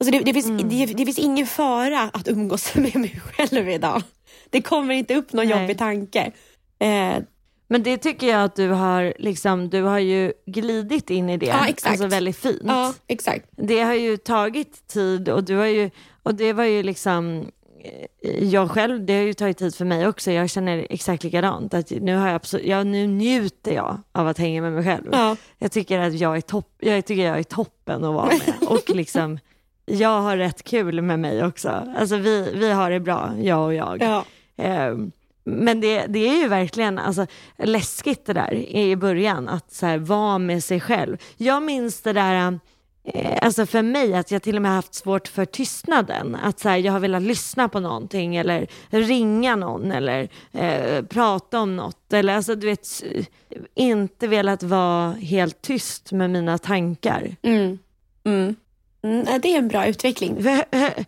Alltså 0.00 0.12
det, 0.12 0.18
det, 0.24 0.32
finns, 0.32 0.46
Mm. 0.46 0.68
det, 0.68 0.86
det 0.86 1.04
finns 1.04 1.18
ingen 1.18 1.46
fara 1.46 2.00
att 2.12 2.28
umgås 2.28 2.74
med 2.74 2.96
mig 2.96 3.20
själv 3.24 3.68
idag. 3.68 4.02
Det 4.50 4.62
kommer 4.62 4.94
inte 4.94 5.14
upp 5.14 5.32
någon 5.32 5.46
Nej. 5.48 5.60
jobbig 5.60 5.78
tanke. 5.78 6.32
Eh, 6.78 7.16
Men 7.68 7.82
det 7.82 7.96
tycker 7.98 8.26
jag 8.26 8.44
att 8.44 8.56
du 8.56 8.68
har, 8.68 9.14
liksom, 9.18 9.68
du 9.70 9.82
har 9.82 9.98
ju 9.98 10.32
glidit 10.46 11.10
in 11.10 11.30
i 11.30 11.36
det. 11.36 11.46
Ja, 11.46 11.66
exakt. 11.68 11.90
Alltså 11.90 12.06
väldigt 12.06 12.36
fint. 12.36 12.62
ja, 12.64 12.94
exakt. 13.06 13.46
Det 13.50 13.80
har 13.82 13.94
ju 13.94 14.16
tagit 14.16 14.86
tid 14.88 15.28
och 15.28 15.44
du 15.44 15.56
har 15.56 15.66
ju, 15.66 15.90
och 16.22 16.34
det 16.34 16.52
var 16.52 16.64
ju 16.64 16.82
liksom, 16.82 17.46
eh, 18.22 18.44
jag 18.44 18.70
själv, 18.70 19.06
det 19.06 19.12
har 19.14 19.22
ju 19.22 19.34
tagit 19.34 19.58
tid 19.58 19.74
för 19.74 19.84
mig 19.84 20.06
också. 20.06 20.30
Jag 20.30 20.50
känner 20.50 20.86
exakt 20.90 21.24
likadant. 21.24 21.74
Att 21.74 21.90
nu, 21.90 22.16
har 22.16 22.26
jag 22.26 22.36
absolut, 22.36 22.66
ja, 22.66 22.82
nu 22.82 23.06
njuter 23.06 23.72
jag 23.72 24.00
av 24.12 24.28
att 24.28 24.38
hänga 24.38 24.62
med 24.62 24.72
mig 24.72 24.84
själv. 24.84 25.08
Ja. 25.12 25.36
Jag 25.58 25.72
tycker 25.72 25.98
att 25.98 26.14
jag 26.14 26.36
är, 26.36 26.40
topp, 26.40 26.76
jag 26.80 27.04
tycker 27.06 27.26
jag 27.26 27.38
är 27.38 27.42
toppen 27.42 28.04
att 28.04 28.14
vara 28.14 28.26
med. 28.26 28.54
Och 28.68 28.90
liksom, 28.90 29.38
jag 29.86 30.20
har 30.20 30.36
rätt 30.36 30.62
kul 30.64 31.02
med 31.02 31.18
mig 31.20 31.44
också. 31.44 31.68
Alltså 31.98 32.16
vi, 32.16 32.50
vi 32.54 32.72
har 32.72 32.90
det 32.90 33.00
bra, 33.00 33.32
jag 33.38 33.64
och 33.64 33.74
jag. 33.74 34.02
Ja. 34.02 34.24
Ehm, 34.56 35.12
Men 35.44 35.80
det, 35.80 36.06
det 36.06 36.28
är 36.28 36.42
ju 36.42 36.48
verkligen 36.48 36.98
alltså, 36.98 37.26
läskigt 37.58 38.26
det 38.26 38.32
där 38.32 38.54
i 38.54 38.96
början, 38.96 39.48
att 39.48 39.72
så 39.72 39.86
här, 39.86 39.98
vara 39.98 40.38
med 40.38 40.64
sig 40.64 40.80
själv. 40.80 41.16
Jag 41.36 41.62
minns 41.62 42.00
det 42.00 42.12
där, 42.12 42.58
eh, 43.04 43.38
alltså 43.42 43.66
för 43.66 43.82
mig, 43.82 44.14
att 44.14 44.30
jag 44.30 44.42
till 44.42 44.56
och 44.56 44.62
med 44.62 44.70
haft 44.70 44.94
svårt 44.94 45.28
för 45.28 45.44
tystnaden. 45.44 46.34
Att 46.42 46.60
så 46.60 46.68
här, 46.68 46.76
jag 46.76 46.92
har 46.92 47.00
velat 47.00 47.22
lyssna 47.22 47.68
på 47.68 47.80
någonting 47.80 48.36
eller 48.36 48.66
ringa 48.90 49.56
någon 49.56 49.92
eller 49.92 50.28
eh, 50.52 51.02
prata 51.04 51.60
om 51.60 51.76
något. 51.76 52.12
Eller 52.12 52.36
alltså, 52.36 52.54
du 52.54 52.66
vet, 52.66 52.88
inte 53.74 54.26
velat 54.28 54.62
vara 54.62 55.10
helt 55.12 55.62
tyst 55.62 56.12
med 56.12 56.30
mina 56.30 56.58
tankar. 56.58 57.36
Mm. 57.42 57.78
Mm. 58.24 58.56
Mm, 59.06 59.40
det 59.42 59.48
är 59.54 59.58
en 59.58 59.68
bra 59.68 59.86
utveckling. 59.86 60.44
Hö- 60.44 60.64
hö- 60.72 61.04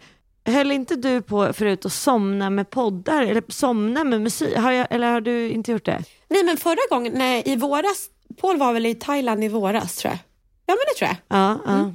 Höll 0.46 0.70
inte 0.72 0.96
du 0.96 1.22
på 1.22 1.52
förut 1.52 1.86
att 1.86 1.92
somna 1.92 2.50
med 2.50 2.70
poddar 2.70 3.22
eller 3.22 3.42
somna 3.48 4.04
med 4.04 4.20
musik? 4.20 4.56
Har 4.56 4.72
jag, 4.72 4.86
eller 4.90 5.12
har 5.12 5.20
du 5.20 5.50
inte 5.50 5.72
gjort 5.72 5.84
det? 5.84 6.04
Nej 6.28 6.44
men 6.44 6.56
förra 6.56 6.78
gången, 6.90 7.12
nej, 7.16 7.42
i 7.46 7.56
våras, 7.56 8.06
Paul 8.40 8.56
var 8.58 8.72
väl 8.72 8.86
i 8.86 8.94
Thailand 8.94 9.44
i 9.44 9.48
våras 9.48 9.96
tror 9.96 10.10
jag. 10.12 10.18
Ja 10.66 10.74
men 10.74 10.78
det 10.88 10.98
tror 10.98 11.08
jag. 11.08 11.38
Ja, 11.40 11.58
ja. 11.66 11.94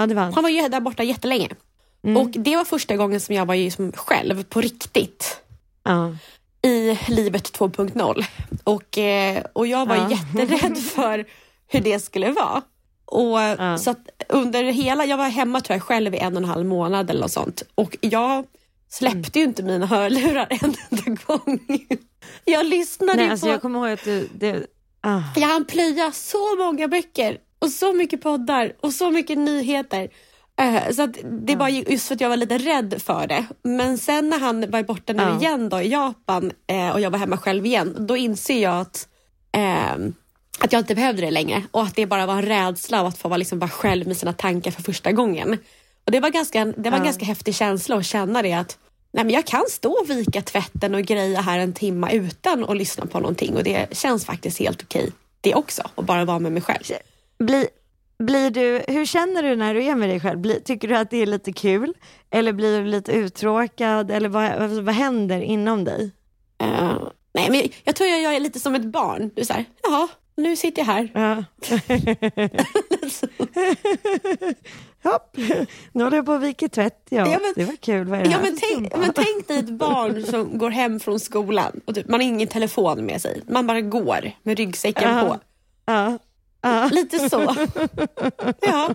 ja 0.00 0.06
det 0.06 0.14
var 0.14 0.22
han. 0.22 0.34
Han 0.34 0.42
var 0.42 0.50
ju 0.50 0.68
där 0.68 0.80
borta 0.80 1.02
jättelänge. 1.02 1.48
Mm. 2.04 2.16
Och 2.16 2.30
det 2.30 2.56
var 2.56 2.64
första 2.64 2.96
gången 2.96 3.20
som 3.20 3.34
jag 3.34 3.46
var 3.46 3.54
ju 3.54 3.70
som 3.70 3.92
själv 3.92 4.44
på 4.44 4.60
riktigt 4.60 5.40
Ja. 5.84 6.16
i 6.62 6.98
livet 7.08 7.52
2.0. 7.58 8.24
Och, 8.64 8.98
eh, 8.98 9.42
och 9.52 9.66
jag 9.66 9.86
var 9.86 9.96
Ja. 9.96 10.10
jätterädd 10.10 10.78
för 10.94 11.24
hur 11.68 11.80
det 11.80 12.00
skulle 12.00 12.30
vara. 12.30 12.62
Och 13.06 13.38
Ja. 13.40 13.78
så 13.78 13.94
under 14.28 14.64
hela, 14.64 15.04
jag 15.04 15.16
var 15.16 15.28
hemma 15.28 15.60
tror 15.60 15.74
jag 15.74 15.82
själv 15.82 16.14
i 16.14 16.18
en 16.18 16.36
och 16.36 16.42
en 16.42 16.48
halv 16.48 16.66
månad 16.66 17.10
eller 17.10 17.20
något 17.20 17.32
sånt. 17.32 17.62
Och 17.74 17.96
jag 18.00 18.44
släppte 18.90 19.38
ju 19.38 19.44
inte 19.44 19.62
mina 19.62 19.86
hörlurar 19.86 20.46
en 20.50 20.74
enda 20.90 21.22
gång. 21.26 21.60
Jag 22.44 22.66
lyssnade 22.66 23.16
Nej, 23.16 23.24
ju 23.24 23.30
alltså 23.30 23.46
på... 23.46 23.52
jag 23.52 23.62
kommer 23.62 23.78
ihåg 23.78 23.90
att 23.98 24.04
du... 24.04 24.28
Det, 24.34 24.66
ah. 25.00 25.20
Jag 25.36 25.48
hann 25.48 25.64
plöja 25.64 26.12
så 26.12 26.56
många 26.56 26.88
böcker 26.88 27.38
och 27.58 27.70
så 27.70 27.92
mycket 27.92 28.20
poddar 28.22 28.72
och 28.80 28.92
så 28.92 29.10
mycket 29.10 29.38
nyheter. 29.38 30.08
Eh, 30.60 30.90
Så 30.92 31.06
det 31.46 31.56
var 31.56 31.68
ju 31.68 31.84
just 31.88 32.08
för 32.08 32.14
att 32.14 32.20
jag 32.20 32.28
var 32.28 32.36
lite 32.36 32.58
rädd 32.58 33.02
för 33.02 33.26
det. 33.26 33.46
Men 33.62 33.98
sen 33.98 34.28
när 34.28 34.38
han 34.38 34.70
var 34.70 34.82
borta 34.82 35.12
nu 35.12 35.22
Ja. 35.22 35.36
igen 35.40 35.68
då 35.68 35.80
i 35.80 35.88
Japan 35.88 36.52
eh, 36.66 36.90
och 36.90 37.00
jag 37.00 37.10
var 37.10 37.18
hemma 37.18 37.36
själv 37.38 37.66
igen, 37.66 38.06
då 38.06 38.16
inser 38.16 38.62
jag 38.62 38.80
att, 38.80 39.08
ehm, 39.52 40.14
att 40.60 40.72
jag 40.72 40.80
inte 40.80 40.94
behövde 40.94 41.22
det 41.22 41.30
längre 41.30 41.62
och 41.70 41.82
att 41.82 41.94
det 41.94 42.06
bara 42.06 42.26
var 42.26 42.34
en 42.34 42.42
rädsla 42.42 43.00
av 43.00 43.06
att 43.06 43.18
få 43.18 43.28
vara, 43.28 43.36
liksom, 43.36 43.58
vara 43.58 43.70
själv 43.70 44.06
med 44.06 44.16
sina 44.16 44.32
tankar 44.32 44.70
för 44.70 44.82
första 44.82 45.12
gången. 45.12 45.58
Och 46.04 46.12
Det 46.12 46.20
var, 46.20 46.30
ganska, 46.30 46.64
det 46.64 46.90
var 46.90 46.96
en 46.98 47.02
Ja. 47.02 47.04
ganska 47.04 47.24
häftig 47.24 47.54
känsla 47.54 47.96
att 47.96 48.06
känna 48.06 48.42
det 48.42 48.52
att 48.52 48.78
nej, 49.12 49.24
men 49.24 49.34
jag 49.34 49.44
kan 49.46 49.64
stå 49.68 49.92
och 49.92 50.10
vika 50.10 50.42
tvätten 50.42 50.94
och 50.94 51.02
greja 51.02 51.40
här 51.40 51.58
en 51.58 51.72
timma 51.72 52.10
utan 52.12 52.64
att 52.64 52.76
lyssna 52.76 53.06
på 53.06 53.20
någonting 53.20 53.56
och 53.56 53.64
det 53.64 53.96
känns 53.96 54.24
faktiskt 54.24 54.58
helt 54.58 54.82
okej 54.82 55.12
det 55.40 55.54
också, 55.54 55.82
att 55.94 56.04
bara 56.04 56.24
vara 56.24 56.38
med 56.38 56.52
mig 56.52 56.62
själv. 56.62 56.82
Bli, 57.38 57.68
blir 58.18 58.50
du, 58.50 58.82
hur 58.88 59.06
känner 59.06 59.42
du 59.42 59.56
när 59.56 59.74
du 59.74 59.84
är 59.84 59.94
med 59.94 60.08
dig 60.08 60.20
själv? 60.20 60.38
Blir, 60.38 60.60
tycker 60.60 60.88
du 60.88 60.96
att 60.96 61.10
det 61.10 61.16
är 61.22 61.26
lite 61.26 61.52
kul? 61.52 61.94
Eller 62.30 62.52
blir 62.52 62.80
du 62.80 62.86
lite 62.86 63.12
uttråkad? 63.12 64.10
Eller 64.10 64.28
vad, 64.28 64.70
vad 64.84 64.94
händer 64.94 65.40
inom 65.40 65.84
dig? 65.84 66.10
Eh, 66.62 66.98
nej, 67.34 67.50
men 67.50 67.54
jag, 67.54 67.68
jag 67.84 67.96
tror 67.96 68.10
jag, 68.10 68.22
jag 68.22 68.34
är 68.36 68.40
lite 68.40 68.60
som 68.60 68.74
ett 68.74 68.84
barn. 68.84 69.30
Du 69.34 69.40
är 69.40 69.44
så 69.46 69.52
här, 69.52 69.64
jaha, 69.82 70.08
nu 70.36 70.56
sitter 70.56 70.82
jag 70.82 70.86
här. 70.86 71.10
Ja. 71.14 71.44
Hopp, 75.10 75.36
nu 75.92 76.04
håller 76.04 76.16
jag 76.16 76.26
på 76.26 76.32
att 76.32 76.42
vika 76.42 76.68
tvätt. 76.68 77.06
Ja, 77.10 77.18
Ja, 77.30 77.38
men- 77.42 77.52
det 77.56 77.64
var 77.64 77.76
kul. 77.76 78.08
Det 78.08 78.16
Ja, 78.16 78.38
men, 78.42 78.56
tänk, 78.60 78.96
men 78.96 79.12
tänk 79.12 79.48
dig 79.48 79.58
ett 79.58 79.68
barn 79.70 80.22
som 80.24 80.58
går 80.58 80.70
hem 80.70 81.00
från 81.00 81.20
skolan 81.20 81.80
och 81.84 81.94
typ, 81.94 82.08
man 82.08 82.20
har 82.20 82.26
ingen 82.26 82.48
telefon 82.48 83.06
med 83.06 83.22
sig. 83.22 83.42
Man 83.48 83.66
bara 83.66 83.80
går 83.80 84.30
med 84.42 84.58
ryggsäcken 84.58 85.16
Ja. 85.16 85.22
på. 85.24 85.38
Ja. 85.86 86.18
Ja. 86.60 86.88
Lite 86.92 87.28
så. 87.30 87.54
Ja. 88.60 88.90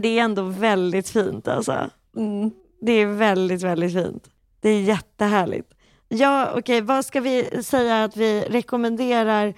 Det 0.00 0.08
är 0.18 0.22
ändå 0.24 0.42
väldigt 0.42 1.08
fint 1.08 1.48
alltså. 1.48 1.90
Mm. 2.16 2.50
Det 2.80 2.92
är 2.92 3.06
väldigt, 3.06 3.62
väldigt 3.62 3.92
fint. 3.92 4.24
Det 4.60 4.68
är 4.68 4.80
jättehärligt. 4.80 5.70
Ja, 6.12 6.52
okej, 6.56 6.80
vad 6.80 7.04
ska 7.04 7.20
vi 7.20 7.62
säga 7.64 8.04
att 8.04 8.16
vi 8.16 8.40
rekommenderar? 8.48 9.54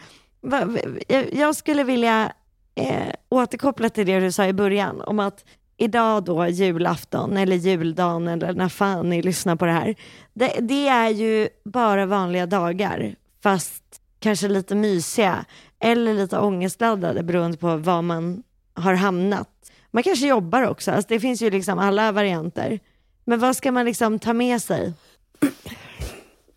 Jag- 1.08 1.34
Jag 1.34 1.56
skulle 1.56 1.84
vilja 1.84 2.32
eh, 2.74 3.12
återkoppla 3.28 3.88
till 3.88 4.06
det 4.06 4.20
du 4.20 4.32
sa 4.32 4.46
i 4.46 4.52
början 4.52 5.00
om 5.00 5.18
att 5.18 5.44
idag 5.76 6.24
då, 6.24 6.46
julafton 6.48 7.36
eller 7.36 7.56
juldagen 7.56 8.28
eller 8.28 8.52
när 8.54 8.68
fan 8.68 9.08
ni 9.08 9.22
lyssnar 9.22 9.56
på 9.56 9.64
det 9.66 9.72
här. 9.72 9.94
Det, 10.34 10.56
det 10.60 10.88
är 10.88 11.08
ju 11.08 11.48
bara 11.64 12.06
vanliga 12.06 12.46
dagar, 12.46 13.14
fast 13.42 13.82
kanske 14.18 14.48
lite 14.48 14.74
mysiga 14.74 15.44
eller 15.80 16.14
lite 16.14 16.38
ångestladdade 16.38 17.22
beroende 17.22 17.56
på 17.56 17.76
var 17.76 18.02
man 18.02 18.42
har 18.74 18.94
hamnat. 18.94 19.48
Man 19.90 20.02
kanske 20.02 20.26
jobbar 20.26 20.62
också, 20.68 20.90
alltså 20.90 21.08
det 21.08 21.20
finns 21.20 21.42
ju 21.42 21.50
liksom 21.50 21.78
alla 21.78 22.12
varianter. 22.12 22.80
Men 23.24 23.38
vad 23.40 23.56
ska 23.56 23.72
man 23.72 23.84
liksom 23.84 24.18
ta 24.18 24.32
med 24.32 24.62
sig? 24.62 24.92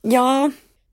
Ja, 0.05 0.51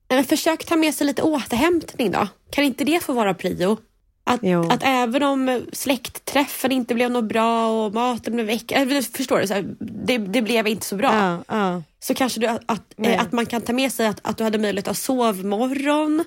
men 0.09 0.23
försök 0.23 0.65
ta 0.65 0.75
med 0.75 0.95
sig 0.95 1.07
lite 1.07 1.21
återhämtning 1.21 2.11
då. 2.11 2.27
Kan 2.49 2.63
inte 2.63 2.83
det 2.83 3.03
få 3.03 3.13
vara 3.13 3.33
prio? 3.33 3.77
Att, 4.25 4.39
Jo. 4.43 4.69
att 4.69 4.83
även 4.83 5.23
om 5.23 5.61
släktträffen 5.73 6.71
inte 6.71 6.95
blev 6.95 7.11
något 7.11 7.23
bra 7.23 7.67
och 7.67 7.93
maten 7.93 8.33
blev 8.33 8.45
väck, 8.45 8.71
äh, 8.71 9.01
förstår 9.01 9.39
du, 9.39 9.47
så 9.47 9.53
här, 9.53 9.75
det, 9.79 10.17
det 10.17 10.41
blev 10.41 10.67
inte 10.67 10.85
så 10.85 10.95
bra. 10.95 11.13
Ja, 11.13 11.43
ja. 11.47 11.83
så 11.99 12.13
kanske 12.13 12.39
du, 12.39 12.47
att, 12.47 12.93
eh, 12.97 13.21
att 13.21 13.31
man 13.31 13.45
kan 13.45 13.61
ta 13.61 13.73
med 13.73 13.91
sig 13.91 14.07
att, 14.07 14.19
att 14.21 14.37
du 14.37 14.43
hade 14.43 14.57
möjlighet 14.57 14.87
att 14.87 14.97
sovmorgon, 14.97 16.23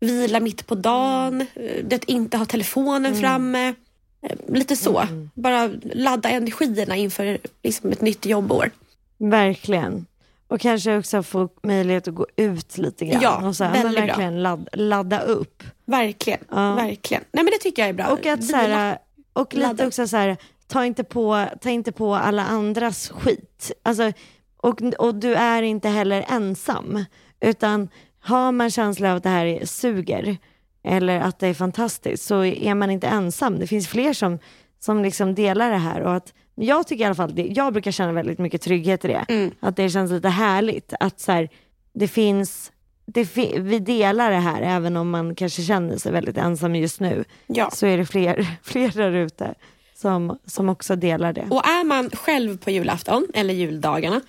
vila 0.00 0.40
mitt 0.40 0.66
på 0.66 0.74
dagen, 0.74 1.46
mm. 1.54 1.86
att 1.92 2.04
inte 2.04 2.36
ha 2.36 2.44
telefonen 2.44 3.16
framme. 3.16 3.74
Eh, 4.22 4.36
Lite 4.48 4.76
så. 4.76 5.06
Bara 5.34 5.70
ladda 5.82 6.28
energierna 6.28 6.96
inför 6.96 7.38
liksom, 7.62 7.92
ett 7.92 8.00
nytt 8.00 8.26
jobbår. 8.26 8.70
Verkligen. 9.18 10.06
Och 10.50 10.60
kanske 10.60 10.98
också 10.98 11.22
få 11.22 11.48
möjlighet 11.62 12.08
att 12.08 12.14
gå 12.14 12.26
ut 12.36 12.78
lite 12.78 13.06
grann. 13.06 13.22
Ja, 13.22 13.46
och 13.48 13.56
så 13.56 13.64
här, 13.64 13.72
väldigt 13.72 13.96
bra. 13.96 14.06
verkligen 14.06 14.42
ladd, 14.42 14.68
ladda 14.72 15.20
upp. 15.20 15.62
Verkligen. 15.84 16.40
Ja. 16.50 16.74
verkligen. 16.74 17.22
Nej 17.32 17.44
men 17.44 17.52
det 17.52 17.58
tycker 17.58 17.82
jag 17.82 17.88
är 17.88 17.92
bra. 17.92 18.06
Och, 18.06 18.26
att, 18.26 18.44
så 18.44 18.56
här, 18.56 18.98
och 19.32 19.54
lite 19.54 19.66
Ladda. 19.66 19.86
också 19.86 20.06
så 20.06 20.16
här, 20.16 20.36
ta 20.66 20.84
inte, 20.84 21.04
på, 21.04 21.46
ta 21.60 21.70
inte 21.70 21.92
på 21.92 22.14
alla 22.14 22.44
andras 22.46 23.08
skit. 23.10 23.72
Alltså, 23.82 24.12
och, 24.56 24.82
och 24.98 25.14
du 25.14 25.34
är 25.34 25.62
inte 25.62 25.88
heller 25.88 26.24
ensam. 26.28 27.04
Utan 27.40 27.88
har 28.20 28.52
man 28.52 28.70
känsla 28.70 29.10
av 29.10 29.16
att 29.16 29.22
det 29.22 29.28
här 29.28 29.46
är- 29.46 29.66
suger 29.66 30.36
eller 30.84 31.20
att 31.20 31.38
det 31.38 31.46
är 31.46 31.54
fantastiskt 31.54 32.24
så 32.24 32.44
är 32.44 32.74
man 32.74 32.90
inte 32.90 33.06
ensam. 33.06 33.58
Det 33.58 33.66
finns 33.66 33.88
fler 33.88 34.12
som, 34.12 34.38
som 34.80 35.02
liksom 35.02 35.34
delar 35.34 35.70
det 35.70 35.76
här. 35.76 36.00
Och 36.00 36.14
att, 36.14 36.32
jag 36.62 36.86
tycker 36.86 37.02
i 37.04 37.06
alla 37.06 37.14
fall, 37.14 37.34
det, 37.34 37.42
jag 37.42 37.72
brukar 37.72 37.90
känna 37.90 38.12
väldigt 38.12 38.38
mycket 38.38 38.62
trygghet 38.62 39.04
i 39.04 39.08
det. 39.08 39.24
Mm. 39.28 39.50
Att 39.60 39.76
det 39.76 39.90
känns 39.90 40.10
lite 40.10 40.28
härligt 40.28 40.92
att 41.00 41.20
så 41.20 41.32
här, 41.32 41.48
det 41.94 42.08
finns 42.08 42.72
det 43.06 43.24
fi- 43.26 43.58
vi 43.58 43.78
delar 43.78 44.30
det 44.30 44.36
här, 44.36 44.62
även 44.62 44.96
om 44.96 45.10
man 45.10 45.34
kanske 45.34 45.62
känner 45.62 45.96
sig 45.96 46.12
väldigt 46.12 46.36
ensam 46.36 46.76
just 46.76 47.00
nu, 47.00 47.24
Ja. 47.46 47.70
så 47.70 47.86
är 47.86 47.98
det 47.98 48.06
fler, 48.06 48.46
fler 48.62 48.90
där 48.90 49.12
ute 49.12 49.54
som, 49.94 50.38
som 50.46 50.68
också 50.68 50.96
delar 50.96 51.32
det. 51.32 51.46
Och 51.50 51.66
är 51.68 51.84
man 51.84 52.10
själv 52.10 52.58
på 52.58 52.70
julafton 52.70 53.26
eller 53.34 53.54
juldagarna 53.54 54.20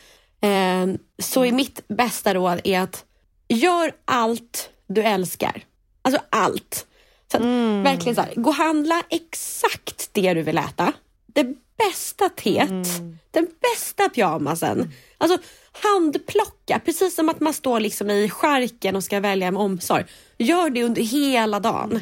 eh, 0.42 0.88
så 1.20 1.46
är 1.46 1.52
mitt 1.52 1.88
bästa 1.88 2.34
råd 2.34 2.62
är 2.64 2.80
att 2.80 3.06
gör 3.48 3.92
allt 4.06 4.70
du 4.88 5.02
älskar. 5.04 5.64
Alltså 6.02 6.22
allt. 6.30 6.88
Så 7.32 7.38
att, 7.38 7.44
Verkligen 7.86 8.16
så 8.16 8.22
här, 8.22 8.34
gå 8.36 8.50
och 8.50 8.56
handla 8.56 9.04
exakt 9.10 10.10
det 10.14 10.34
du 10.34 10.42
vill 10.42 10.58
äta. 10.58 10.94
Det 11.28 11.54
bästa 11.90 12.30
teet, 12.30 12.88
den 13.32 13.48
bästa 13.62 14.10
pyjamasen. 14.10 14.92
Alltså 15.18 15.38
handplocka, 15.84 16.80
precis 16.86 17.16
som 17.16 17.30
att 17.30 17.40
man 17.40 17.54
står 17.54 17.80
liksom 17.80 18.10
i 18.10 18.30
skärken 18.30 18.96
och 18.96 19.04
ska 19.04 19.20
välja 19.20 19.52
med 19.52 19.62
omsorg. 19.62 20.06
Gör 20.38 20.70
det 20.70 20.84
under 20.84 21.02
hela 21.02 21.60
dagen. 21.60 22.00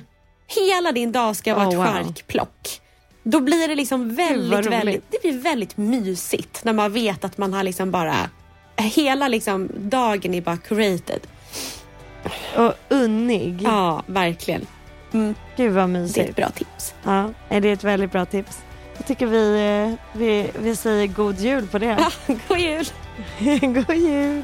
Hela 0.48 0.92
din 0.92 1.12
dag 1.12 1.36
ska 1.36 1.56
vara 1.56 1.68
Oh, 1.68 1.72
ett 1.74 1.78
wow. 1.78 1.86
skärkplock. 1.86 2.82
Då 3.24 3.40
blir 3.40 3.68
det 3.68 3.76
liksom 3.76 4.16
väldigt, 4.16 4.54
roligt. 4.54 4.72
väldigt, 4.72 5.04
det 5.12 5.22
blir 5.22 5.38
väldigt 5.40 5.78
mysigt 5.78 6.64
när 6.64 6.74
man 6.74 6.94
vet 6.94 7.24
att 7.24 7.38
man 7.38 7.54
har 7.54 7.64
liksom 7.64 7.92
bara, 7.92 8.16
hela 8.78 9.28
liksom 9.28 9.70
dagen 9.78 10.34
är 10.34 10.42
bara 10.42 10.58
curated. 10.58 11.20
Och 12.58 12.74
unnig. 12.90 13.62
Ja, 13.62 14.04
verkligen. 14.06 14.68
Gud 15.58 15.74
vad 15.74 15.90
Det 15.90 16.00
är 16.00 16.04
ett 16.04 16.08
mysigt. 16.08 16.36
bra 16.36 16.50
tips. 16.50 16.94
Ja, 17.04 17.30
är 17.50 17.62
det 17.62 17.72
ett 17.72 17.84
väldigt 17.84 18.12
bra 18.12 18.26
tips. 18.26 18.58
Jag 19.00 19.08
tycker 19.08 19.26
vi, 19.26 19.54
eh, 19.90 20.20
vi, 20.20 20.52
vi 20.60 20.76
säger 20.76 21.08
god 21.08 21.40
jul 21.40 21.68
på 21.68 21.80
det. 21.80 22.08
God 22.48 22.58
jul! 22.58 22.86
god 23.86 23.96
jul! 23.96 24.44